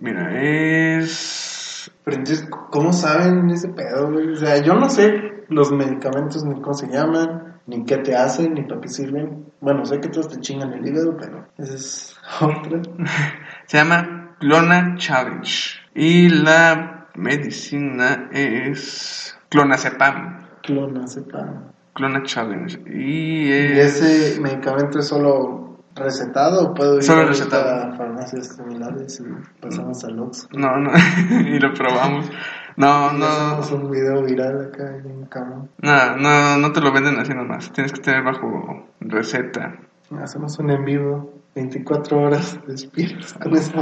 Mira, 0.00 0.42
es... 0.42 1.59
Pero 2.04 2.16
entonces, 2.16 2.48
¿cómo 2.70 2.92
saben 2.92 3.50
ese 3.50 3.68
pedo, 3.68 4.10
güey? 4.10 4.32
O 4.32 4.36
sea, 4.36 4.58
yo 4.58 4.74
no 4.74 4.88
sé 4.88 5.44
los 5.48 5.72
medicamentos 5.72 6.44
ni 6.44 6.60
cómo 6.60 6.74
se 6.74 6.88
llaman, 6.88 7.60
ni 7.66 7.84
qué 7.84 7.98
te 7.98 8.16
hacen, 8.16 8.54
ni 8.54 8.62
para 8.62 8.80
qué 8.80 8.88
sirven. 8.88 9.46
Bueno, 9.60 9.84
sé 9.84 10.00
que 10.00 10.08
todos 10.08 10.28
te 10.28 10.40
chingan 10.40 10.72
el 10.72 10.86
hígado, 10.86 11.16
pero 11.16 11.46
esa 11.58 11.74
es 11.74 12.16
otra. 12.40 12.80
Se 13.66 13.76
llama 13.76 14.36
Clona 14.38 14.96
Challenge. 14.96 15.80
Y 15.94 16.28
la 16.28 17.08
medicina 17.14 18.28
es 18.32 19.36
clonazepam. 19.48 20.46
Clonazepam. 20.62 21.72
Clona 21.94 22.22
Challenge. 22.22 22.80
Y 22.86 23.48
¿Y 23.48 23.52
es... 23.52 24.00
ese 24.00 24.40
medicamento 24.40 24.98
es 24.98 25.08
solo 25.08 25.84
recetado 25.94 26.68
o 26.68 26.74
puedo 26.74 26.96
ir 26.96 27.02
Solo 27.02 27.26
recetado. 27.26 27.96
Farmacias 28.20 28.56
similares 28.56 29.20
y 29.20 29.60
pasamos 29.60 30.04
al 30.04 30.18
Oxxo? 30.20 30.48
No, 30.52 30.76
no. 30.76 30.90
y 31.30 31.58
lo 31.58 31.72
probamos. 31.74 32.30
No, 32.76 33.12
no. 33.12 33.26
hacemos 33.26 33.72
un 33.72 33.90
video 33.90 34.22
viral 34.24 34.68
acá 34.68 34.96
en 34.96 35.26
cama. 35.26 35.66
No, 35.78 36.16
no, 36.16 36.56
no 36.58 36.72
te 36.72 36.80
lo 36.80 36.92
venden 36.92 37.18
así 37.18 37.32
nomás. 37.32 37.72
Tienes 37.72 37.92
que 37.92 38.00
tener 38.00 38.22
bajo 38.22 38.88
receta. 39.00 39.76
Hacemos 40.22 40.58
un 40.58 40.70
en 40.70 40.84
vivo, 40.84 41.42
24 41.54 42.20
horas 42.20 42.58
despiertos 42.66 43.32
con 43.42 43.54
esa 43.54 43.72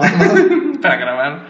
para 0.82 0.97
grabar. 0.97 1.47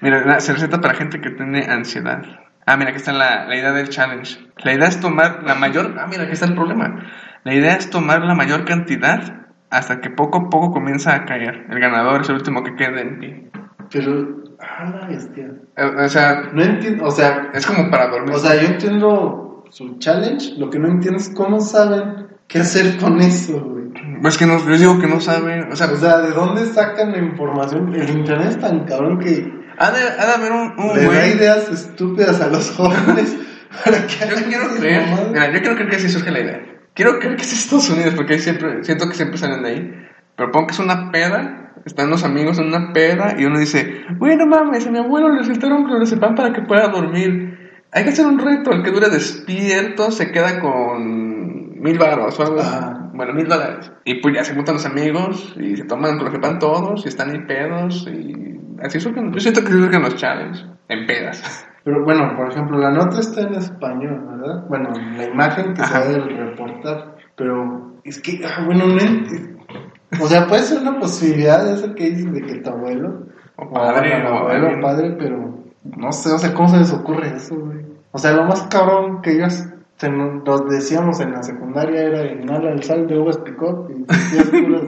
Mira, 0.00 0.40
se 0.40 0.52
receta 0.52 0.80
para 0.80 0.94
gente 0.94 1.20
que 1.20 1.30
tiene 1.30 1.64
ansiedad. 1.64 2.22
Ah, 2.66 2.76
mira, 2.76 2.90
aquí 2.90 2.98
está 2.98 3.12
la, 3.12 3.46
la 3.46 3.56
idea 3.56 3.72
del 3.72 3.88
challenge. 3.88 4.38
La 4.58 4.74
idea 4.74 4.88
es 4.88 5.00
tomar 5.00 5.42
la 5.44 5.54
mayor... 5.54 5.96
Ah, 5.98 6.06
mira, 6.06 6.24
aquí 6.24 6.32
está 6.32 6.46
el 6.46 6.54
problema. 6.54 7.02
La 7.44 7.54
idea 7.54 7.74
es 7.74 7.88
tomar 7.88 8.22
la 8.22 8.34
mayor 8.34 8.64
cantidad 8.64 9.47
hasta 9.70 10.00
que 10.00 10.10
poco 10.10 10.38
a 10.38 10.50
poco 10.50 10.72
comienza 10.72 11.14
a 11.14 11.24
caer. 11.24 11.66
El 11.70 11.80
ganador 11.80 12.22
es 12.22 12.28
el 12.28 12.36
último 12.36 12.62
que 12.62 12.74
quede 12.74 13.00
en 13.02 13.18
pie. 13.18 13.50
Pero, 13.90 14.42
ah, 14.60 14.84
la 15.00 15.06
bestia. 15.08 15.50
Eh, 15.76 15.90
O 16.04 16.08
sea, 16.08 16.50
No 16.52 16.62
entiendo, 16.62 17.04
o 17.04 17.10
sea, 17.10 17.50
es 17.54 17.66
como 17.66 17.90
para 17.90 18.08
dormir. 18.08 18.34
o 18.34 18.38
sea, 18.38 18.60
yo 18.60 18.68
entiendo 18.68 19.64
su 19.70 19.98
challenge, 19.98 20.54
lo 20.56 20.70
que 20.70 20.78
no 20.78 20.88
entiendo 20.88 21.18
es 21.18 21.28
cómo 21.30 21.60
saben 21.60 22.28
qué 22.46 22.60
hacer 22.60 22.96
con 22.98 23.20
eso, 23.20 23.60
güey. 23.60 23.78
Pues 24.22 24.36
que 24.36 24.46
no, 24.46 24.58
yo 24.58 24.76
digo 24.76 24.98
que 24.98 25.06
no 25.06 25.20
saben. 25.20 25.70
O 25.72 25.76
sea, 25.76 25.88
O 25.92 25.96
sea, 25.96 26.18
¿de 26.18 26.30
dónde 26.32 26.64
sacan 26.66 27.12
la 27.12 27.18
información? 27.18 27.94
El 27.94 28.10
internet 28.10 28.48
es 28.50 28.58
tan 28.60 28.84
cabrón 28.84 29.18
que 29.18 29.52
ha 29.78 29.90
de, 29.90 30.00
ha 30.00 30.26
de 30.26 30.32
haber 30.34 30.52
un, 30.52 30.74
un 30.78 30.96
le 30.96 31.04
da 31.06 31.26
ideas 31.26 31.68
estúpidas 31.70 32.40
a 32.40 32.48
los 32.48 32.70
jóvenes 32.76 33.36
para 33.84 33.98
que 34.06 34.14
Yo 34.28 34.46
quiero 34.48 34.68
creer, 34.76 35.04
mira, 35.30 35.52
yo 35.52 35.60
quiero 35.60 35.74
creer 35.76 35.90
que 35.90 35.96
así 35.96 36.08
surge 36.08 36.30
la 36.30 36.40
idea. 36.40 36.60
Quiero 36.98 37.20
creer 37.20 37.36
que 37.36 37.42
es 37.42 37.52
Estados 37.52 37.88
Unidos 37.90 38.14
porque 38.16 38.32
ahí 38.32 38.38
siempre, 38.40 38.82
siento 38.82 39.08
que 39.08 39.14
siempre 39.14 39.38
salen 39.38 39.62
de 39.62 39.68
ahí. 39.68 40.08
Pero 40.34 40.50
pongo 40.50 40.66
que 40.66 40.72
es 40.72 40.80
una 40.80 41.12
peda, 41.12 41.72
están 41.86 42.10
los 42.10 42.24
amigos 42.24 42.58
en 42.58 42.66
una 42.66 42.92
peda 42.92 43.36
y 43.38 43.44
uno 43.44 43.60
dice, 43.60 44.02
bueno 44.16 44.46
mames, 44.46 44.84
a 44.84 44.90
mi 44.90 44.98
abuelo 44.98 45.28
le 45.28 45.38
recetaron 45.38 45.84
clonazepam 45.84 46.34
para 46.34 46.52
que 46.52 46.62
pueda 46.62 46.88
dormir. 46.88 47.56
Hay 47.92 48.02
que 48.02 48.10
hacer 48.10 48.26
un 48.26 48.40
reto, 48.40 48.72
el 48.72 48.82
que 48.82 48.90
dure 48.90 49.10
despierto 49.10 50.10
se 50.10 50.32
queda 50.32 50.58
con 50.58 51.80
mil 51.80 51.98
baros 52.00 52.36
o 52.40 52.42
algo. 52.42 52.60
Ajá. 52.62 53.10
Bueno, 53.14 53.32
mil 53.32 53.46
dólares. 53.46 53.92
Y 54.04 54.20
pues 54.20 54.34
ya 54.34 54.42
se 54.42 54.56
juntan 54.56 54.74
los 54.74 54.84
amigos 54.84 55.54
y 55.56 55.76
se 55.76 55.84
toman 55.84 56.18
clonazepam 56.18 56.58
todos 56.58 57.04
y 57.04 57.08
están 57.10 57.30
ahí 57.30 57.46
pedos 57.46 58.08
y 58.08 58.58
así 58.82 58.98
surgen. 58.98 59.32
Yo 59.32 59.38
siento 59.38 59.62
que 59.62 59.70
surgen 59.70 60.02
los 60.02 60.16
challenges 60.16 60.66
en 60.88 61.06
pedas. 61.06 61.67
Pero 61.84 62.04
bueno, 62.04 62.34
por 62.36 62.50
ejemplo, 62.50 62.78
la 62.78 62.90
nota 62.90 63.20
está 63.20 63.42
en 63.42 63.54
español, 63.54 64.22
¿verdad? 64.30 64.64
Bueno, 64.68 64.90
la 65.16 65.24
imagen 65.24 65.74
que 65.74 65.80
se 65.80 65.82
Ajá. 65.84 66.00
va 66.00 66.06
del 66.06 66.36
reportar. 66.36 67.16
Pero 67.36 67.92
es 68.04 68.20
que, 68.20 68.40
ah, 68.44 68.64
bueno, 68.66 68.84
no 68.86 70.24
O 70.24 70.26
sea, 70.26 70.46
puede 70.46 70.62
ser 70.62 70.80
una 70.82 70.98
posibilidad 70.98 71.64
de 71.64 71.74
eso 71.74 71.94
que 71.94 72.10
dices 72.10 72.32
de 72.32 72.42
que 72.42 72.54
tu 72.56 72.70
abuelo. 72.70 73.26
O 73.56 73.70
padre, 73.72 74.24
o 74.26 74.28
abuelo 74.34 74.78
o 74.78 74.80
padre, 74.80 75.16
pero 75.18 75.58
no 75.96 76.12
sé, 76.12 76.32
o 76.32 76.38
sea, 76.38 76.52
¿cómo 76.54 76.68
se 76.68 76.78
les 76.78 76.92
ocurre 76.92 77.28
eso, 77.36 77.56
güey? 77.56 77.78
O 78.12 78.18
sea, 78.18 78.32
lo 78.32 78.44
más 78.44 78.62
cabrón 78.64 79.20
que 79.22 79.32
ellos 79.32 79.66
te- 79.98 80.08
nos 80.10 80.68
decíamos 80.68 81.20
en 81.20 81.32
la 81.32 81.42
secundaria 81.42 82.02
era 82.02 82.24
inhala 82.32 82.70
el 82.70 82.82
sal 82.82 83.06
de 83.06 83.18
uvas 83.18 83.38
picot 83.38 83.90
y 83.90 84.04
puras 84.04 84.82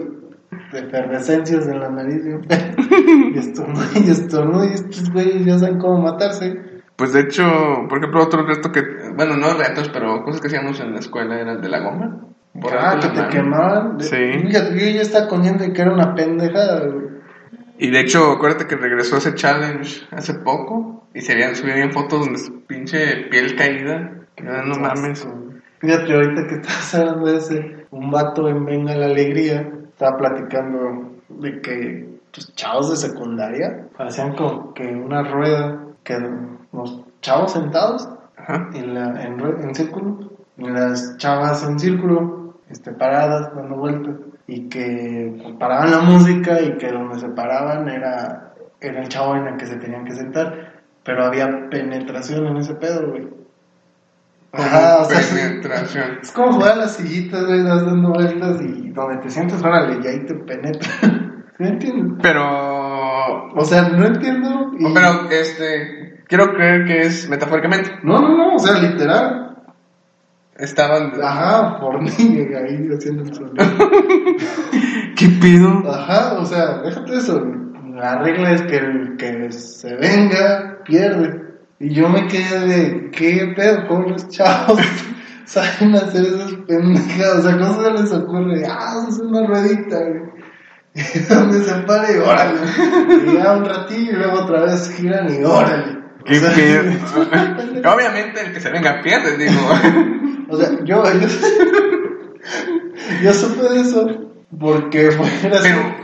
efervescencias 0.72 1.66
en 1.66 1.80
la 1.80 1.88
nariz 1.90 2.22
y, 2.26 3.34
y 3.34 3.38
estornudo 3.38 3.82
y 3.94 4.10
estornudo 4.10 4.64
y 4.64 4.72
estos 4.72 5.10
güeyes 5.12 5.44
ya 5.44 5.58
saben 5.58 5.78
cómo 5.78 6.00
matarse. 6.02 6.69
Pues 7.00 7.14
de 7.14 7.20
hecho, 7.20 7.42
por 7.88 7.96
ejemplo, 7.96 8.22
otro 8.22 8.44
reto 8.44 8.70
que, 8.70 8.82
bueno, 9.16 9.34
no 9.34 9.54
retos, 9.54 9.88
pero 9.88 10.22
cosas 10.22 10.42
que 10.42 10.48
hacíamos 10.48 10.80
en 10.80 10.92
la 10.92 10.98
escuela 10.98 11.40
era 11.40 11.52
el 11.52 11.62
de 11.62 11.68
la 11.70 11.80
goma. 11.80 12.26
Ah, 12.78 12.98
que 13.00 13.08
te 13.08 13.26
quemaban. 13.28 13.98
Sí. 14.00 14.16
Fíjate, 14.16 14.78
yo 14.78 14.86
ya 14.96 15.00
estaba 15.00 15.26
coñando 15.26 15.64
de 15.64 15.72
que 15.72 15.80
era 15.80 15.94
una 15.94 16.14
pendejada, 16.14 16.86
güey. 16.86 17.06
Y 17.78 17.90
de 17.90 18.00
hecho, 18.00 18.32
acuérdate 18.32 18.66
que 18.66 18.76
regresó 18.76 19.16
ese 19.16 19.34
challenge 19.34 20.06
hace 20.10 20.34
poco 20.34 21.06
y 21.14 21.22
se 21.22 21.32
habían 21.32 21.56
subido 21.56 21.76
bien 21.76 21.90
fotos 21.90 22.20
donde 22.20 22.38
su 22.38 22.66
pinche 22.66 23.28
piel 23.30 23.56
caída. 23.56 24.26
Que 24.36 24.46
ah, 24.46 24.62
no 24.66 24.74
mames. 24.74 25.26
Fíjate, 25.78 26.12
ahorita 26.12 26.46
que 26.48 26.54
estás 26.56 26.94
hablando 26.96 27.32
de 27.32 27.38
ese, 27.38 27.86
un 27.92 28.10
vato 28.10 28.46
en 28.46 28.66
Venga 28.66 28.94
la 28.94 29.06
Alegría 29.06 29.72
estaba 29.88 30.18
platicando 30.18 31.14
de 31.30 31.62
que 31.62 32.10
los 32.36 32.54
chavos 32.56 32.90
de 32.90 33.08
secundaria 33.08 33.88
hacían 33.96 34.36
como 34.36 34.74
que 34.74 34.84
una 34.84 35.22
rueda, 35.22 35.86
que 36.04 36.18
los 36.72 37.02
chavos 37.20 37.52
sentados 37.52 38.08
Ajá. 38.36 38.70
en, 38.74 38.94
la, 38.94 39.22
en, 39.22 39.40
en 39.40 39.74
círculo, 39.74 40.30
y 40.56 40.68
las 40.68 41.16
chavas 41.16 41.62
en 41.62 41.78
círculo, 41.78 42.54
este, 42.68 42.92
paradas, 42.92 43.54
dando 43.54 43.76
vueltas, 43.76 44.16
y 44.46 44.68
que 44.68 45.54
paraban 45.58 45.90
la 45.90 46.00
música 46.00 46.60
y 46.60 46.76
que 46.76 46.90
donde 46.90 47.18
se 47.18 47.28
paraban 47.28 47.88
era, 47.88 48.52
era 48.80 49.00
el 49.00 49.08
chavo 49.08 49.36
en 49.36 49.46
el 49.46 49.56
que 49.56 49.66
se 49.66 49.76
tenían 49.76 50.04
que 50.04 50.12
sentar, 50.12 50.82
pero 51.04 51.24
había 51.24 51.68
penetración 51.70 52.46
en 52.46 52.56
ese 52.56 52.74
pedo, 52.74 53.10
güey. 53.10 53.28
Ajá, 54.52 54.98
o 54.98 55.04
sea, 55.04 55.20
penetración. 55.20 56.18
es 56.22 56.32
como 56.32 56.52
jugar 56.54 56.72
a 56.72 56.76
las 56.76 56.96
sillitas, 56.96 57.46
güey, 57.46 57.62
das 57.62 57.86
dando 57.86 58.10
vueltas 58.10 58.60
y 58.60 58.90
donde 58.90 59.18
te 59.18 59.30
sientes, 59.30 59.62
órale, 59.62 60.00
y 60.02 60.06
ahí 60.06 60.26
te 60.26 60.34
penetra. 60.34 60.90
¿Sí 61.60 61.64
me 61.66 61.68
entiendes? 61.68 62.18
Pero, 62.22 63.48
O 63.54 63.64
sea, 63.66 63.88
no 63.90 64.06
entiendo. 64.06 64.72
y- 64.78 64.94
pero, 64.94 65.28
este, 65.30 66.22
quiero 66.26 66.54
creer 66.54 66.86
que 66.86 67.02
es 67.02 67.28
metafóricamente. 67.28 67.90
No, 68.02 68.18
no, 68.18 68.34
no, 68.34 68.54
o 68.54 68.58
sea, 68.58 68.78
literal. 68.80 69.56
Estaban. 70.56 71.12
Ajá, 71.22 71.78
por 71.78 72.00
mí, 72.02 72.08
ahí 72.56 72.88
haciendo 72.96 73.24
el 73.24 73.34
sonido. 73.34 73.54
¿Qué 75.16 75.28
pido? 75.40 75.82
Ajá, 75.90 76.38
o 76.38 76.44
sea, 76.46 76.78
déjate 76.82 77.16
eso. 77.16 77.42
La 77.94 78.18
regla 78.18 78.52
es 78.52 78.62
que 78.62 78.76
el 78.76 79.16
que 79.18 79.52
se 79.52 79.94
venga 79.96 80.78
pierde. 80.84 81.44
Y 81.78 81.94
yo 81.94 82.08
me 82.08 82.26
quedé 82.26 82.60
de, 82.66 83.10
¿qué 83.10 83.52
pedo? 83.56 83.86
¿Cómo 83.88 84.08
los 84.08 84.26
chavos 84.28 84.80
saben 85.44 85.94
hacer 85.94 86.24
esas 86.24 86.52
pendejadas? 86.66 87.38
O 87.38 87.42
sea, 87.42 87.58
¿cómo 87.58 87.82
se 87.82 87.90
les 87.92 88.12
ocurre? 88.12 88.62
Ah, 88.66 89.04
es 89.08 89.18
una 89.18 89.46
ruedita, 89.46 89.98
güey. 89.98 90.39
Y 91.14 91.18
donde 91.20 91.62
se 91.64 91.72
pare, 91.82 92.18
órale. 92.20 92.58
Y 93.26 93.34
ya 93.36 93.52
un 93.52 93.64
ratillo 93.64 94.12
y 94.12 94.16
luego 94.16 94.40
otra 94.40 94.62
vez 94.62 94.90
giran 94.96 95.32
y 95.32 95.44
órale. 95.44 95.98
Obviamente 97.86 98.40
el 98.44 98.52
que 98.52 98.60
se 98.60 98.70
venga 98.70 99.00
pierde, 99.02 99.36
digo. 99.38 99.60
O 100.48 100.56
sea, 100.56 100.68
yo, 100.84 101.02
yo, 101.04 101.28
yo 103.22 103.32
supe 103.34 103.68
de 103.74 103.80
eso 103.80 104.06
porque 104.58 105.10
fue. 105.12 105.26
Pero, 105.42 105.58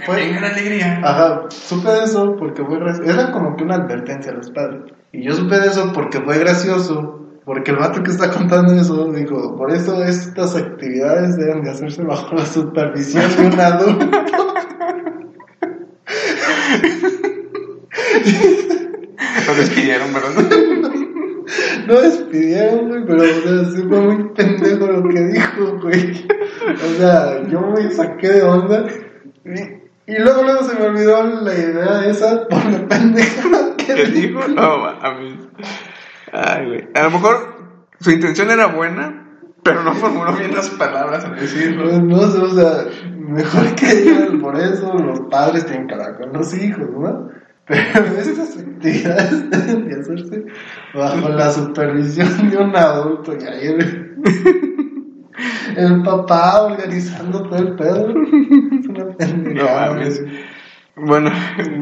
fue- 0.05 0.41
la 0.41 0.49
alegría. 0.49 1.01
Ajá, 1.03 1.43
supe 1.51 1.91
de 1.91 2.05
eso 2.05 2.37
porque 2.39 2.65
fue 2.65 2.79
gracioso. 2.79 3.11
Era 3.11 3.33
como 3.33 3.57
que 3.57 3.65
una 3.65 3.75
advertencia 3.77 4.33
a 4.33 4.37
los 4.37 4.51
padres. 4.51 4.83
Y 5.13 5.25
yo 5.25 5.35
supe 5.35 5.59
de 5.59 5.67
eso 5.67 5.93
porque 5.93 6.21
fue 6.21 6.39
gracioso. 6.39 7.23
Porque 7.45 7.71
el 7.71 7.77
vato 7.77 8.03
que 8.03 8.11
está 8.11 8.29
contando 8.31 8.73
eso 8.75 9.05
dijo, 9.13 9.57
por 9.57 9.71
eso 9.71 10.03
estas 10.03 10.57
actividades 10.57 11.37
deben 11.37 11.63
de 11.63 11.71
hacerse 11.71 12.03
bajo 12.03 12.35
la 12.35 12.45
supervisión 12.45 13.25
de 13.37 13.47
un 13.47 13.61
adulto. 13.61 14.07
Lo 19.47 19.55
despidieron, 19.55 20.13
¿verdad? 20.13 20.31
No 21.87 22.01
despidieron, 22.01 22.89
güey, 22.89 23.05
pero 23.07 23.23
o 23.23 23.27
sea, 23.27 23.65
sí 23.71 23.83
fue 23.89 24.01
muy 24.01 24.29
pendejo 24.35 24.87
lo 24.87 25.09
que 25.09 25.21
dijo, 25.21 25.79
güey. 25.81 26.27
O 26.85 26.99
sea, 26.99 27.47
yo 27.49 27.61
me 27.61 27.91
saqué 27.91 28.29
de 28.29 28.43
onda. 28.43 28.85
Y, 29.45 30.13
y 30.13 30.19
luego, 30.19 30.43
luego 30.43 30.65
se 30.65 30.75
me 30.75 30.87
olvidó 30.87 31.23
la 31.23 31.55
idea 31.55 32.07
esa 32.07 32.49
por 32.49 32.65
la 32.65 32.89
pendeja 32.89 33.77
que 33.77 33.95
¿Qué 33.95 34.05
dijo? 34.07 34.49
No 34.49 34.79
mames. 34.79 35.39
Ay, 36.33 36.67
güey. 36.67 36.89
A 36.95 37.05
lo 37.05 37.11
mejor 37.13 37.55
su 38.01 38.11
intención 38.11 38.51
era 38.51 38.67
buena, 38.67 39.26
pero 39.67 39.83
no 39.83 39.93
formuló 39.95 40.33
bien 40.35 40.55
las 40.55 40.71
palabras 40.71 41.25
al 41.25 41.35
decirlo. 41.35 41.85
Pues 41.85 42.03
no 42.03 42.31
sé, 42.31 42.39
o 42.39 42.55
sea, 42.55 42.85
mejor 43.19 43.75
que 43.75 43.95
digan 43.97 44.41
por 44.41 44.57
eso 44.57 44.95
los 44.95 45.21
padres 45.29 45.67
tienen 45.67 45.89
que 45.89 45.95
hablar 45.95 46.17
con 46.17 46.33
los 46.33 46.55
hijos, 46.55 46.89
¿no? 46.97 47.29
Pero 47.67 48.17
estas 48.17 48.59
actividades 48.59 49.51
deben 49.51 49.89
de 49.89 50.01
hacerse 50.01 50.45
bajo 50.95 51.29
la 51.31 51.51
supervisión 51.51 52.49
de 52.49 52.59
un 52.59 52.77
adulto 52.77 53.37
y 53.37 53.45
ahí 53.45 53.67
el, 53.67 54.17
el 55.77 56.03
papá 56.05 56.63
organizando 56.63 57.43
todo 57.43 57.59
el 57.59 57.75
pedo. 57.75 58.09
Es 58.79 58.87
una 58.87 59.05
No 59.53 59.65
mames. 59.65 60.23
Bueno, 60.95 61.31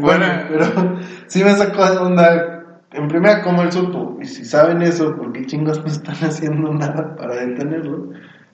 Bueno, 0.00 0.26
pero 0.48 0.98
sí 1.26 1.44
me 1.44 1.52
sacó 1.52 1.84
de 1.84 1.98
onda. 1.98 2.53
En 2.94 3.08
primera, 3.08 3.42
¿cómo 3.42 3.62
él 3.62 3.72
supo? 3.72 4.18
Y 4.22 4.24
si 4.26 4.44
saben 4.44 4.80
eso, 4.82 5.16
¿por 5.16 5.32
qué 5.32 5.44
chingos 5.46 5.80
no 5.80 5.86
están 5.86 6.14
haciendo 6.16 6.72
nada 6.72 7.16
para 7.16 7.34
detenerlo? 7.36 8.10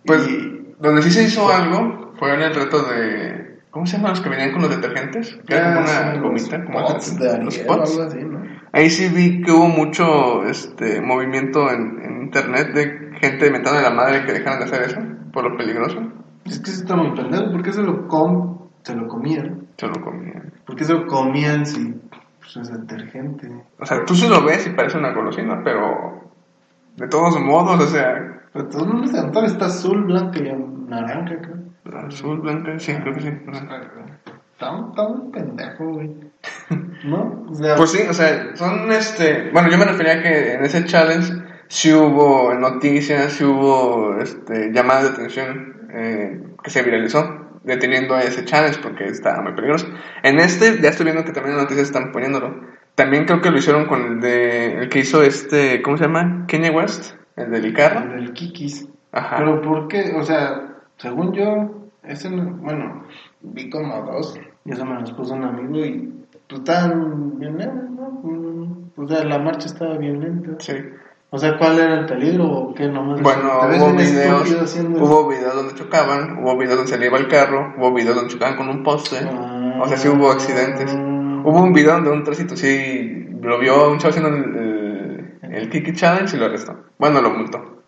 Pues, 0.06 0.26
Y- 0.28 0.74
donde 0.80 1.02
sí 1.02 1.10
se 1.10 1.24
hizo 1.24 1.48
algo 1.52 2.12
fue 2.18 2.34
en 2.34 2.40
el 2.42 2.54
reto 2.54 2.82
de. 2.84 3.58
¿Cómo 3.70 3.86
se 3.86 3.96
llaman 3.98 4.12
los 4.12 4.20
que 4.20 4.30
venían 4.30 4.50
con 4.52 4.62
los 4.62 4.70
detergentes? 4.70 5.38
Que 5.46 5.54
era 5.54 5.74
como 5.76 5.86
Ah, 5.88 6.10
una 6.12 6.20
gomita, 6.22 6.64
como 6.64 6.80
spots 6.88 7.18
de 7.18 7.38
los 7.44 7.54
spots. 7.54 7.90
algo 7.92 8.02
así, 8.08 8.18
¿no? 8.24 8.42
Ahí 8.72 8.90
sí 8.90 9.08
vi 9.14 9.42
que 9.42 9.52
hubo 9.52 9.68
mucho 9.68 10.44
este 10.46 11.00
movimiento 11.00 11.70
en, 11.70 12.00
en 12.02 12.22
internet 12.22 12.72
de 12.72 13.10
gente 13.20 13.46
inventando 13.46 13.78
a 13.78 13.82
la 13.82 13.90
madre 13.90 14.24
que 14.24 14.32
dejaran 14.32 14.58
de 14.60 14.64
hacer 14.64 14.82
eso 14.82 14.98
por 15.32 15.44
lo 15.44 15.56
peligroso. 15.56 16.00
Es 16.46 16.58
que 16.58 16.70
sí 16.70 16.80
está 16.80 16.96
muy 16.96 17.14
pendejo. 17.14 17.52
¿Por 17.52 17.62
qué 17.62 17.72
se 17.72 17.82
lo, 17.82 18.08
com 18.08 18.58
se 18.82 18.96
lo 18.96 19.06
comían? 19.06 19.66
Se 19.76 19.86
lo 19.86 19.94
comían. 20.00 20.52
¿Por 20.66 20.74
qué 20.76 20.84
se 20.84 20.94
lo 20.94 21.06
comían 21.06 21.64
si 21.66 21.94
pues, 22.54 22.68
es 22.68 22.80
detergente? 22.80 23.48
O 23.78 23.86
sea, 23.86 24.04
tú 24.04 24.14
sí 24.14 24.28
lo 24.28 24.44
ves 24.44 24.66
y 24.66 24.70
parece 24.70 24.98
una 24.98 25.12
golosina, 25.12 25.60
pero 25.64 26.30
de 26.96 27.08
todos 27.08 27.38
modos, 27.40 27.80
o 27.80 27.86
sea, 27.86 28.40
Pero 28.52 28.66
todo 28.68 28.84
el 28.84 28.92
mundo 28.92 29.06
se 29.06 29.18
antoja, 29.18 29.46
está 29.46 29.66
azul, 29.66 30.04
blanca 30.04 30.38
y 30.38 30.52
naranja, 30.88 31.36
creo. 31.40 32.06
azul, 32.06 32.40
blanca, 32.40 32.78
sí, 32.78 32.94
creo 32.94 33.14
que 33.14 33.20
sí. 33.20 33.28
Está, 33.28 34.78
está 34.88 35.08
muy 35.08 35.30
pendejo, 35.32 35.84
güey. 35.86 36.10
¿No? 37.04 37.46
O 37.48 37.54
sea, 37.54 37.76
Pues 37.76 37.92
sí, 37.92 38.02
o 38.08 38.12
sea, 38.12 38.54
son 38.56 38.90
este. 38.92 39.50
Bueno, 39.52 39.70
yo 39.70 39.78
me 39.78 39.86
refería 39.86 40.14
a 40.14 40.22
que 40.22 40.54
en 40.54 40.64
ese 40.64 40.84
challenge 40.84 41.32
sí 41.68 41.92
hubo 41.92 42.52
noticias, 42.54 43.32
sí 43.32 43.44
hubo 43.44 44.18
este, 44.18 44.72
llamadas 44.72 45.04
de 45.04 45.08
atención 45.10 45.88
eh, 45.92 46.42
que 46.62 46.70
se 46.70 46.82
viralizó. 46.82 47.39
Deteniendo 47.64 48.14
a 48.14 48.22
ese 48.22 48.44
challenge 48.44 48.80
porque 48.82 49.04
está 49.04 49.40
muy 49.42 49.52
peligroso. 49.54 49.86
En 50.22 50.38
este, 50.40 50.80
ya 50.80 50.90
estoy 50.90 51.04
viendo 51.04 51.24
que 51.24 51.32
también 51.32 51.56
las 51.56 51.64
noticias 51.64 51.86
están 51.88 52.12
poniéndolo. 52.12 52.60
También 52.94 53.24
creo 53.24 53.40
que 53.40 53.50
lo 53.50 53.58
hicieron 53.58 53.86
con 53.86 54.02
el 54.02 54.20
de 54.20 54.74
el 54.82 54.88
que 54.88 55.00
hizo 55.00 55.22
este, 55.22 55.80
¿cómo 55.82 55.96
se 55.96 56.04
llama? 56.04 56.44
Kanye 56.48 56.70
West, 56.70 57.14
el 57.36 57.50
del 57.50 57.66
Icarra. 57.66 58.02
El 58.02 58.10
del 58.26 58.32
Kikis. 58.32 58.88
Ajá. 59.12 59.36
Pero 59.38 59.60
¿por 59.62 59.88
qué? 59.88 60.12
O 60.16 60.22
sea, 60.22 60.74
según 60.96 61.32
yo, 61.32 61.88
ese, 62.04 62.30
no- 62.30 62.56
bueno, 62.56 63.04
vi 63.40 63.70
como 63.70 64.02
dos 64.04 64.38
y 64.64 64.72
eso 64.72 64.84
me 64.84 65.00
los 65.00 65.12
puso 65.12 65.34
un 65.34 65.44
amigo 65.44 65.84
y 65.84 66.12
pues 66.48 66.60
estaban 66.60 67.38
bien 67.38 67.56
lentos, 67.58 67.90
¿no? 67.90 68.10
Mm, 68.22 68.90
O 68.96 69.08
sea, 69.08 69.24
la 69.24 69.38
marcha 69.38 69.66
estaba 69.66 69.96
bien 69.96 70.20
lenta. 70.20 70.50
Sí. 70.58 70.74
O 71.32 71.38
sea, 71.38 71.56
¿cuál 71.56 71.78
era 71.78 72.00
el 72.00 72.06
peligro 72.06 72.44
o 72.44 72.74
qué? 72.74 72.88
Nomás 72.88 73.22
Bueno, 73.22 73.60
te 73.60 73.66
ves 73.68 73.82
hubo 73.82 73.92
videos, 73.92 74.76
hubo 74.76 75.28
videos 75.28 75.54
donde 75.54 75.74
chocaban, 75.74 76.38
hubo 76.42 76.56
videos 76.58 76.76
donde 76.78 76.92
se 76.92 76.98
le 76.98 77.06
iba 77.06 77.18
el 77.18 77.28
carro, 77.28 77.72
hubo 77.78 77.94
videos 77.94 78.16
donde 78.16 78.32
chocaban 78.32 78.56
con 78.56 78.68
un 78.68 78.82
poste. 78.82 79.18
Ah. 79.22 79.80
O 79.80 79.88
sea, 79.88 79.96
sí 79.96 80.08
hubo 80.08 80.30
accidentes. 80.30 80.92
Hubo 80.92 81.62
un 81.62 81.72
video 81.72 81.92
donde 81.92 82.10
un 82.10 82.24
tránsito 82.24 82.56
sí 82.56 83.28
lo 83.40 83.58
vio 83.60 83.90
un 83.90 83.98
chavo 83.98 84.10
haciendo 84.10 84.36
el, 84.36 85.36
el, 85.42 85.54
el 85.54 85.70
Kiki 85.70 85.92
Challenge 85.92 86.36
y 86.36 86.40
lo 86.40 86.46
arrestó. 86.46 86.76
Bueno, 86.98 87.22
lo 87.22 87.30
multó. 87.30 87.84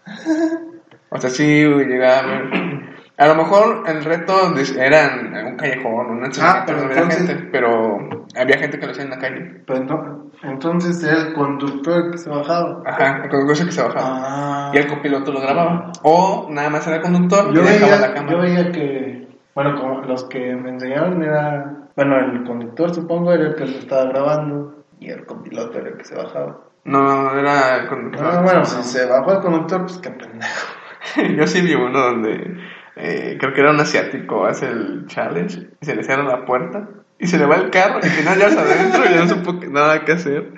O 1.10 1.20
sea, 1.20 1.28
sí 1.28 1.44
llegaba 1.44 2.18
a 2.18 2.26
ver. 2.26 2.81
A 3.18 3.26
lo 3.28 3.34
mejor 3.34 3.84
el 3.86 4.04
reto 4.04 4.50
de- 4.52 4.84
era 4.86 5.04
en 5.16 5.46
un 5.46 5.56
callejón, 5.56 6.10
una 6.10 6.28
Ah, 6.40 6.62
pero 6.66 6.78
no 6.78 6.84
había 6.86 6.96
entonces- 7.02 7.26
gente, 7.28 7.48
pero 7.52 8.08
había 8.36 8.58
gente 8.58 8.78
que 8.78 8.86
lo 8.86 8.92
hacía 8.92 9.04
en 9.04 9.10
la 9.10 9.18
calle. 9.18 9.62
Pero 9.66 9.78
ento- 9.80 10.30
entonces 10.42 11.02
era 11.04 11.28
el 11.28 11.32
conductor 11.34 12.10
que 12.10 12.18
se 12.18 12.30
bajaba. 12.30 12.82
Ajá, 12.86 13.20
el 13.22 13.28
conductor 13.30 13.66
que 13.66 13.72
se 13.72 13.82
bajaba. 13.82 14.02
Ah. 14.24 14.70
Y 14.74 14.78
el 14.78 14.86
copiloto 14.88 15.30
lo 15.32 15.40
grababa. 15.40 15.92
O 16.02 16.48
nada 16.50 16.70
más 16.70 16.86
era 16.86 16.96
el 16.96 17.02
conductor 17.02 17.52
Yo 17.52 17.62
y 17.62 17.64
dejaba 17.66 17.92
la 17.92 17.96
veía, 18.08 18.14
cámara. 18.14 18.32
yo 18.32 18.42
veía 18.42 18.72
que, 18.72 19.28
bueno, 19.54 19.74
como 19.78 20.00
los 20.00 20.24
que 20.24 20.56
me 20.56 20.70
enseñaron 20.70 21.22
era, 21.22 21.70
bueno, 21.94 22.18
el 22.18 22.44
conductor 22.44 22.94
supongo 22.94 23.32
era 23.34 23.48
el 23.48 23.54
que 23.54 23.66
lo 23.66 23.78
estaba 23.78 24.04
grabando 24.06 24.84
y 24.98 25.10
el 25.10 25.26
copiloto 25.26 25.78
era 25.78 25.90
el 25.90 25.96
que 25.98 26.04
se 26.04 26.16
bajaba. 26.16 26.58
No, 26.84 27.38
era 27.38 27.76
el 27.76 27.88
conductor. 27.88 28.26
Ah, 28.26 28.40
bueno, 28.42 28.64
si 28.64 28.82
se 28.82 29.06
bajó 29.06 29.34
el 29.34 29.40
conductor, 29.40 29.82
pues 29.82 29.98
qué 29.98 30.10
pendejo. 30.10 30.66
Yo 31.36 31.46
sí 31.46 31.60
vi 31.60 31.74
uno 31.74 31.98
donde 32.00 32.56
eh, 32.96 33.36
creo 33.38 33.52
que 33.54 33.60
era 33.60 33.70
un 33.70 33.80
asiático, 33.80 34.44
hace 34.44 34.68
el 34.68 35.06
challenge 35.06 35.68
y 35.80 35.84
se 35.84 35.94
le 35.94 36.04
cierra 36.04 36.24
la 36.24 36.44
puerta 36.44 36.88
y 37.18 37.26
se 37.26 37.38
le 37.38 37.46
va 37.46 37.56
el 37.56 37.70
carro 37.70 38.00
y 38.02 38.06
al 38.06 38.12
final 38.12 38.38
ya 38.38 38.46
está 38.48 38.62
adentro 38.62 39.04
y 39.04 39.14
ya 39.14 39.24
no 39.24 39.28
supo 39.28 39.52
nada 39.70 40.04
que 40.04 40.12
hacer. 40.12 40.52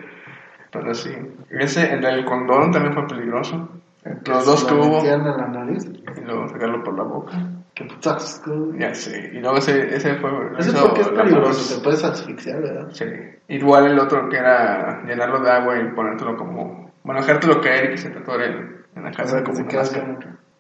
Pero 0.71 0.93
sí, 0.95 1.15
ese, 1.51 1.93
el 1.93 2.01
del 2.01 2.25
condón 2.25 2.73
también 2.73 2.95
fue 2.95 3.07
peligroso. 3.07 3.69
Los 4.27 4.45
dos 4.45 4.65
que 4.65 4.75
hubo 4.75 5.05
en 5.05 5.25
la 5.25 5.47
nariz. 5.47 5.85
y 5.87 6.21
luego 6.25 6.49
sacarlo 6.49 6.83
por 6.83 6.97
la 6.97 7.05
boca. 7.05 7.33
Qué 7.75 7.85
puto 7.85 8.11
asco. 8.11 8.73
Ya 8.79 8.95
sé, 8.95 9.31
y 9.33 9.39
luego 9.39 9.59
ese, 9.59 9.95
ese 9.95 10.17
fue. 10.17 10.31
Hizo 10.59 10.87
porque 10.87 11.01
es 11.03 11.09
peligroso, 11.09 11.75
te 11.77 11.83
puedes 11.83 12.05
asfixiar, 12.05 12.61
¿verdad? 12.61 12.89
Sí. 12.93 13.05
Igual 13.49 13.87
el 13.87 13.99
otro 13.99 14.29
que 14.29 14.37
era 14.37 15.03
llenarlo 15.05 15.41
de 15.41 15.51
agua 15.51 15.79
y 15.79 15.89
ponértelo 15.95 16.37
como. 16.37 16.93
Bueno, 17.03 17.21
dejártelo 17.21 17.61
caer 17.61 17.87
y 17.87 17.89
que 17.91 17.99
se 17.99 18.11
te 18.11 18.19
atore 18.19 18.47
en, 18.47 19.03
la 19.03 19.11
casa 19.11 19.43
como 19.43 19.57
se 19.57 19.67
queda. 19.67 19.83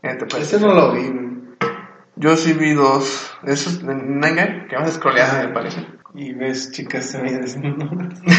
Eh, 0.02 0.18
Ese 0.38 0.60
no 0.60 0.74
lo 0.74 0.92
vi. 0.92 1.33
Yo 2.16 2.36
sí 2.36 2.52
vi 2.52 2.72
dos. 2.74 3.36
Esos 3.44 3.84
de 3.84 3.94
Nanga 3.94 4.66
que 4.68 4.76
vas 4.76 4.92
scrolleando, 4.94 5.36
Ah. 5.40 5.46
me 5.48 5.52
parece. 5.54 5.86
Y 6.14 6.32
ves 6.32 6.70
chicas 6.72 7.12
desnudas. 7.12 8.22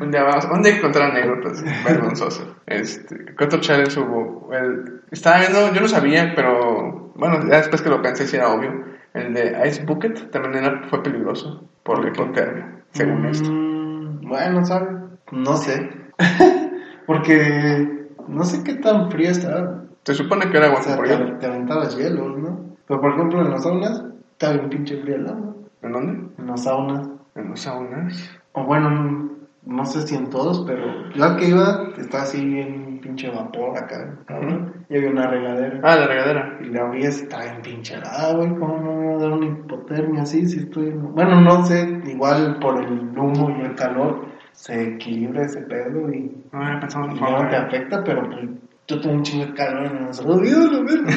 Un 0.00 0.10
día 0.10 0.22
vamos, 0.24 0.46
un 0.46 0.62
día 0.62 0.74
anécdotas 0.82 1.62
vergonzosas. 1.84 2.46
Este, 2.66 3.34
¿qué 3.36 3.44
otro 3.44 3.60
challenge 3.60 4.00
hubo? 4.00 4.52
El, 4.52 5.02
estaba 5.10 5.38
viendo, 5.40 5.72
yo 5.72 5.80
no 5.80 5.88
sabía, 5.88 6.32
pero 6.34 7.12
bueno, 7.14 7.38
ya 7.48 7.58
después 7.58 7.82
que 7.82 7.88
lo 7.90 8.02
pensé, 8.02 8.26
sí 8.26 8.36
era 8.36 8.48
obvio. 8.52 8.84
El 9.14 9.32
de 9.34 9.56
Ice 9.68 9.84
Bucket 9.84 10.30
también 10.30 10.64
era, 10.64 10.82
fue 10.88 11.02
peligroso 11.02 11.68
por 11.84 12.02
la 12.02 12.08
hipotermia, 12.10 12.82
según 12.92 13.26
esto. 13.26 13.48
Mm, 13.52 14.28
Bueno, 14.28 14.64
¿sabes? 14.64 14.88
No 15.30 15.56
sé. 15.56 15.90
Porque 17.06 18.08
no 18.28 18.44
sé 18.44 18.64
qué 18.64 18.74
tan 18.74 19.10
frío 19.10 19.30
estaba. 19.30 19.84
Se 20.04 20.14
supone 20.14 20.50
que 20.50 20.56
era 20.56 20.66
agua 20.66 20.80
O 20.80 20.82
sea, 20.82 20.96
te, 20.96 21.08
hielo. 21.08 21.38
te 21.38 21.46
aventabas 21.46 21.96
hielos, 21.96 22.38
¿no? 22.38 22.60
Pero 22.86 23.00
por 23.00 23.12
ejemplo, 23.12 23.40
en 23.40 23.50
las 23.50 23.62
saunas, 23.62 24.04
está 24.32 24.52
bien 24.52 24.68
pinche 24.68 25.00
frío 25.00 25.16
el 25.16 25.28
agua. 25.28 25.54
¿En 25.82 25.92
dónde? 25.92 26.28
En 26.38 26.46
las 26.46 26.64
saunas. 26.64 27.08
En 27.34 27.48
los 27.50 27.60
saunas. 27.60 28.30
O 28.52 28.64
bueno, 28.64 29.30
no 29.64 29.84
sé 29.84 30.06
si 30.06 30.16
en 30.16 30.28
todos, 30.28 30.64
pero 30.66 31.08
yo 31.14 31.24
al 31.24 31.36
que 31.36 31.48
iba, 31.48 31.88
está 31.96 32.22
así 32.22 32.44
bien 32.44 33.00
pinche 33.00 33.30
vapor 33.30 33.78
acá, 33.78 34.18
cabrón. 34.26 34.84
Y 34.88 34.96
había 34.96 35.10
una 35.10 35.28
regadera. 35.28 35.80
Ah, 35.84 35.96
la 35.96 36.06
regadera. 36.06 36.58
Y 36.60 36.66
la 36.66 36.82
abrías 36.82 37.20
y 37.20 37.22
estaba 37.22 37.44
bien 37.44 37.62
pinche 37.62 37.94
helada, 37.94 38.34
güey. 38.34 38.48
¿Cómo 38.56 38.78
no 38.78 38.94
me 38.94 39.06
va 39.06 39.14
a 39.14 39.18
dar 39.18 39.32
una 39.32 39.46
hipotermia 39.46 40.22
así? 40.22 40.46
Si 40.46 40.58
estoy. 40.60 40.90
Bueno, 40.90 41.40
no 41.40 41.64
sé, 41.64 42.02
igual 42.06 42.58
por 42.60 42.82
el 42.82 43.16
humo 43.16 43.56
y 43.58 43.62
el 43.62 43.74
calor 43.76 44.26
se 44.52 44.94
equilibra 44.94 45.44
ese 45.44 45.62
pedo 45.62 46.12
y, 46.12 46.44
No 46.52 46.62
había 46.62 46.80
pensado 46.80 47.06
en 47.06 47.16
y 47.16 47.20
no 47.20 47.48
te 47.48 47.56
afecta, 47.56 48.04
pero 48.04 48.28
pues, 48.28 48.48
yo 48.94 49.00
tengo 49.00 49.16
un 49.16 49.22
chingo 49.22 49.46
de 49.46 49.54
calor 49.54 49.86
en 49.86 50.06
los 50.06 50.24
la 50.72 50.80
verga. 50.80 51.10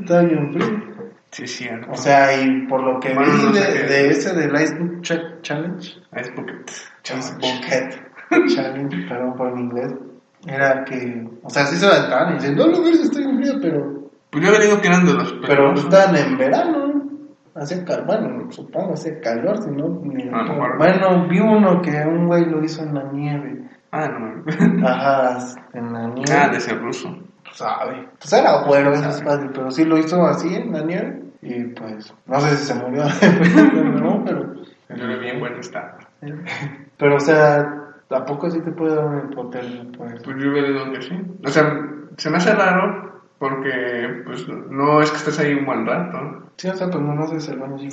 Está 0.00 0.20
bien 0.22 0.52
frío. 0.52 0.90
Sí, 1.30 1.46
cierto. 1.46 1.92
O 1.92 1.96
sea, 1.96 2.34
y 2.42 2.66
por 2.66 2.82
lo 2.82 2.98
que 2.98 3.14
Bueno, 3.14 3.32
vi 3.32 3.42
no 3.44 3.52
sé 3.54 3.72
de, 3.72 3.82
de 3.88 4.08
ese 4.10 4.34
del 4.34 4.52
Icebook 4.52 5.00
Ch- 5.02 5.40
Challenge, 5.42 5.88
Ice 6.20 6.32
Bucket. 6.36 6.70
Ice 7.18 7.34
Bucket 7.34 8.48
Challenge, 8.54 9.06
perdón 9.08 9.34
por 9.36 9.54
mi 9.54 9.60
inglés, 9.62 9.92
era 10.46 10.84
que, 10.84 11.28
o 11.42 11.50
sea, 11.50 11.66
sí 11.66 11.76
se 11.76 11.86
aventaban 11.86 12.30
y 12.32 12.34
dicen, 12.34 12.56
no, 12.56 12.66
no, 12.66 12.82
estoy 13.04 13.22
en 13.24 13.36
frío, 13.38 13.52
pero 13.62 14.10
Pues 14.30 14.44
yo 14.44 14.48
había 14.50 14.60
de 15.12 15.18
los 15.18 15.32
Pero 15.46 15.72
estaban 15.74 16.16
en 16.16 16.36
verano. 16.38 17.02
Hacía 17.54 17.84
calor, 17.84 18.06
bueno, 18.06 18.50
supongo 18.52 18.94
hacía 18.94 19.20
calor, 19.20 19.60
si 19.62 19.70
no. 19.70 19.88
ni- 20.04 20.28
Ah, 20.32 20.44
no, 20.46 20.56
bueno. 20.56 20.74
bueno, 20.78 21.28
vi 21.28 21.40
uno 21.40 21.82
que 21.82 21.90
un 22.06 22.26
güey 22.28 22.44
lo 22.46 22.62
hizo 22.64 22.82
en 22.84 22.94
la 22.94 23.04
nieve. 23.12 23.68
Ah, 23.92 24.08
no. 24.08 24.88
Ajá, 24.88 25.38
en 25.72 25.92
la 25.92 26.06
nieve. 26.08 26.32
Ah, 26.32 26.48
de 26.48 26.60
ser 26.60 26.80
ruso. 26.80 27.16
Sabe. 27.52 28.08
Pues 28.18 28.32
era 28.32 28.62
bueno, 28.64 28.92
eso 28.92 29.08
es 29.08 29.22
fácil, 29.22 29.50
pero 29.52 29.70
sí 29.70 29.84
lo 29.84 29.98
hizo 29.98 30.24
así 30.26 30.54
en 30.54 30.72
la 30.72 30.82
nieve. 30.82 31.22
Y 31.42 31.64
pues, 31.64 32.14
no 32.26 32.40
sé 32.40 32.56
si 32.56 32.66
se 32.66 32.74
murió 32.74 33.04
no, 34.00 34.24
pero. 34.24 34.54
Yo 34.90 35.06
le 35.06 35.18
vi 35.18 35.28
en 35.28 35.40
buen 35.40 35.58
estado. 35.58 35.98
Pero, 36.96 37.16
o 37.16 37.20
sea, 37.20 37.60
¿a 38.10 38.24
poco 38.24 38.50
sí 38.50 38.60
te 38.60 38.72
puede 38.72 38.94
dar 38.94 39.06
una 39.06 39.30
hipotermia? 39.30 39.86
Pues? 39.96 40.22
Pues 40.22 40.36
yo 40.36 40.50
leído 40.50 40.92
que 40.92 41.02
sí. 41.02 41.22
O 41.44 41.48
sea, 41.48 41.80
se 42.16 42.30
me 42.30 42.36
hace 42.36 42.54
raro 42.54 43.22
porque, 43.38 44.22
pues, 44.24 44.46
no 44.48 45.00
es 45.00 45.10
que 45.10 45.16
estés 45.16 45.38
ahí 45.38 45.54
un 45.54 45.64
buen 45.64 45.86
rato. 45.86 46.50
Sí, 46.56 46.68
o 46.68 46.74
sea, 46.74 46.90
pues 46.90 47.02
no 47.02 47.26
sé 47.28 47.40
si 47.40 47.50
el 47.52 47.58
baño 47.58 47.76
así. 47.76 47.88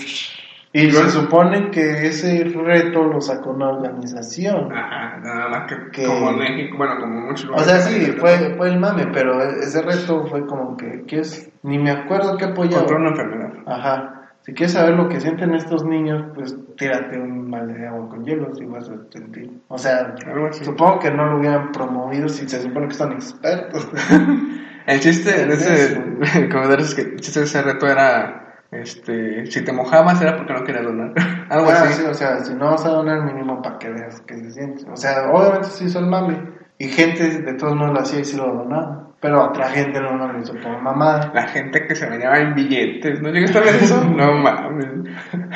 Y 0.73 0.91
se 0.91 1.09
supone 1.09 1.71
que 1.71 2.07
ese 2.07 2.43
reto 2.43 3.03
lo 3.05 3.21
sacó 3.21 3.51
una 3.51 3.69
organización. 3.69 4.71
Ajá, 4.71 5.17
nada 5.23 5.47
más 5.49 5.67
que, 5.71 5.91
Que- 5.91 6.05
como 6.05 6.31
México, 6.33 6.77
bueno, 6.77 6.99
como 6.99 7.21
muchos 7.21 7.45
O 7.45 7.47
lugares. 7.49 7.67
sea, 7.71 7.79
sí, 7.81 8.11
fue, 8.19 8.53
fue 8.57 8.69
el 8.69 8.79
mame, 8.79 9.07
pero 9.13 9.41
ese 9.41 9.81
reto 9.81 10.25
fue 10.27 10.45
como 10.45 10.75
que, 10.77 11.03
¿quieres? 11.07 11.49
Ni 11.63 11.79
me 11.79 11.91
acuerdo 11.91 12.37
qué 12.37 12.45
apoyaba. 12.45 12.79
Contra 12.79 12.97
una 12.97 13.09
enfermedad. 13.09 13.53
Ajá. 13.65 14.13
Si 14.41 14.53
quieres 14.53 14.73
saber 14.73 14.95
lo 14.95 15.09
que 15.09 15.19
sienten 15.19 15.53
estos 15.55 15.83
niños, 15.83 16.23
pues 16.33 16.55
tírate 16.77 17.19
un 17.19 17.51
balde 17.51 17.73
de 17.73 17.87
agua 17.87 18.07
con 18.09 18.23
hielo 18.23 18.49
y 18.57 18.65
vas 18.65 18.89
a 18.89 18.93
sentir. 19.11 19.51
O 19.67 19.77
sea, 19.77 20.15
supongo 20.51 20.99
que 20.99 21.11
no 21.11 21.25
lo 21.25 21.39
hubieran 21.39 21.71
promovido 21.73 22.29
si 22.29 22.47
se 22.47 22.61
supone 22.61 22.87
que 22.87 22.93
están 22.93 23.11
expertos. 23.11 23.89
El 24.87 25.01
chiste 25.01 25.45
de 25.45 25.53
ese, 25.53 25.95
de 25.95 26.77
es 26.79 26.95
que 26.95 27.01
el 27.01 27.19
chiste 27.19 27.41
de 27.41 27.45
ese 27.45 27.61
reto 27.61 27.87
era, 27.87 28.46
este, 28.71 29.45
si 29.47 29.63
te 29.63 29.71
mojabas 29.71 30.21
era 30.21 30.35
porque 30.37 30.53
no 30.53 30.63
querías 30.63 30.83
donar. 30.85 31.13
Algo 31.49 31.69
Ah, 31.69 31.83
así. 31.83 31.93
sí, 32.01 32.05
o 32.05 32.13
sea, 32.13 32.39
si 32.39 32.53
no 32.53 32.65
vas 32.71 32.85
a 32.85 32.89
donar 32.89 33.23
mínimo 33.23 33.61
para 33.61 33.77
que 33.79 33.89
veas 33.89 34.21
que 34.21 34.35
se 34.37 34.51
siente. 34.51 34.83
O 34.91 34.95
sea, 34.97 35.29
obviamente 35.31 35.67
se 35.67 35.85
hizo 35.85 35.99
el 35.99 36.07
mame. 36.07 36.57
Y 36.79 36.89
gente 36.89 37.41
de 37.41 37.53
todos 37.53 37.75
modos 37.75 37.93
lo 37.93 37.99
hacía 38.01 38.19
y 38.19 38.25
sí 38.25 38.37
lo 38.37 38.53
donaba. 38.53 39.03
Pero 39.19 39.45
otra 39.45 39.67
gente 39.69 39.99
no 39.99 40.15
lo 40.15 40.39
hizo 40.39 40.53
por 40.53 40.79
mamada. 40.79 41.31
La 41.33 41.47
gente 41.47 41.87
que 41.87 41.95
se 41.95 42.07
bañaba 42.07 42.37
en 42.37 42.53
billetes, 42.53 43.19
¿no 43.19 43.29
llegaste 43.29 43.57
a 43.57 43.61
ver 43.61 43.75
eso? 43.75 44.03
No 44.15 44.33
mames. 44.33 44.85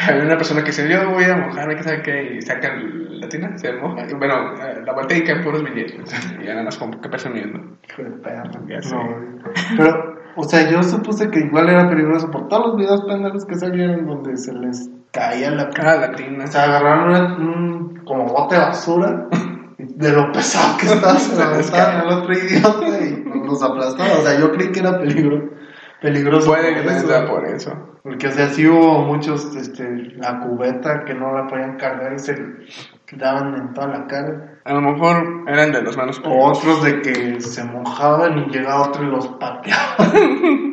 Había 0.10 0.24
una 0.24 0.36
persona 0.36 0.62
que 0.62 0.68
dice, 0.68 0.90
yo 0.90 1.12
voy 1.12 1.26
a 1.26 1.36
mojarme, 1.38 1.76
que 1.76 1.84
sabe 1.84 2.02
qué, 2.02 2.34
y 2.38 2.42
saca 2.42 2.74
la 2.76 3.30
tina, 3.30 3.56
se 3.60 3.72
moja, 3.74 4.08
y 4.10 4.14
bueno, 4.16 4.56
eh, 4.56 4.82
la 4.84 4.94
vuelta 4.94 5.16
y 5.16 5.24
caen 5.24 5.44
puros 5.44 5.64
billetes. 5.64 6.12
Y 6.42 6.46
ya 6.46 6.54
nada 6.54 6.64
más 6.64 6.78
como 6.80 7.00
que 7.00 7.08
presumiendo. 7.08 7.60
Hijo 7.88 8.02
de 8.02 8.10
perro. 8.10 8.50
No. 8.90 9.16
Pero, 9.78 10.21
o 10.36 10.44
sea, 10.44 10.70
yo 10.70 10.82
supuse 10.84 11.30
que 11.30 11.40
igual 11.40 11.70
era 11.70 11.90
peligroso 11.90 12.30
por 12.32 12.48
todos 12.48 12.68
los 12.68 12.78
videos 12.78 13.02
pendejos 13.06 13.46
que 13.46 13.56
salieron 13.56 14.06
donde 14.06 14.38
se 14.38 14.54
les 14.54 14.90
caía 15.12 15.52
la 15.52 15.70
Ah, 15.80 15.96
la 15.96 16.12
tina. 16.14 16.46
O 16.46 16.48
sea, 16.48 16.64
agarraron 16.64 17.10
una- 17.10 17.36
un 17.38 18.02
como 18.06 18.26
bote 18.26 18.56
de 18.56 18.62
basura 18.62 19.28
de 19.78 20.12
lo 20.12 20.32
pesado 20.32 20.78
que 20.78 20.86
estaba 20.88 21.16
se 21.16 21.36
lo 21.36 21.44
aventaban 21.44 21.98
al 22.02 22.10
otro 22.20 22.34
idiota 22.34 22.88
y 23.02 23.24
los 23.46 23.62
aplastaban. 23.64 24.12
O 24.20 24.22
sea, 24.22 24.40
yo 24.40 24.52
creí 24.52 24.72
que 24.72 24.80
era 24.80 24.98
peligro, 25.00 25.50
peligroso. 26.02 26.48
Puede 26.52 26.74
que 26.76 26.88
eso. 26.88 27.08
sea 27.08 27.26
por 27.28 27.46
eso. 27.46 27.72
Porque, 28.04 28.28
o 28.28 28.32
sea, 28.32 28.48
sí 28.50 28.68
hubo 28.68 29.04
muchos, 29.04 29.56
este, 29.56 29.84
la 30.18 30.40
cubeta 30.40 31.04
que 31.06 31.14
no 31.14 31.34
la 31.36 31.46
podían 31.48 31.78
cargar 31.78 32.14
y 32.14 32.20
se 32.20 32.36
daban 33.18 33.54
en 33.56 33.74
toda 33.74 33.88
la 33.88 34.08
cara. 34.08 34.51
A 34.64 34.74
lo 34.74 34.82
mejor 34.82 35.44
eran 35.48 35.72
de 35.72 35.82
los 35.82 35.98
manos 35.98 36.22
O 36.24 36.46
otros 36.52 36.84
de 36.84 37.02
que 37.02 37.42
se 37.42 37.64
mojaban 37.64 38.38
y 38.38 38.46
llegaba 38.52 38.88
otro 38.90 39.04
y 39.04 39.08
los 39.08 39.28
pateaba. 39.28 39.96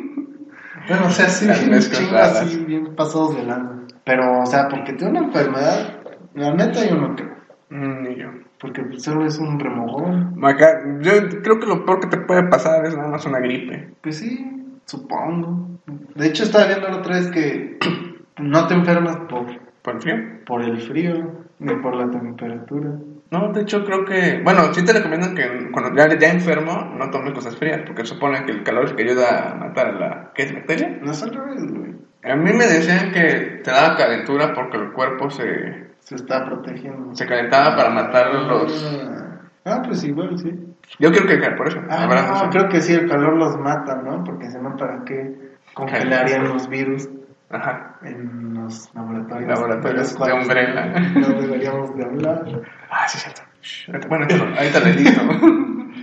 Bueno, 0.87 1.05
o 1.05 1.09
sea, 1.11 1.29
sí, 1.29 1.45
bien 1.45 1.79
raras. 2.11 2.41
así, 2.41 2.65
bien 2.65 2.95
pasados 2.95 3.35
de 3.35 3.43
lana. 3.43 3.83
Pero, 4.03 4.41
o 4.41 4.45
sea, 4.47 4.67
porque 4.69 4.93
tiene 4.93 5.19
una 5.19 5.27
enfermedad, 5.27 5.99
la 6.33 6.51
neta 6.55 6.83
yo 6.83 6.95
no 6.95 7.15
creo. 7.15 7.35
Mm, 7.69 8.01
Ni 8.03 8.15
yo. 8.15 8.29
Porque 8.59 8.81
solo 8.97 9.23
es 9.25 9.37
un 9.37 9.59
remojón. 9.59 10.43
Acá, 10.43 10.81
yo 11.01 11.11
creo 11.43 11.59
que 11.59 11.67
lo 11.67 11.85
peor 11.85 11.99
que 11.99 12.07
te 12.07 12.17
puede 12.25 12.47
pasar 12.49 12.85
es 12.87 12.95
nada 12.97 13.09
más 13.09 13.23
una 13.27 13.37
gripe. 13.39 13.93
Pues 14.01 14.17
sí, 14.17 14.79
supongo. 14.85 15.79
De 16.15 16.27
hecho, 16.27 16.43
estaba 16.43 16.65
viendo 16.65 16.89
la 16.89 16.97
otra 16.97 17.17
vez 17.17 17.27
que 17.29 17.77
no 18.39 18.65
te 18.65 18.73
enfermas 18.73 19.17
por, 19.29 19.45
¿Por 19.83 19.95
el 19.95 20.01
frío? 20.01 20.15
por 20.47 20.63
el 20.63 20.81
frío 20.81 21.31
ni 21.59 21.75
por 21.75 21.95
la 21.95 22.09
temperatura. 22.09 22.89
No, 23.31 23.51
de 23.53 23.61
hecho 23.61 23.85
creo 23.85 24.05
que... 24.05 24.41
Bueno, 24.43 24.73
sí 24.73 24.83
te 24.83 24.93
recomiendan 24.93 25.35
que 25.35 25.71
cuando 25.71 25.95
ya, 25.95 26.17
ya 26.17 26.31
enfermo 26.31 26.93
no 26.97 27.11
tomes 27.11 27.33
cosas 27.33 27.55
frías, 27.55 27.81
porque 27.85 28.05
supone 28.05 28.43
que 28.45 28.51
el 28.51 28.63
calor 28.63 28.85
es 28.85 28.91
el 28.91 28.97
que 28.97 29.03
ayuda 29.03 29.51
a 29.51 29.55
matar 29.55 29.87
a 29.87 29.91
la... 29.91 30.31
¿Qué 30.33 30.43
es 30.43 30.53
bacteria? 30.53 30.97
No 31.01 31.11
es 31.11 31.21
al 31.21 31.33
revés, 31.33 31.71
güey. 31.71 31.93
A 32.23 32.35
mí 32.35 32.51
me 32.51 32.65
decían 32.65 33.11
que 33.11 33.61
te 33.63 33.71
daba 33.71 33.95
calentura 33.95 34.53
porque 34.53 34.77
el 34.77 34.91
cuerpo 34.91 35.29
se, 35.29 35.91
Se 35.99 36.15
está 36.15 36.45
protegiendo. 36.45 37.15
se 37.15 37.25
calentaba 37.27 37.75
para 37.75 37.89
matar 37.91 38.33
los... 38.33 39.29
Ah, 39.65 39.83
pues 39.85 40.03
igual, 40.03 40.37
sí. 40.39 40.51
Yo 40.97 41.11
quiero 41.11 41.27
que 41.27 41.37
por 41.51 41.67
eso. 41.67 41.79
Ah, 41.89 42.41
no, 42.43 42.49
creo 42.49 42.67
que 42.67 42.81
sí, 42.81 42.93
el 42.93 43.07
calor 43.07 43.35
los 43.37 43.57
mata, 43.57 44.01
¿no? 44.03 44.23
Porque 44.23 44.49
si 44.49 44.57
no, 44.57 44.75
¿para 44.75 45.03
qué 45.05 45.35
congelarían 45.73 46.47
los 46.47 46.67
virus 46.67 47.07
Ajá. 47.51 47.97
en 48.03 48.53
los 48.53 48.93
laboratorios? 48.93 49.49
Laboratorios 49.49 50.11
de 50.11 50.17
cuales 50.17 50.43
Umbrella. 50.43 50.85
No 51.15 51.27
deberíamos 51.41 51.95
de 51.95 52.03
hablar. 52.03 52.45
Ah, 52.91 53.07
sí, 53.07 53.17
cierto. 53.17 54.07
Bueno, 54.07 54.27
ahorita 54.57 54.79
le 54.81 54.93
digo. 54.93 55.21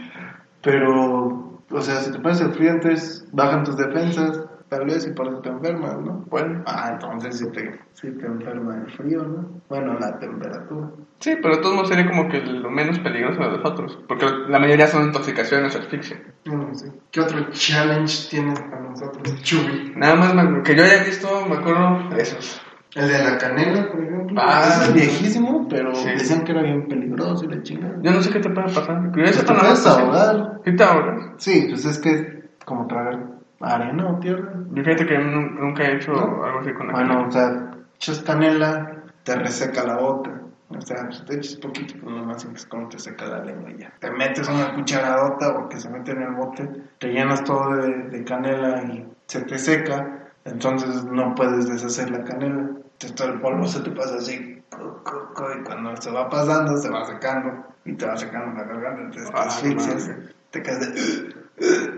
Pero, 0.62 1.62
o 1.70 1.80
sea, 1.80 1.96
si 1.96 2.10
te 2.10 2.18
pones 2.18 2.40
el 2.40 2.66
entonces 2.66 3.28
bajan 3.32 3.64
tus 3.64 3.76
defensas, 3.76 4.45
tal 4.68 4.84
vez, 4.86 5.06
y 5.06 5.10
por 5.12 5.28
eso 5.28 5.38
te 5.38 5.48
enfermas, 5.48 5.96
¿no? 6.00 6.24
Bueno, 6.28 6.62
Ah, 6.66 6.90
entonces 6.92 7.38
sí 7.38 7.46
te, 7.52 7.78
sí 7.94 8.10
te 8.12 8.26
enferma 8.26 8.76
el 8.76 8.90
frío, 8.92 9.22
¿no? 9.22 9.48
Bueno, 9.68 9.98
la 9.98 10.18
temperatura. 10.18 10.88
sí, 11.20 11.36
pero 11.40 11.56
de 11.56 11.62
todos 11.62 11.74
modos 11.74 11.88
sería 11.88 12.06
como 12.06 12.28
que 12.28 12.40
lo 12.40 12.70
menos 12.70 12.98
peligroso 13.00 13.40
de 13.40 13.50
los 13.58 13.64
otros, 13.64 13.98
porque 14.08 14.26
la 14.48 14.58
mayoría 14.58 14.86
son 14.86 15.06
intoxicaciones 15.06 15.74
o 15.74 15.78
asfixia. 15.78 16.20
No 16.44 16.74
sé. 16.74 16.92
¿Qué 17.10 17.20
otro 17.20 17.38
challenge 17.50 18.28
tienes 18.30 18.58
para 18.60 18.80
nosotros? 18.82 19.42
Chubi. 19.42 19.92
Nada 19.96 20.14
más 20.16 20.34
me- 20.34 20.62
que 20.62 20.74
yo 20.76 20.84
haya 20.84 21.02
visto, 21.04 21.28
me 21.48 21.56
acuerdo 21.56 22.08
de 22.14 22.22
esos. 22.22 22.60
El 22.94 23.08
de 23.08 23.18
la 23.24 23.36
canela, 23.36 23.90
por 23.90 24.02
ejemplo. 24.02 24.40
Ah, 24.42 24.80
es 24.84 24.94
viejísimo, 24.94 25.66
pero 25.68 25.94
sí. 25.94 26.08
decían 26.10 26.44
que 26.44 26.52
era 26.52 26.62
bien 26.62 26.88
peligroso 26.88 27.44
y 27.44 27.48
la 27.48 27.62
chingada. 27.62 27.98
Yo 28.00 28.10
no 28.12 28.22
sé 28.22 28.30
qué 28.30 28.40
te 28.40 28.48
puede 28.48 28.72
pasar. 28.72 29.02
Yo 29.14 29.24
Te 29.24 29.52
puedes 29.52 29.86
ahogar. 29.86 30.60
¿Qué 30.64 30.72
te 30.72 30.82
ahogas? 30.82 31.30
Sí, 31.36 31.66
pues 31.68 31.84
es 31.84 31.98
que 31.98 32.10
es 32.10 32.26
como 32.64 32.86
tragar 32.86 33.22
arena 33.60 34.08
o 34.10 34.18
tierra. 34.18 34.52
Yo 34.72 34.82
fíjate 34.84 35.06
que 35.06 35.18
nu- 35.18 35.50
nunca 35.50 35.84
he 35.84 35.96
hecho 35.96 36.12
¿No? 36.12 36.44
algo 36.44 36.60
así 36.60 36.72
con 36.72 36.86
la 36.88 36.92
Bueno, 36.92 37.08
canela. 37.14 37.28
o 37.28 37.32
sea, 37.32 37.70
echas 37.96 38.22
canela, 38.22 39.02
te 39.24 39.34
reseca 39.36 39.84
la 39.84 39.96
boca. 39.96 40.32
O 40.68 40.80
sea, 40.80 41.04
pues 41.06 41.24
te 41.24 41.36
echas 41.36 41.56
poquito, 41.56 41.94
pues 42.02 42.16
nomás 42.16 42.42
sientes 42.42 42.66
como 42.66 42.88
te 42.88 42.98
seca 42.98 43.24
la 43.26 43.44
lengua 43.44 43.70
y 43.70 43.78
ya. 43.78 43.92
Te 44.00 44.10
metes 44.10 44.48
una 44.48 44.74
cucharadota 44.74 45.54
porque 45.54 45.78
se 45.78 45.88
mete 45.88 46.10
en 46.10 46.22
el 46.22 46.32
bote, 46.32 46.68
te 46.98 47.08
llenas 47.12 47.44
todo 47.44 47.76
de, 47.76 47.88
de 48.10 48.24
canela 48.24 48.82
y 48.82 49.06
se 49.26 49.42
te 49.42 49.58
seca, 49.58 50.26
entonces 50.44 51.04
no 51.04 51.34
puedes 51.36 51.68
deshacer 51.68 52.10
la 52.10 52.24
canela. 52.24 52.62
Entonces 52.98 53.14
todo 53.14 53.28
el 53.32 53.40
polvo 53.40 53.64
se 53.66 53.80
te 53.80 53.90
pasa 53.92 54.16
así, 54.16 54.60
y 54.64 55.62
cuando 55.64 55.96
se 56.00 56.10
va 56.10 56.28
pasando, 56.28 56.76
se 56.78 56.90
va 56.90 57.04
secando 57.04 57.64
y 57.84 57.92
te 57.94 58.04
va 58.06 58.16
secando 58.16 58.52
la 58.58 58.64
garganta, 58.64 59.02
entonces 59.02 59.30
te 59.30 59.38
Ah, 59.38 59.42
asfixias, 59.44 60.10
te 60.50 60.62
caes 60.62 60.80
de... 60.80 61.95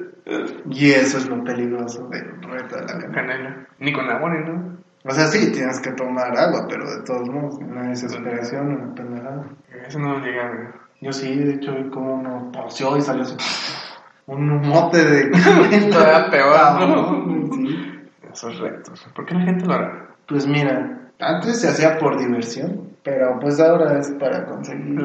Y 0.71 0.91
eso 0.91 1.19
es 1.19 1.29
lo 1.29 1.43
peligroso 1.45 2.07
del 2.09 2.43
reto 2.43 2.77
de 2.77 2.83
la 2.83 2.87
canela. 2.99 3.13
Canela. 3.15 3.67
Ni 3.79 3.93
con 3.93 4.11
agua 4.11 4.31
ni 4.35 4.45
nada. 4.45 4.63
O 5.05 5.11
sea, 5.13 5.27
sí, 5.29 5.53
tienes 5.53 5.81
que 5.81 5.93
tomar 5.93 6.37
agua, 6.37 6.67
pero 6.69 6.85
de 6.91 7.03
todos 7.05 7.29
modos, 7.31 7.55
una 7.61 7.89
desesperación, 7.89 8.73
una 8.73 8.95
pendejada. 8.95 9.45
Eso 9.87 9.99
no 10.01 10.19
llega 10.19 10.47
a 10.47 10.51
ver. 10.51 10.69
Yo 11.01 11.13
sí, 11.13 11.35
de 11.37 11.55
hecho, 11.55 11.73
vi 11.75 11.89
como 11.91 12.15
uno 12.17 12.51
torció 12.53 12.97
y 12.97 13.01
salió 13.01 13.23
así, 13.23 13.37
un 14.27 14.61
mote 14.69 15.03
de 15.05 15.31
Todavía 15.91 16.31
peor, 16.31 16.57
Ah, 16.59 16.79
¿no? 16.87 17.53
sí. 17.55 18.09
Esos 18.31 18.59
retos. 18.59 19.09
¿Por 19.15 19.25
qué 19.25 19.35
la 19.35 19.41
gente 19.43 19.65
lo 19.65 19.73
hará? 19.75 20.09
Pues 20.27 20.47
mira, 20.47 21.01
antes 21.21 21.61
se 21.61 21.69
hacía 21.69 21.97
por 21.99 22.19
diversión, 22.19 22.91
pero 23.03 23.39
pues 23.41 23.59
ahora 23.61 23.99
es 23.99 24.11
para 24.21 24.45
conseguir... 24.45 25.01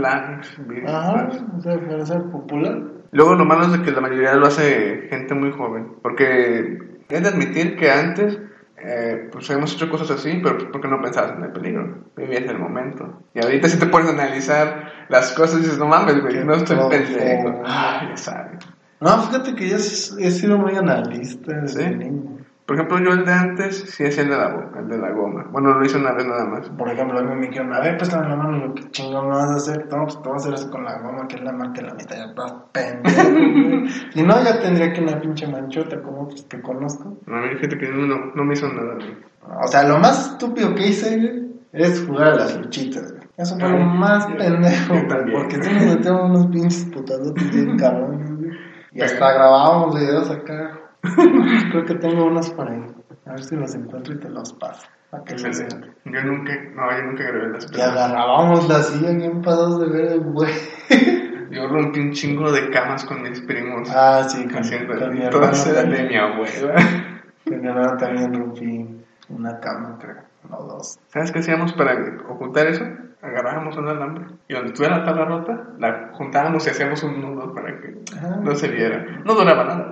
Videos. 0.67 0.91
Ajá, 0.91 1.29
o 1.57 1.61
sea, 1.61 1.79
para 1.79 2.05
ser 2.05 2.23
popular. 2.31 2.81
Luego 3.13 3.35
lo 3.35 3.45
malo 3.45 3.65
es 3.65 3.71
de 3.71 3.81
que 3.81 3.91
la 3.91 4.01
mayoría 4.01 4.35
lo 4.35 4.47
hace 4.47 5.07
gente 5.09 5.33
muy 5.33 5.51
joven. 5.51 5.93
Porque 6.01 6.79
he 7.09 7.21
de 7.21 7.27
admitir 7.27 7.77
que 7.77 7.91
antes 7.91 8.39
eh, 8.77 9.29
pues 9.31 9.49
hemos 9.49 9.73
hecho 9.73 9.89
cosas 9.89 10.11
así, 10.11 10.39
pero 10.43 10.57
pues 10.57 10.69
porque 10.71 10.87
no 10.87 11.01
pensabas 11.01 11.37
en 11.37 11.43
el 11.43 11.51
peligro. 11.51 12.03
Vivías 12.17 12.43
el 12.43 12.59
momento. 12.59 13.23
Y 13.33 13.41
ahorita 13.41 13.69
si 13.69 13.79
te 13.79 13.85
pones 13.85 14.09
a 14.09 14.13
analizar 14.13 14.91
las 15.09 15.31
cosas 15.33 15.59
y 15.59 15.63
dices, 15.63 15.77
no 15.77 15.87
mames, 15.87 16.21
güey, 16.21 16.43
no 16.43 16.55
estoy 16.55 16.77
pendejo. 16.89 17.61
Ah, 17.65 18.07
ya 18.09 18.17
sabes. 18.17 18.65
No, 18.99 19.21
fíjate 19.23 19.55
que 19.55 19.77
sí 19.79 20.15
he 20.19 20.31
sido 20.31 20.57
muy 20.57 20.75
analista 20.75 21.53
desde 21.61 21.89
¿Sí? 21.89 21.95
niño. 21.95 22.42
Por 22.65 22.77
ejemplo, 22.77 22.97
yo 22.99 23.11
el 23.11 23.25
de 23.25 23.33
antes 23.33 23.81
sí 23.91 24.05
hacía 24.05 24.23
el 24.23 24.29
de 24.29 24.37
la, 24.37 24.47
bo- 24.49 24.79
el 24.79 24.87
de 24.87 24.97
la 24.97 25.11
goma. 25.11 25.45
Bueno, 25.51 25.73
lo 25.77 25.85
hice 25.85 25.97
una 25.97 26.13
vez 26.13 26.25
nada 26.25 26.45
más. 26.45 26.69
Por 26.69 26.89
ejemplo, 26.89 27.19
a 27.19 27.23
mí 27.23 27.35
me 27.35 27.47
dijeron, 27.47 27.73
a 27.73 27.81
ver, 27.81 27.97
pues 27.97 28.13
la 28.13 28.21
mano, 28.21 28.51
lo 28.67 28.73
que 28.73 28.89
chingón 28.91 29.27
me 29.29 29.35
vas 29.35 29.51
a 29.51 29.55
hacer, 29.55 29.85
no, 29.91 30.03
pues 30.05 30.21
te 30.21 30.29
vas 30.29 30.33
a 30.45 30.49
hacer 30.49 30.53
eso 30.53 30.71
con 30.71 30.85
la 30.85 30.97
goma, 30.99 31.27
que 31.27 31.35
es 31.35 31.41
la 31.43 31.51
marca 31.51 31.81
de 31.81 31.87
la 31.87 31.93
mitad, 31.93 32.15
ya 32.15 32.25
estás 32.25 32.53
pendejo. 32.71 33.87
Si 34.13 34.23
no, 34.23 34.43
ya 34.43 34.61
tendría 34.61 34.93
que 34.93 35.01
una 35.01 35.19
pinche 35.19 35.45
manchota 35.47 36.01
como 36.01 36.21
otros 36.23 36.43
que 36.43 36.61
conozco. 36.61 37.17
A 37.27 37.31
mí 37.31 37.55
fíjate 37.55 37.77
que 37.77 37.89
no, 37.89 38.31
no, 38.33 38.43
me 38.45 38.53
hizo 38.53 38.67
nada. 38.71 38.95
güey. 38.95 39.17
O 39.61 39.67
sea, 39.67 39.83
lo 39.87 39.97
más 39.99 40.31
estúpido 40.31 40.73
que 40.73 40.87
hice, 40.87 41.17
güey, 41.17 41.43
es 41.73 42.05
jugar 42.07 42.27
a 42.29 42.35
las 42.35 42.57
luchitas, 42.57 43.11
güey. 43.11 43.23
Eso 43.35 43.57
fue 43.59 43.67
lo 43.67 43.77
Ay, 43.77 43.83
más 43.83 44.29
yo- 44.29 44.37
pendejo, 44.37 44.93
yo 44.93 44.99
güey, 45.01 45.07
también. 45.09 45.37
porque 45.41 45.61
sí 45.61 45.73
nos 45.73 45.83
metíamos 45.95 46.29
unos 46.29 46.47
pinches 46.47 46.85
putadotes 46.85 47.51
bien 47.51 47.77
cabrones, 47.77 48.37
güey. 48.37 48.51
Y 48.93 49.01
hasta 49.01 49.33
grabábamos 49.33 49.99
videos 49.99 50.29
acá. 50.29 50.79
Creo 51.71 51.85
que 51.85 51.95
tengo 51.95 52.25
unos 52.25 52.49
por 52.51 52.69
ahí. 52.69 52.85
A 53.25 53.31
ver 53.31 53.43
si 53.43 53.55
los 53.55 53.75
encuentro 53.75 54.13
y 54.13 54.19
te 54.19 54.29
los 54.29 54.53
paso. 54.53 54.87
Para 55.09 55.23
que. 55.25 55.35
Yo 55.35 56.23
nunca, 56.23 56.53
no, 56.75 56.91
yo 56.91 57.03
nunca 57.03 57.23
grabé 57.23 57.49
las 57.49 57.71
Y 57.71 57.81
agarrábamos 57.81 58.67
la 58.69 58.81
silla 58.81 59.11
bien 59.11 59.41
pasados 59.41 59.81
de 59.81 59.87
ver 59.87 60.11
el 60.13 60.19
güey. 60.21 60.53
Yo 61.51 61.67
rompí 61.67 61.99
un 61.99 62.13
chingo 62.13 62.51
de 62.51 62.71
camas 62.71 63.05
con 63.05 63.21
mis 63.21 63.39
primos. 63.41 63.87
Ah, 63.93 64.25
sí, 64.27 64.43
con, 64.45 64.57
haciendo 64.57 64.97
con 64.97 65.13
mi 65.13 65.29
todas 65.29 65.67
eran 65.67 65.91
de 65.91 66.03
mi 66.03 66.15
abuela. 66.15 66.73
Con 67.45 67.61
mi 67.61 67.67
hermano 67.67 67.97
también 67.97 68.33
rompí 68.33 68.87
una 69.27 69.59
cama, 69.59 69.99
creo. 69.99 70.15
No, 70.49 70.57
dos. 70.63 70.97
¿Sabes 71.09 71.31
qué 71.31 71.39
hacíamos 71.39 71.73
para 71.73 71.93
ocultar 72.29 72.67
eso? 72.67 72.85
Agarrábamos 73.21 73.77
un 73.77 73.89
alambre 73.89 74.25
y 74.47 74.53
donde 74.53 74.69
estuviera 74.69 74.99
la 74.99 75.05
tabla 75.05 75.25
rota, 75.25 75.67
la 75.77 76.11
juntábamos 76.13 76.65
y 76.65 76.69
hacíamos 76.69 77.03
un 77.03 77.21
nudo 77.21 77.53
para 77.53 77.79
que 77.79 78.01
Ajá. 78.17 78.37
no 78.37 78.55
se 78.55 78.69
viera. 78.69 79.05
No 79.25 79.35
duraba 79.35 79.65
nada. 79.65 79.91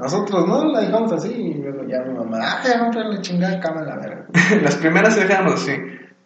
Nosotros 0.00 0.46
no 0.46 0.64
la 0.72 0.80
dejamos 0.80 1.12
así 1.12 1.32
y 1.32 1.54
luego 1.62 1.84
ya 1.86 2.00
mi 2.02 2.14
mamá, 2.16 2.38
ah, 2.40 2.60
ya 2.64 2.78
compré 2.80 3.04
la 3.04 3.20
chingada 3.20 3.60
cama 3.60 3.80
a 3.80 3.84
la 3.84 3.96
verga. 3.96 4.26
Las 4.62 4.76
primeras 4.76 5.14
se 5.14 5.20
dejábamos 5.26 5.54
así, 5.54 5.72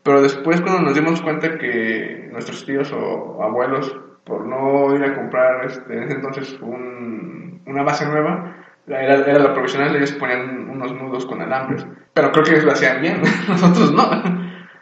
pero 0.02 0.22
después 0.22 0.60
cuando 0.60 0.82
nos 0.82 0.94
dimos 0.94 1.20
cuenta 1.22 1.58
que 1.58 2.28
nuestros 2.32 2.64
tíos 2.64 2.92
o 2.92 3.42
abuelos, 3.42 3.96
por 4.24 4.46
no 4.46 4.94
ir 4.94 5.02
a 5.04 5.14
comprar 5.14 5.64
este, 5.66 5.96
en 5.96 6.02
ese 6.04 6.12
entonces 6.14 6.58
un- 6.62 7.60
una 7.66 7.82
base 7.82 8.06
nueva, 8.06 8.56
era, 8.86 9.16
era 9.16 9.38
la 9.38 9.52
profesional, 9.54 9.96
ellos 9.96 10.12
ponían 10.12 10.68
unos 10.70 10.92
nudos 10.94 11.26
con 11.26 11.40
alambres, 11.42 11.86
pero 12.12 12.30
creo 12.32 12.44
que 12.44 12.50
ellos 12.52 12.64
lo 12.64 12.72
hacían 12.72 13.00
bien, 13.00 13.20
nosotros 13.48 13.92
no, 13.92 14.02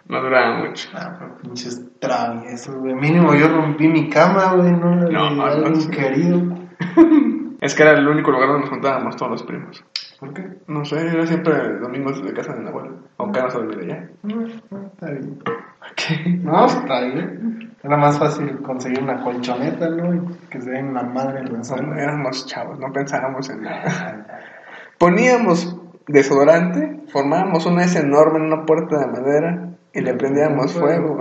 no 0.06 0.22
duraba 0.22 0.58
mucho. 0.58 0.88
Ah, 0.94 1.16
pero 1.18 1.38
pinches 1.38 1.80
traviesos, 2.00 2.74
güey. 2.76 2.94
Mínimo 2.94 3.34
yo 3.34 3.48
rompí 3.48 3.86
mi 3.88 4.08
cama, 4.10 4.54
güey, 4.54 4.72
no 4.72 4.94
la 4.96 5.04
de 5.06 5.12
No, 5.12 5.30
no, 5.30 5.44
alguien 5.44 5.80
sí. 5.80 5.90
querido. 5.90 6.40
Es 7.62 7.76
que 7.76 7.84
era 7.84 7.92
el 7.92 8.08
único 8.08 8.32
lugar 8.32 8.48
donde 8.48 8.62
nos 8.62 8.70
juntábamos 8.70 9.14
todos 9.14 9.30
los 9.30 9.42
primos. 9.44 9.84
¿Por 10.18 10.34
qué? 10.34 10.44
No 10.66 10.84
sé, 10.84 11.00
era 11.00 11.24
siempre 11.24 11.78
domingos 11.78 12.20
de 12.20 12.32
casa 12.32 12.54
de 12.54 12.60
mi 12.60 12.68
abuela, 12.68 12.90
aunque 13.18 13.40
no 13.40 13.50
se 13.50 13.58
dormir 13.58 13.78
allá. 13.84 14.08
No, 14.24 14.34
no, 14.70 14.86
está 14.86 15.10
bien. 15.12 15.38
¿Qué? 15.94 16.40
No, 16.42 16.66
está 16.66 17.02
bien. 17.02 17.72
Era 17.80 17.96
más 17.96 18.18
fácil 18.18 18.60
conseguir 18.62 19.00
una 19.00 19.22
colchoneta, 19.22 19.88
¿no? 19.90 20.12
Y 20.12 20.20
que 20.50 20.60
se 20.60 20.70
den 20.72 20.92
la 20.92 21.04
madre 21.04 21.38
en 21.38 21.52
la 21.52 21.62
sala. 21.62 22.02
éramos 22.02 22.46
chavos, 22.46 22.80
no 22.80 22.92
pensábamos 22.92 23.48
en 23.48 23.62
nada. 23.62 24.26
Poníamos 24.98 25.80
desodorante, 26.08 27.04
formábamos 27.12 27.64
una 27.66 27.84
S 27.84 27.96
enorme 27.96 28.40
en 28.40 28.46
una 28.46 28.66
puerta 28.66 28.98
de 28.98 29.06
madera 29.06 29.68
y 29.92 30.00
le 30.00 30.14
prendíamos 30.14 30.72
fuego. 30.72 31.20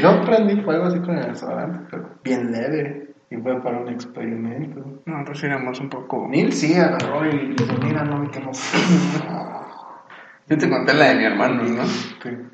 Yo 0.00 0.24
prendí 0.24 0.60
fuego 0.62 0.84
así 0.86 0.98
con 0.98 1.16
el 1.16 1.28
desodorante, 1.28 1.86
pero 1.90 2.08
bien 2.24 2.50
leve. 2.50 3.01
Y 3.32 3.36
fue 3.40 3.62
para 3.62 3.78
un 3.78 3.88
experimento. 3.88 5.02
Nosotros 5.06 5.42
éramos 5.44 5.80
un 5.80 5.88
poco... 5.88 6.28
Neil 6.28 6.52
sí 6.52 6.74
agarró 6.74 7.24
y 7.24 7.54
dijo, 7.54 7.72
mira, 7.82 8.04
no 8.04 8.18
me 8.18 8.30
quemo. 8.30 8.52
Yo 10.48 10.58
te 10.58 10.68
conté 10.68 10.92
la 10.92 11.06
de 11.06 11.14
mi 11.14 11.24
hermano, 11.24 11.62
¿no? 11.62 11.82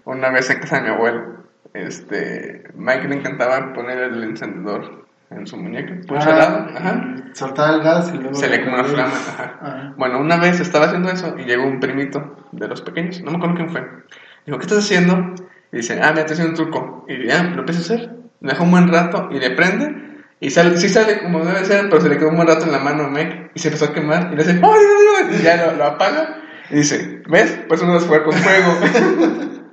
Una 0.05 0.31
vez 0.31 0.49
en 0.51 0.61
casa 0.61 0.77
de 0.77 0.83
mi 0.83 0.89
abuelo, 0.91 1.39
este, 1.75 2.63
Mike 2.77 3.09
le 3.09 3.17
encantaba 3.17 3.73
poner 3.73 3.99
el 3.99 4.23
encendedor 4.23 5.07
en 5.31 5.49
su 5.49 5.57
muñeca, 5.57 5.97
pucho 6.07 6.31
helado, 6.31 6.69
ajá. 6.77 7.17
Soltaba 7.33 7.75
el 7.75 7.83
gas 7.83 8.13
y 8.15 8.19
luego. 8.19 8.35
Se 8.35 8.49
le 8.49 8.65
como 8.65 8.77
una 8.77 8.85
flama, 8.85 9.15
ajá. 9.15 9.59
Ajá. 9.61 9.95
Bueno, 9.97 10.21
una 10.21 10.37
vez 10.37 10.61
estaba 10.61 10.87
haciendo 10.87 11.11
eso 11.11 11.35
y 11.39 11.45
llegó 11.45 11.67
un 11.67 11.81
primito 11.81 12.37
de 12.53 12.69
los 12.69 12.83
pequeños, 12.83 13.21
no 13.23 13.33
me 13.33 13.39
acuerdo 13.39 13.57
quién 13.57 13.71
fue. 13.71 13.85
Dijo, 14.47 14.59
¿qué 14.59 14.65
estás 14.65 14.79
haciendo? 14.79 15.35
Y 15.73 15.79
dice, 15.79 16.01
ah, 16.01 16.11
mira, 16.11 16.21
estoy 16.21 16.35
haciendo 16.35 16.51
un 16.51 16.71
truco. 16.71 17.05
Y 17.09 17.27
ya, 17.27 17.43
lo 17.43 17.61
empieza 17.61 17.81
a 17.81 17.97
hacer. 17.97 18.11
Lo 18.41 18.49
deja 18.49 18.63
un 18.63 18.71
buen 18.71 18.89
rato 18.89 19.29
y 19.33 19.41
le 19.41 19.51
prende. 19.51 20.08
Y 20.41 20.51
sale, 20.51 20.77
sí 20.77 20.89
sale 20.89 21.21
como 21.23 21.45
debe 21.45 21.65
ser, 21.65 21.89
pero 21.89 22.01
se 22.01 22.09
le 22.09 22.17
quedó 22.17 22.29
un 22.29 22.37
buen 22.37 22.49
rato 22.49 22.65
en 22.65 22.73
la 22.73 22.79
mano 22.79 23.05
a 23.05 23.21
y 23.55 23.59
se 23.59 23.69
empezó 23.69 23.87
a 23.87 23.93
quemar. 23.93 24.31
Y 24.33 24.37
le 24.37 24.45
dice, 24.45 24.61
¡ay, 24.63 24.71
ay, 24.71 25.07
ay! 25.19 25.37
Y 25.39 25.43
ya 25.43 25.67
lo, 25.67 25.77
lo 25.77 25.85
apaga. 25.85 26.37
Y 26.71 26.77
dice, 26.77 27.23
¿ves? 27.29 27.61
Pues 27.67 27.83
uno 27.83 27.97
es 27.97 28.05
jugar 28.05 28.25
con 28.25 28.35
fuego. 28.35 28.73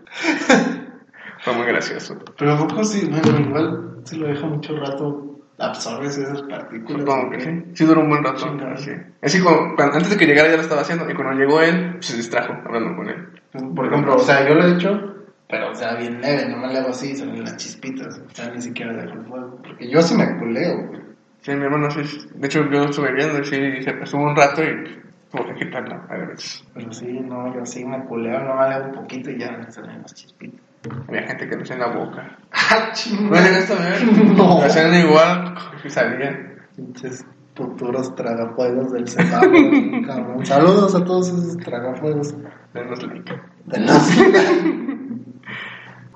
Fue 1.40 1.54
muy 1.54 1.66
gracioso. 1.68 2.18
Pero 2.38 2.54
a 2.54 2.58
poco 2.58 2.84
sí, 2.84 3.08
bueno, 3.10 3.40
igual 3.40 4.00
si 4.06 4.18
lo 4.18 4.28
deja 4.28 4.48
mucho 4.48 4.76
rato, 4.80 5.40
absorbes 5.60 6.18
esas 6.18 6.42
partículas. 6.44 7.02
Supongo 7.02 7.30
que 7.32 7.42
sí. 7.42 7.64
Sí 7.74 7.86
duró 7.86 8.02
un 8.02 8.10
buen 8.10 8.24
rato. 8.24 8.46
Chingado. 8.46 8.74
Así. 9.22 9.42
Como 9.42 9.76
antes 9.78 10.10
de 10.10 10.18
que 10.18 10.26
llegara 10.26 10.50
ya 10.50 10.56
lo 10.56 10.64
estaba 10.64 10.82
haciendo. 10.82 11.10
Y 11.10 11.14
cuando 11.14 11.34
llegó 11.34 11.62
él, 11.62 11.94
pues, 11.94 12.08
se 12.08 12.18
distrajo 12.18 12.54
hablando 12.66 12.96
con 12.96 13.10
él. 13.10 13.30
Por 13.76 13.86
ejemplo, 13.86 14.16
o 14.16 14.20
sea, 14.20 14.48
yo 14.48 14.56
lo 14.56 14.66
he 14.66 14.74
hecho, 14.74 15.15
pero 15.48 15.72
o 15.72 15.76
sea, 15.76 15.96
bien 15.96 16.22
leve, 16.22 16.50
nomás 16.50 16.74
le 16.74 16.80
hago 16.80 16.90
así 16.90 17.16
salen 17.16 17.44
las 17.44 17.58
chispitas. 17.58 18.20
O 18.20 18.36
sea, 18.36 18.50
ni 18.50 18.62
siquiera 18.62 18.94
dejo 18.94 19.14
el 19.14 19.26
fuego. 19.26 19.60
Porque 19.64 19.90
yo 19.90 20.02
sí 20.02 20.16
me 20.16 20.38
culeo, 20.38 20.88
güey. 20.88 21.02
Sí, 21.42 21.52
mi 21.52 21.64
hermano 21.64 21.90
sí. 21.92 22.28
De 22.34 22.48
hecho, 22.48 22.68
yo 22.72 22.86
estuve 22.86 23.14
viendo 23.14 23.40
y 23.40 23.44
sí, 23.44 23.84
se 23.84 23.92
estuvo 23.92 24.24
un 24.24 24.36
rato 24.36 24.64
y 24.64 25.00
tuvo 25.32 25.46
que 25.48 25.66
quitarla 25.66 26.04
a 26.10 26.18
veces. 26.18 26.64
Pero 26.74 26.92
sí, 26.92 27.06
no, 27.06 27.54
yo 27.54 27.66
sí 27.66 27.86
me 27.86 28.04
culeo, 28.06 28.40
nomás 28.44 28.70
le 28.70 28.76
hago 28.76 28.86
un 28.88 28.96
poquito 28.96 29.30
y 29.30 29.40
ya 29.40 29.70
salen 29.70 30.02
las 30.02 30.14
chispitas. 30.16 30.60
Había 31.08 31.28
gente 31.28 31.48
que 31.48 31.56
lo 31.56 31.62
hacía 31.62 31.76
en 31.76 31.82
la 31.82 31.96
boca. 31.96 32.38
¡Ah, 32.52 32.86
¿No 32.88 32.94
chingada! 32.94 33.60
esto 33.60 33.74
a 33.74 33.90
ver? 33.90 34.04
No. 34.04 34.60
Lo 34.60 34.64
hacían 34.64 34.94
igual 34.96 35.56
y 35.84 35.90
salían. 35.90 36.56
Pinches 36.76 37.26
futuros 37.56 38.14
tragafuegos 38.16 38.92
del 38.92 39.08
semáforo, 39.08 39.52
cabrón. 40.08 40.46
Saludos 40.46 40.96
a 40.96 41.06
todos 41.06 41.30
esos 41.30 41.58
tragafuegos. 41.58 42.36
Denos 42.74 43.04
like. 43.04 43.34
De 43.66 43.80
las... 43.80 44.18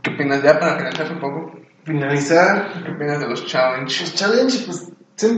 ¿Qué 0.10 0.16
opinas 0.16 0.42
ya 0.42 0.60
para 0.60 0.78
finalizar 0.78 1.12
un 1.12 1.20
poco? 1.20 1.52
Finalizar, 1.84 2.84
¿Qué 2.84 2.92
opinas 2.92 3.20
de 3.20 3.28
los 3.28 3.46
challenges? 3.46 4.00
Pues 4.00 4.16
challenge, 4.16 4.66
pues 4.66 4.92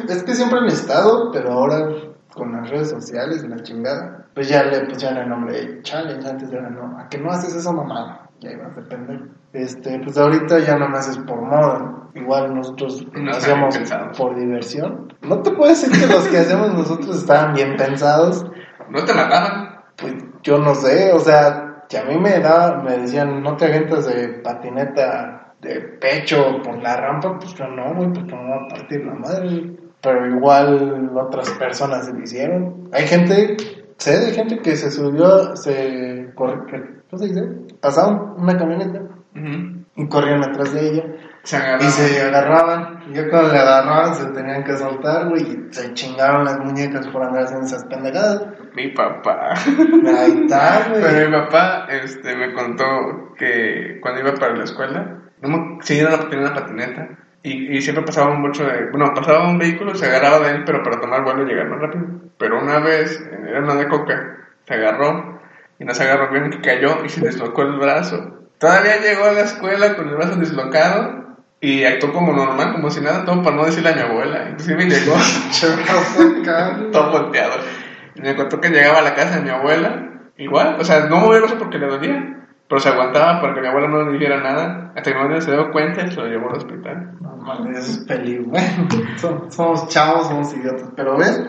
es 0.10 0.24
que 0.24 0.34
siempre 0.34 0.60
han 0.60 0.68
estado, 0.68 1.32
pero 1.32 1.52
ahora 1.52 1.90
con 2.34 2.54
las 2.54 2.70
redes 2.70 2.90
sociales, 2.90 3.44
la 3.44 3.62
chingada, 3.62 4.28
pues 4.34 4.48
ya 4.48 4.64
le 4.64 4.86
pusieron 4.86 5.18
el 5.18 5.30
nombre 5.30 5.54
de 5.54 5.82
challenge, 5.82 6.28
antes 6.28 6.52
era 6.52 6.70
no, 6.70 6.98
a 6.98 7.10
que 7.10 7.18
no 7.18 7.32
haces 7.32 7.54
eso 7.56 7.74
mamá, 7.74 8.30
ya 8.40 8.52
ibas 8.52 8.72
a 8.72 8.82
depender. 8.82 9.22
Este, 9.52 10.00
pues 10.00 10.18
ahorita 10.18 10.60
ya 10.60 10.78
nomás 10.78 11.10
es 11.10 11.18
por 11.18 11.42
moda, 11.42 12.08
igual 12.14 12.56
nosotros 12.56 13.06
No 13.14 13.32
por 14.18 14.36
diversión. 14.40 15.14
No 15.22 15.42
te 15.42 15.52
puedo 15.52 15.70
decir 15.70 15.92
que 15.92 16.08
los 16.08 16.28
que 16.30 16.38
hacemos 16.38 16.74
nosotros 16.74 17.18
estaban 17.18 17.54
bien 17.54 17.76
pensados, 17.76 18.46
¿No 18.90 19.04
te 19.04 19.14
mataban? 19.14 19.82
pues 19.98 20.14
yo 20.44 20.58
no 20.58 20.74
sé, 20.76 21.12
o 21.12 21.20
sea, 21.20 21.71
que 21.92 21.98
a 21.98 22.06
mí 22.06 22.18
me 22.18 22.40
da, 22.40 22.82
me 22.82 22.98
decían, 23.00 23.44
no 23.44 23.58
te 23.58 23.66
avientas 23.66 24.06
de 24.08 24.30
patineta 24.30 25.54
de 25.62 25.80
pecho 26.00 26.62
por 26.64 26.82
la 26.82 26.96
rampa, 26.98 27.38
pues 27.38 27.54
yo 27.54 27.68
no, 27.68 27.94
güey, 27.94 28.14
porque 28.14 28.34
me 28.36 28.50
va 28.50 28.56
a 28.64 28.68
partir 28.70 29.06
la 29.06 29.14
madre. 29.14 29.74
Pero 30.02 30.26
igual 30.36 31.12
otras 31.16 31.50
personas 31.52 32.06
se 32.06 32.14
lo 32.14 32.24
hicieron. 32.24 32.90
Hay 32.94 33.04
gente, 33.06 33.58
sé 33.98 34.20
de 34.20 34.32
gente 34.32 34.58
que 34.60 34.76
se 34.76 34.90
subió, 34.90 35.56
se 35.56 36.32
corre, 36.34 36.66
que- 36.66 37.02
¿cómo 37.10 37.22
se 37.22 37.28
dice? 37.28 37.44
Pasaban 37.82 38.34
una 38.38 38.58
camioneta 38.58 39.02
y 39.96 40.08
corrían 40.08 40.44
atrás 40.44 40.74
de 40.74 40.90
ella 40.90 41.04
Se 41.44 41.58
agarraban. 41.58 41.88
y 41.88 41.92
se 41.92 42.22
agarraban. 42.22 43.04
Y 43.10 43.14
ya 43.14 43.30
cuando 43.30 43.54
le 43.54 43.60
agarraban 43.60 44.16
se 44.16 44.26
tenían 44.28 44.64
que 44.64 44.78
soltar, 44.78 45.30
güey, 45.30 45.42
y 45.42 45.74
se 45.74 45.94
chingaron 45.94 46.46
las 46.46 46.60
muñecas 46.60 47.08
por 47.08 47.24
andar 47.24 47.44
haciendo 47.44 47.66
esas 47.66 47.84
pendejadas. 47.86 48.44
Mi 48.76 48.90
papá. 48.90 49.54
Ahí 49.54 50.42
está, 50.44 50.86
güey. 50.90 51.02
Pero 51.02 51.30
mi 51.30 51.36
papá 51.36 51.88
este, 51.90 52.36
me 52.36 52.54
contó 52.54 53.34
que 53.38 54.00
cuando 54.02 54.22
iba 54.22 54.34
para 54.36 54.56
la 54.56 54.64
escuela, 54.64 55.18
no 55.42 55.78
se 55.82 55.96
iban 55.96 56.14
a 56.14 56.20
tener 56.30 56.46
una 56.46 56.54
patineta 56.54 57.10
y, 57.44 57.76
y 57.76 57.82
siempre 57.82 58.06
pasaba 58.06 58.36
mucho 58.36 58.64
de. 58.64 58.92
Bueno, 58.92 59.12
pasaba 59.16 59.50
un 59.50 59.58
vehículo, 59.58 59.96
se 59.96 60.06
agarraba 60.06 60.40
de 60.48 60.58
él, 60.58 60.64
pero 60.66 60.84
para 60.84 61.02
tomar 61.02 61.24
vuelo 61.24 61.44
y 61.44 61.48
llegar 61.48 61.70
más 61.70 61.82
rápido. 61.82 62.06
Pero 62.38 62.62
una 62.62 62.80
vez, 62.80 63.20
era 63.48 63.60
una 63.60 63.76
de 63.76 63.88
coca, 63.88 64.38
se 64.68 64.74
agarró 64.76 65.42
y 65.80 65.86
no 65.86 65.94
se 65.96 66.04
agarró 66.04 66.32
bien, 66.32 66.52
que 66.52 66.62
cayó 66.62 67.04
y 67.04 67.10
se 67.10 67.22
deslocó 67.22 67.64
el 67.64 67.80
brazo. 67.80 68.38
Todavía 68.60 69.02
llegó 69.02 69.26
a 69.26 69.32
la 69.32 69.42
escuela 69.42 69.96
con 69.96 70.10
el 70.10 70.16
brazo 70.16 70.36
deslocado 70.36 71.31
y 71.62 71.84
actuó 71.84 72.12
como 72.12 72.34
normal, 72.34 72.74
como 72.74 72.90
si 72.90 73.00
nada, 73.02 73.24
todo 73.24 73.42
para 73.44 73.56
no 73.56 73.66
decirle 73.66 73.92
a 73.92 73.96
mi 73.96 74.02
abuela. 74.02 74.50
Inclusive 74.50 74.86
llegó 74.90 75.14
todo 76.92 77.12
volteado. 77.12 77.54
Y 78.16 78.22
me 78.22 78.36
contó 78.36 78.60
que 78.60 78.70
llegaba 78.70 79.00
a 79.00 79.04
la 79.04 79.14
casa 79.16 79.38
de 79.38 79.42
mi 79.44 79.50
abuela, 79.50 80.10
igual, 80.38 80.78
o 80.80 80.84
sea, 80.84 81.06
no 81.08 81.34
el 81.34 81.42
brazo 81.42 81.58
porque 81.58 81.78
le 81.78 81.88
dolía, 81.88 82.38
pero 82.68 82.82
se 82.82 82.90
aguantaba 82.90 83.42
para 83.42 83.54
que 83.54 83.62
mi 83.62 83.68
abuela 83.68 83.88
no 83.88 84.04
le 84.04 84.14
dijera 84.14 84.42
nada. 84.42 84.92
Hasta 84.96 85.12
que 85.12 85.14
mi 85.16 85.22
abuela 85.24 85.42
se 85.42 85.52
dio 85.52 85.72
cuenta 85.72 86.02
y 86.02 86.10
se 86.12 86.16
lo 86.16 86.26
llevó 86.28 86.50
al 86.50 86.58
hospital. 86.58 87.12
No 87.22 87.36
mames, 87.38 87.78
eso 87.80 87.92
es 88.02 88.08
peligro. 88.08 88.52
Som- 89.18 89.50
somos 89.52 89.88
chavos, 89.88 90.28
somos 90.28 90.54
idiotas. 90.56 90.90
Pero 90.96 91.16
ves, 91.18 91.42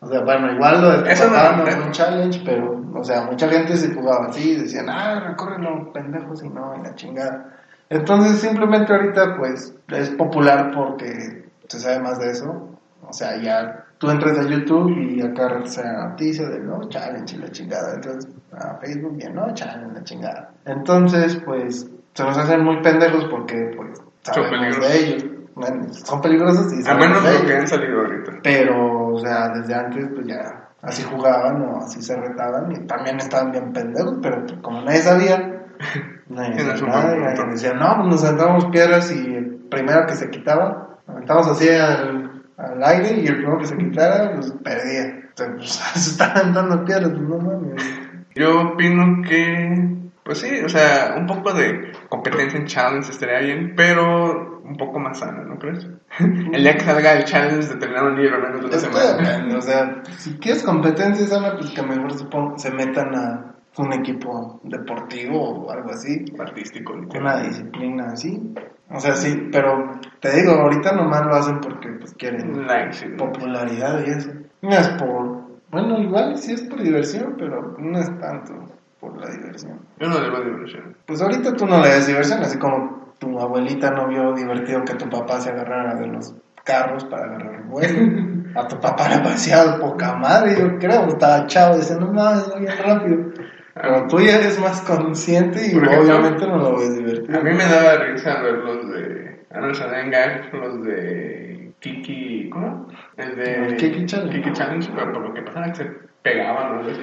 o 0.00 0.06
sea, 0.08 0.20
bueno, 0.22 0.52
igual 0.52 0.80
lo 0.82 0.90
de 0.90 0.98
tu 1.04 1.08
Eso 1.10 1.26
no 1.26 1.32
papá 1.34 1.50
lo 1.50 1.56
no 1.58 1.62
es 1.62 1.68
entiendo. 1.68 1.86
un 1.86 1.92
challenge, 1.92 2.42
pero, 2.44 2.82
o 2.94 3.04
sea, 3.04 3.22
mucha 3.22 3.48
gente 3.48 3.76
se 3.76 3.94
jugaba 3.94 4.26
así, 4.26 4.56
decían, 4.56 4.88
ah, 4.90 5.20
recórrelo, 5.28 5.92
pendejos, 5.92 6.42
y 6.42 6.48
no, 6.48 6.74
y 6.78 6.82
la 6.82 6.94
chingada. 6.94 7.58
Entonces, 7.92 8.40
simplemente 8.40 8.90
ahorita, 8.90 9.36
pues, 9.36 9.74
es 9.88 10.10
popular 10.10 10.70
porque 10.74 11.44
se 11.68 11.78
sabe 11.78 12.00
más 12.00 12.18
de 12.18 12.30
eso. 12.30 12.70
O 13.06 13.12
sea, 13.12 13.36
ya 13.36 13.84
tú 13.98 14.10
entras 14.10 14.38
a 14.38 14.48
YouTube 14.48 14.90
y 14.96 15.20
acá 15.20 15.60
se 15.66 15.82
la 15.82 16.08
noticia 16.08 16.48
de 16.48 16.60
no 16.60 16.88
challenge 16.88 17.36
y 17.36 17.38
la 17.38 17.50
chingada. 17.50 17.94
Entonces, 17.94 18.32
a 18.52 18.76
Facebook 18.78 19.18
y 19.20 19.30
no 19.30 19.52
challenge 19.52 19.94
la 19.94 20.04
chingada. 20.04 20.50
Entonces, 20.64 21.36
pues, 21.44 21.86
se 22.14 22.24
nos 22.24 22.38
hacen 22.38 22.64
muy 22.64 22.80
pendejos 22.80 23.26
porque, 23.30 23.74
pues, 23.76 24.00
sabemos 24.22 24.80
de 24.80 24.98
ellos. 24.98 25.24
Bueno, 25.54 25.92
son 25.92 26.22
peligrosos 26.22 26.72
y 26.72 26.88
A 26.88 26.94
menos 26.94 27.22
de 27.22 27.40
lo 27.40 27.46
que 27.46 27.54
han 27.54 27.68
salido 27.68 28.00
ahorita. 28.00 28.32
Pero, 28.42 29.08
o 29.08 29.18
sea, 29.18 29.50
desde 29.50 29.74
antes, 29.74 30.08
pues 30.14 30.26
ya 30.26 30.70
así 30.80 31.02
jugaban 31.02 31.60
o 31.60 31.76
así 31.76 32.00
se 32.00 32.16
retaban 32.16 32.72
y 32.72 32.86
también 32.86 33.18
estaban 33.18 33.52
bien 33.52 33.70
pendejos, 33.70 34.14
pero 34.22 34.46
pues, 34.46 34.60
como 34.62 34.80
nadie 34.80 35.02
sabía, 35.02 35.66
nadie 36.32 36.64
nada, 36.86 37.14
buen 37.16 37.48
y 37.48 37.52
decía, 37.52 37.74
no, 37.74 37.96
pues 37.96 38.08
nos 38.08 38.24
aventamos 38.24 38.66
piedras 38.66 39.12
y 39.12 39.34
el 39.34 39.56
primero 39.70 40.06
que 40.06 40.14
se 40.14 40.30
quitaba, 40.30 40.98
aventamos 41.06 41.48
así 41.48 41.68
al, 41.68 42.42
al 42.56 42.84
aire 42.84 43.20
y 43.20 43.26
el 43.26 43.36
primero 43.36 43.58
que 43.58 43.66
se 43.66 43.76
quitara, 43.76 44.32
pues 44.34 44.52
perdía. 44.62 45.02
Entonces, 45.28 45.54
pues, 45.56 45.70
se 46.04 46.10
estaban 46.10 46.38
aventando 46.38 46.84
piedras, 46.84 47.10
pues 47.10 47.22
no 47.22 47.38
mames. 47.38 48.00
Yo 48.34 48.60
opino 48.60 49.22
que, 49.28 49.96
pues 50.24 50.38
sí, 50.38 50.60
o 50.64 50.68
sea, 50.68 51.14
un 51.18 51.26
poco 51.26 51.52
de 51.52 51.92
competencia 52.08 52.58
en 52.58 52.66
challenge 52.66 53.10
estaría 53.10 53.40
bien, 53.40 53.74
pero 53.76 54.62
un 54.64 54.76
poco 54.76 54.98
más 54.98 55.18
sana, 55.18 55.42
¿no 55.44 55.58
crees? 55.58 55.86
El 56.18 56.62
día 56.62 56.74
que 56.74 56.84
salga 56.84 57.12
el 57.12 57.24
challenge 57.24 57.68
de 57.68 57.76
terminar 57.76 58.04
un 58.04 58.16
libro 58.16 58.38
menos 58.40 58.60
de 58.60 58.66
una 58.66 58.76
Es 58.76 58.84
que 58.84 58.92
semana. 58.92 59.16
depende, 59.16 59.56
o 59.56 59.60
sea, 59.60 60.02
si 60.16 60.38
quieres 60.38 60.62
competencia 60.62 61.26
sana, 61.26 61.56
pues 61.56 61.70
que 61.70 61.82
mejor 61.82 62.12
se, 62.12 62.26
se 62.56 62.70
metan 62.70 63.14
a 63.14 63.51
un 63.78 63.92
equipo 63.92 64.60
deportivo 64.64 65.40
o 65.66 65.70
algo 65.70 65.90
así. 65.90 66.24
Artístico, 66.38 66.92
una 66.92 67.02
literal. 67.02 67.42
disciplina 67.48 68.04
así. 68.12 68.54
O 68.90 69.00
sea, 69.00 69.14
sí, 69.16 69.48
pero 69.50 69.98
te 70.20 70.30
digo, 70.36 70.52
ahorita 70.52 70.92
nomás 70.92 71.24
lo 71.24 71.34
hacen 71.34 71.60
porque 71.60 71.88
pues 71.98 72.12
quieren 72.14 72.66
Like, 72.66 72.92
sí. 72.92 73.06
popularidad 73.16 74.00
y 74.06 74.10
eso. 74.10 74.30
No 74.60 74.70
es 74.70 74.88
por, 74.90 75.42
bueno, 75.70 75.98
igual 75.98 76.36
sí 76.36 76.52
es 76.52 76.62
por 76.62 76.82
diversión, 76.82 77.34
pero 77.38 77.74
no 77.78 77.98
es 77.98 78.06
tanto 78.18 78.52
por 79.00 79.16
la 79.18 79.30
diversión. 79.30 79.80
Yo 79.98 80.08
no 80.08 80.20
le 80.20 80.30
veo 80.30 80.44
diversión. 80.44 80.94
Pues 81.06 81.22
ahorita 81.22 81.54
tú 81.54 81.66
no 81.66 81.80
le 81.80 81.88
das 81.88 82.06
diversión, 82.06 82.40
así 82.42 82.58
como 82.58 83.12
tu 83.18 83.40
abuelita 83.40 83.90
no 83.90 84.08
vio 84.08 84.34
divertido 84.34 84.84
que 84.84 84.94
tu 84.94 85.08
papá 85.08 85.40
se 85.40 85.50
agarrara 85.50 85.94
de 85.94 86.08
los 86.08 86.34
carros 86.64 87.04
para 87.06 87.24
agarrar 87.24 87.54
el 87.54 87.62
vuelo. 87.64 88.42
A 88.54 88.68
tu 88.68 88.78
papá 88.78 89.08
le 89.08 89.20
parecía 89.20 89.78
poca 89.80 90.14
madre, 90.16 90.54
yo 90.58 90.78
creo, 90.78 91.06
estaba 91.08 91.46
chavo, 91.46 91.76
dice, 91.76 91.96
no 91.98 92.12
mames, 92.12 92.50
voy 92.50 92.66
rápido. 92.66 93.31
Pero 93.74 94.06
tú 94.08 94.20
ya 94.20 94.36
eres 94.36 94.58
más 94.60 94.80
consciente 94.82 95.60
y 95.66 95.70
ejemplo, 95.70 96.00
obviamente 96.02 96.46
no 96.46 96.58
lo 96.58 96.76
ves 96.78 96.94
divertido. 96.96 97.38
A 97.38 97.42
mí 97.42 97.50
me 97.52 97.64
daba 97.64 98.04
risa 98.04 98.42
ver 98.42 98.54
los 98.54 98.90
de 98.92 99.46
Arnold 99.50 99.74
Schwarzenegger, 99.74 100.54
los 100.54 100.82
de 100.84 101.72
Kiki, 101.80 102.50
¿cómo? 102.50 102.88
El 103.16 103.34
de 103.36 103.54
El 103.66 103.76
Kiki 103.76 104.04
Challenge. 104.06 104.36
Kiki 104.36 104.52
Challenge, 104.52 104.90
pero 104.94 105.12
por 105.12 105.22
lo 105.28 105.34
que 105.34 105.42
pasaba 105.42 105.66
que 105.72 105.74
se 105.76 105.90
pegaban, 106.22 106.82
¿no? 106.84 106.90
Así. 106.90 107.00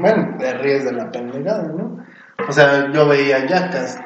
Bueno, 0.00 0.36
te 0.38 0.54
ríes 0.58 0.84
de 0.84 0.92
la 0.92 1.10
pendejada, 1.10 1.64
¿no? 1.64 1.98
O 2.48 2.52
sea, 2.52 2.90
yo 2.92 3.08
veía 3.08 3.44
Jackass. 3.46 3.98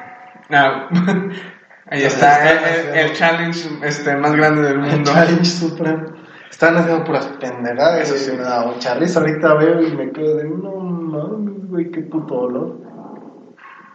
Ah, 0.49 0.87
ahí 0.91 2.01
Entonces, 2.03 2.13
está 2.13 2.51
el, 2.51 2.57
el- 2.89 2.95
el 3.05 3.13
challenge 3.13 3.69
este, 3.83 4.15
más 4.17 4.35
grande 4.35 4.61
del 4.63 4.73
El 4.73 4.79
mundo. 4.81 5.11
Challenge 5.11 5.45
Supreme. 5.45 6.03
Están 6.49 6.77
haciendo 6.77 7.03
puras 7.03 7.27
pendejadas. 7.39 8.09
Eso 8.09 8.15
sí 8.17 8.31
me 8.35 8.43
da 8.43 8.65
mucha 8.65 8.95
risa. 8.95 9.19
Ahorita 9.19 9.53
veo 9.55 9.81
y 9.81 9.91
me 9.95 10.11
quedo 10.11 10.37
de, 10.37 10.43
no 10.45 10.84
mames, 11.15 11.69
güey, 11.69 11.91
qué 11.91 12.01
puto 12.01 12.35
dolor. 12.35 12.77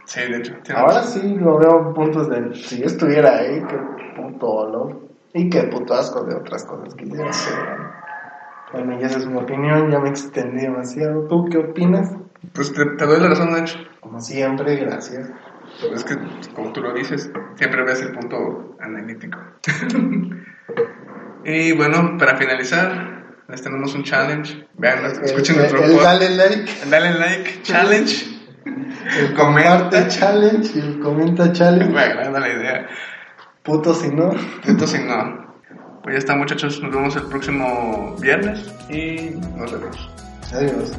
Sí, 0.04 0.20
de 0.20 0.38
hecho. 0.38 0.54
Ahora 0.74 0.94
razón. 0.94 1.22
sí 1.22 1.34
lo 1.36 1.58
veo 1.58 1.88
en 1.88 1.94
puntos 1.94 2.28
de, 2.28 2.54
si 2.54 2.80
yo 2.80 2.86
estuviera 2.86 3.38
ahí, 3.38 3.62
qué 3.68 3.78
puto 4.16 4.46
dolor. 4.46 5.00
Y 5.32 5.48
qué 5.48 5.62
puto 5.64 5.94
asco 5.94 6.24
de 6.24 6.34
otras 6.34 6.64
cosas 6.64 6.94
que 6.94 7.04
hicieron. 7.04 7.30
pero 8.72 8.84
Bueno, 8.84 9.00
ya 9.00 9.06
esa 9.06 9.18
es 9.18 9.26
mi 9.26 9.38
opinión, 9.38 9.90
ya 9.90 10.00
me 10.00 10.08
extendí 10.08 10.62
demasiado. 10.62 11.28
¿Tú 11.28 11.44
qué 11.48 11.58
opinas? 11.58 12.12
Pues 12.52 12.72
te, 12.72 12.84
te 12.84 13.06
doy 13.06 13.20
la 13.20 13.28
razón, 13.28 13.52
Nacho. 13.52 13.78
Como 14.00 14.20
siempre, 14.20 14.76
gracias. 14.76 15.30
Es 15.94 16.04
que, 16.04 16.16
como 16.54 16.72
tú 16.72 16.80
lo 16.82 16.92
dices, 16.92 17.30
siempre 17.54 17.84
ves 17.84 18.02
el 18.02 18.12
punto 18.12 18.76
analítico. 18.80 19.38
y 21.44 21.72
bueno, 21.72 22.16
para 22.18 22.36
finalizar, 22.36 23.19
les 23.50 23.62
tenemos 23.62 23.94
un 23.94 24.04
challenge. 24.04 24.66
Vean, 24.74 25.04
escuchen 25.24 25.56
el, 25.56 25.62
nuestro 25.62 25.84
el 25.84 25.92
pod- 25.96 26.02
dale 26.02 26.30
like, 26.30 26.72
el 26.82 26.90
Dale 26.90 27.14
like 27.18 27.60
challenge. 27.62 28.26
el 29.18 29.34
comparte 29.34 30.08
challenge 30.08 30.70
y 30.74 30.78
el 30.80 31.00
comenta 31.00 31.52
challenge. 31.52 31.92
Me 31.92 32.00
agrada 32.00 32.40
la 32.40 32.48
idea. 32.48 32.86
Puto 33.62 33.94
si 33.94 34.08
no. 34.08 34.30
Punto 34.64 34.86
si 34.86 34.98
no. 34.98 35.48
Pues 36.02 36.14
ya 36.14 36.18
está, 36.18 36.34
muchachos. 36.36 36.80
Nos 36.82 36.92
vemos 36.94 37.14
el 37.16 37.24
próximo 37.24 38.16
viernes 38.20 38.72
y 38.88 39.32
nos 39.56 39.70
vemos. 39.72 40.10
Adiós. 40.54 40.92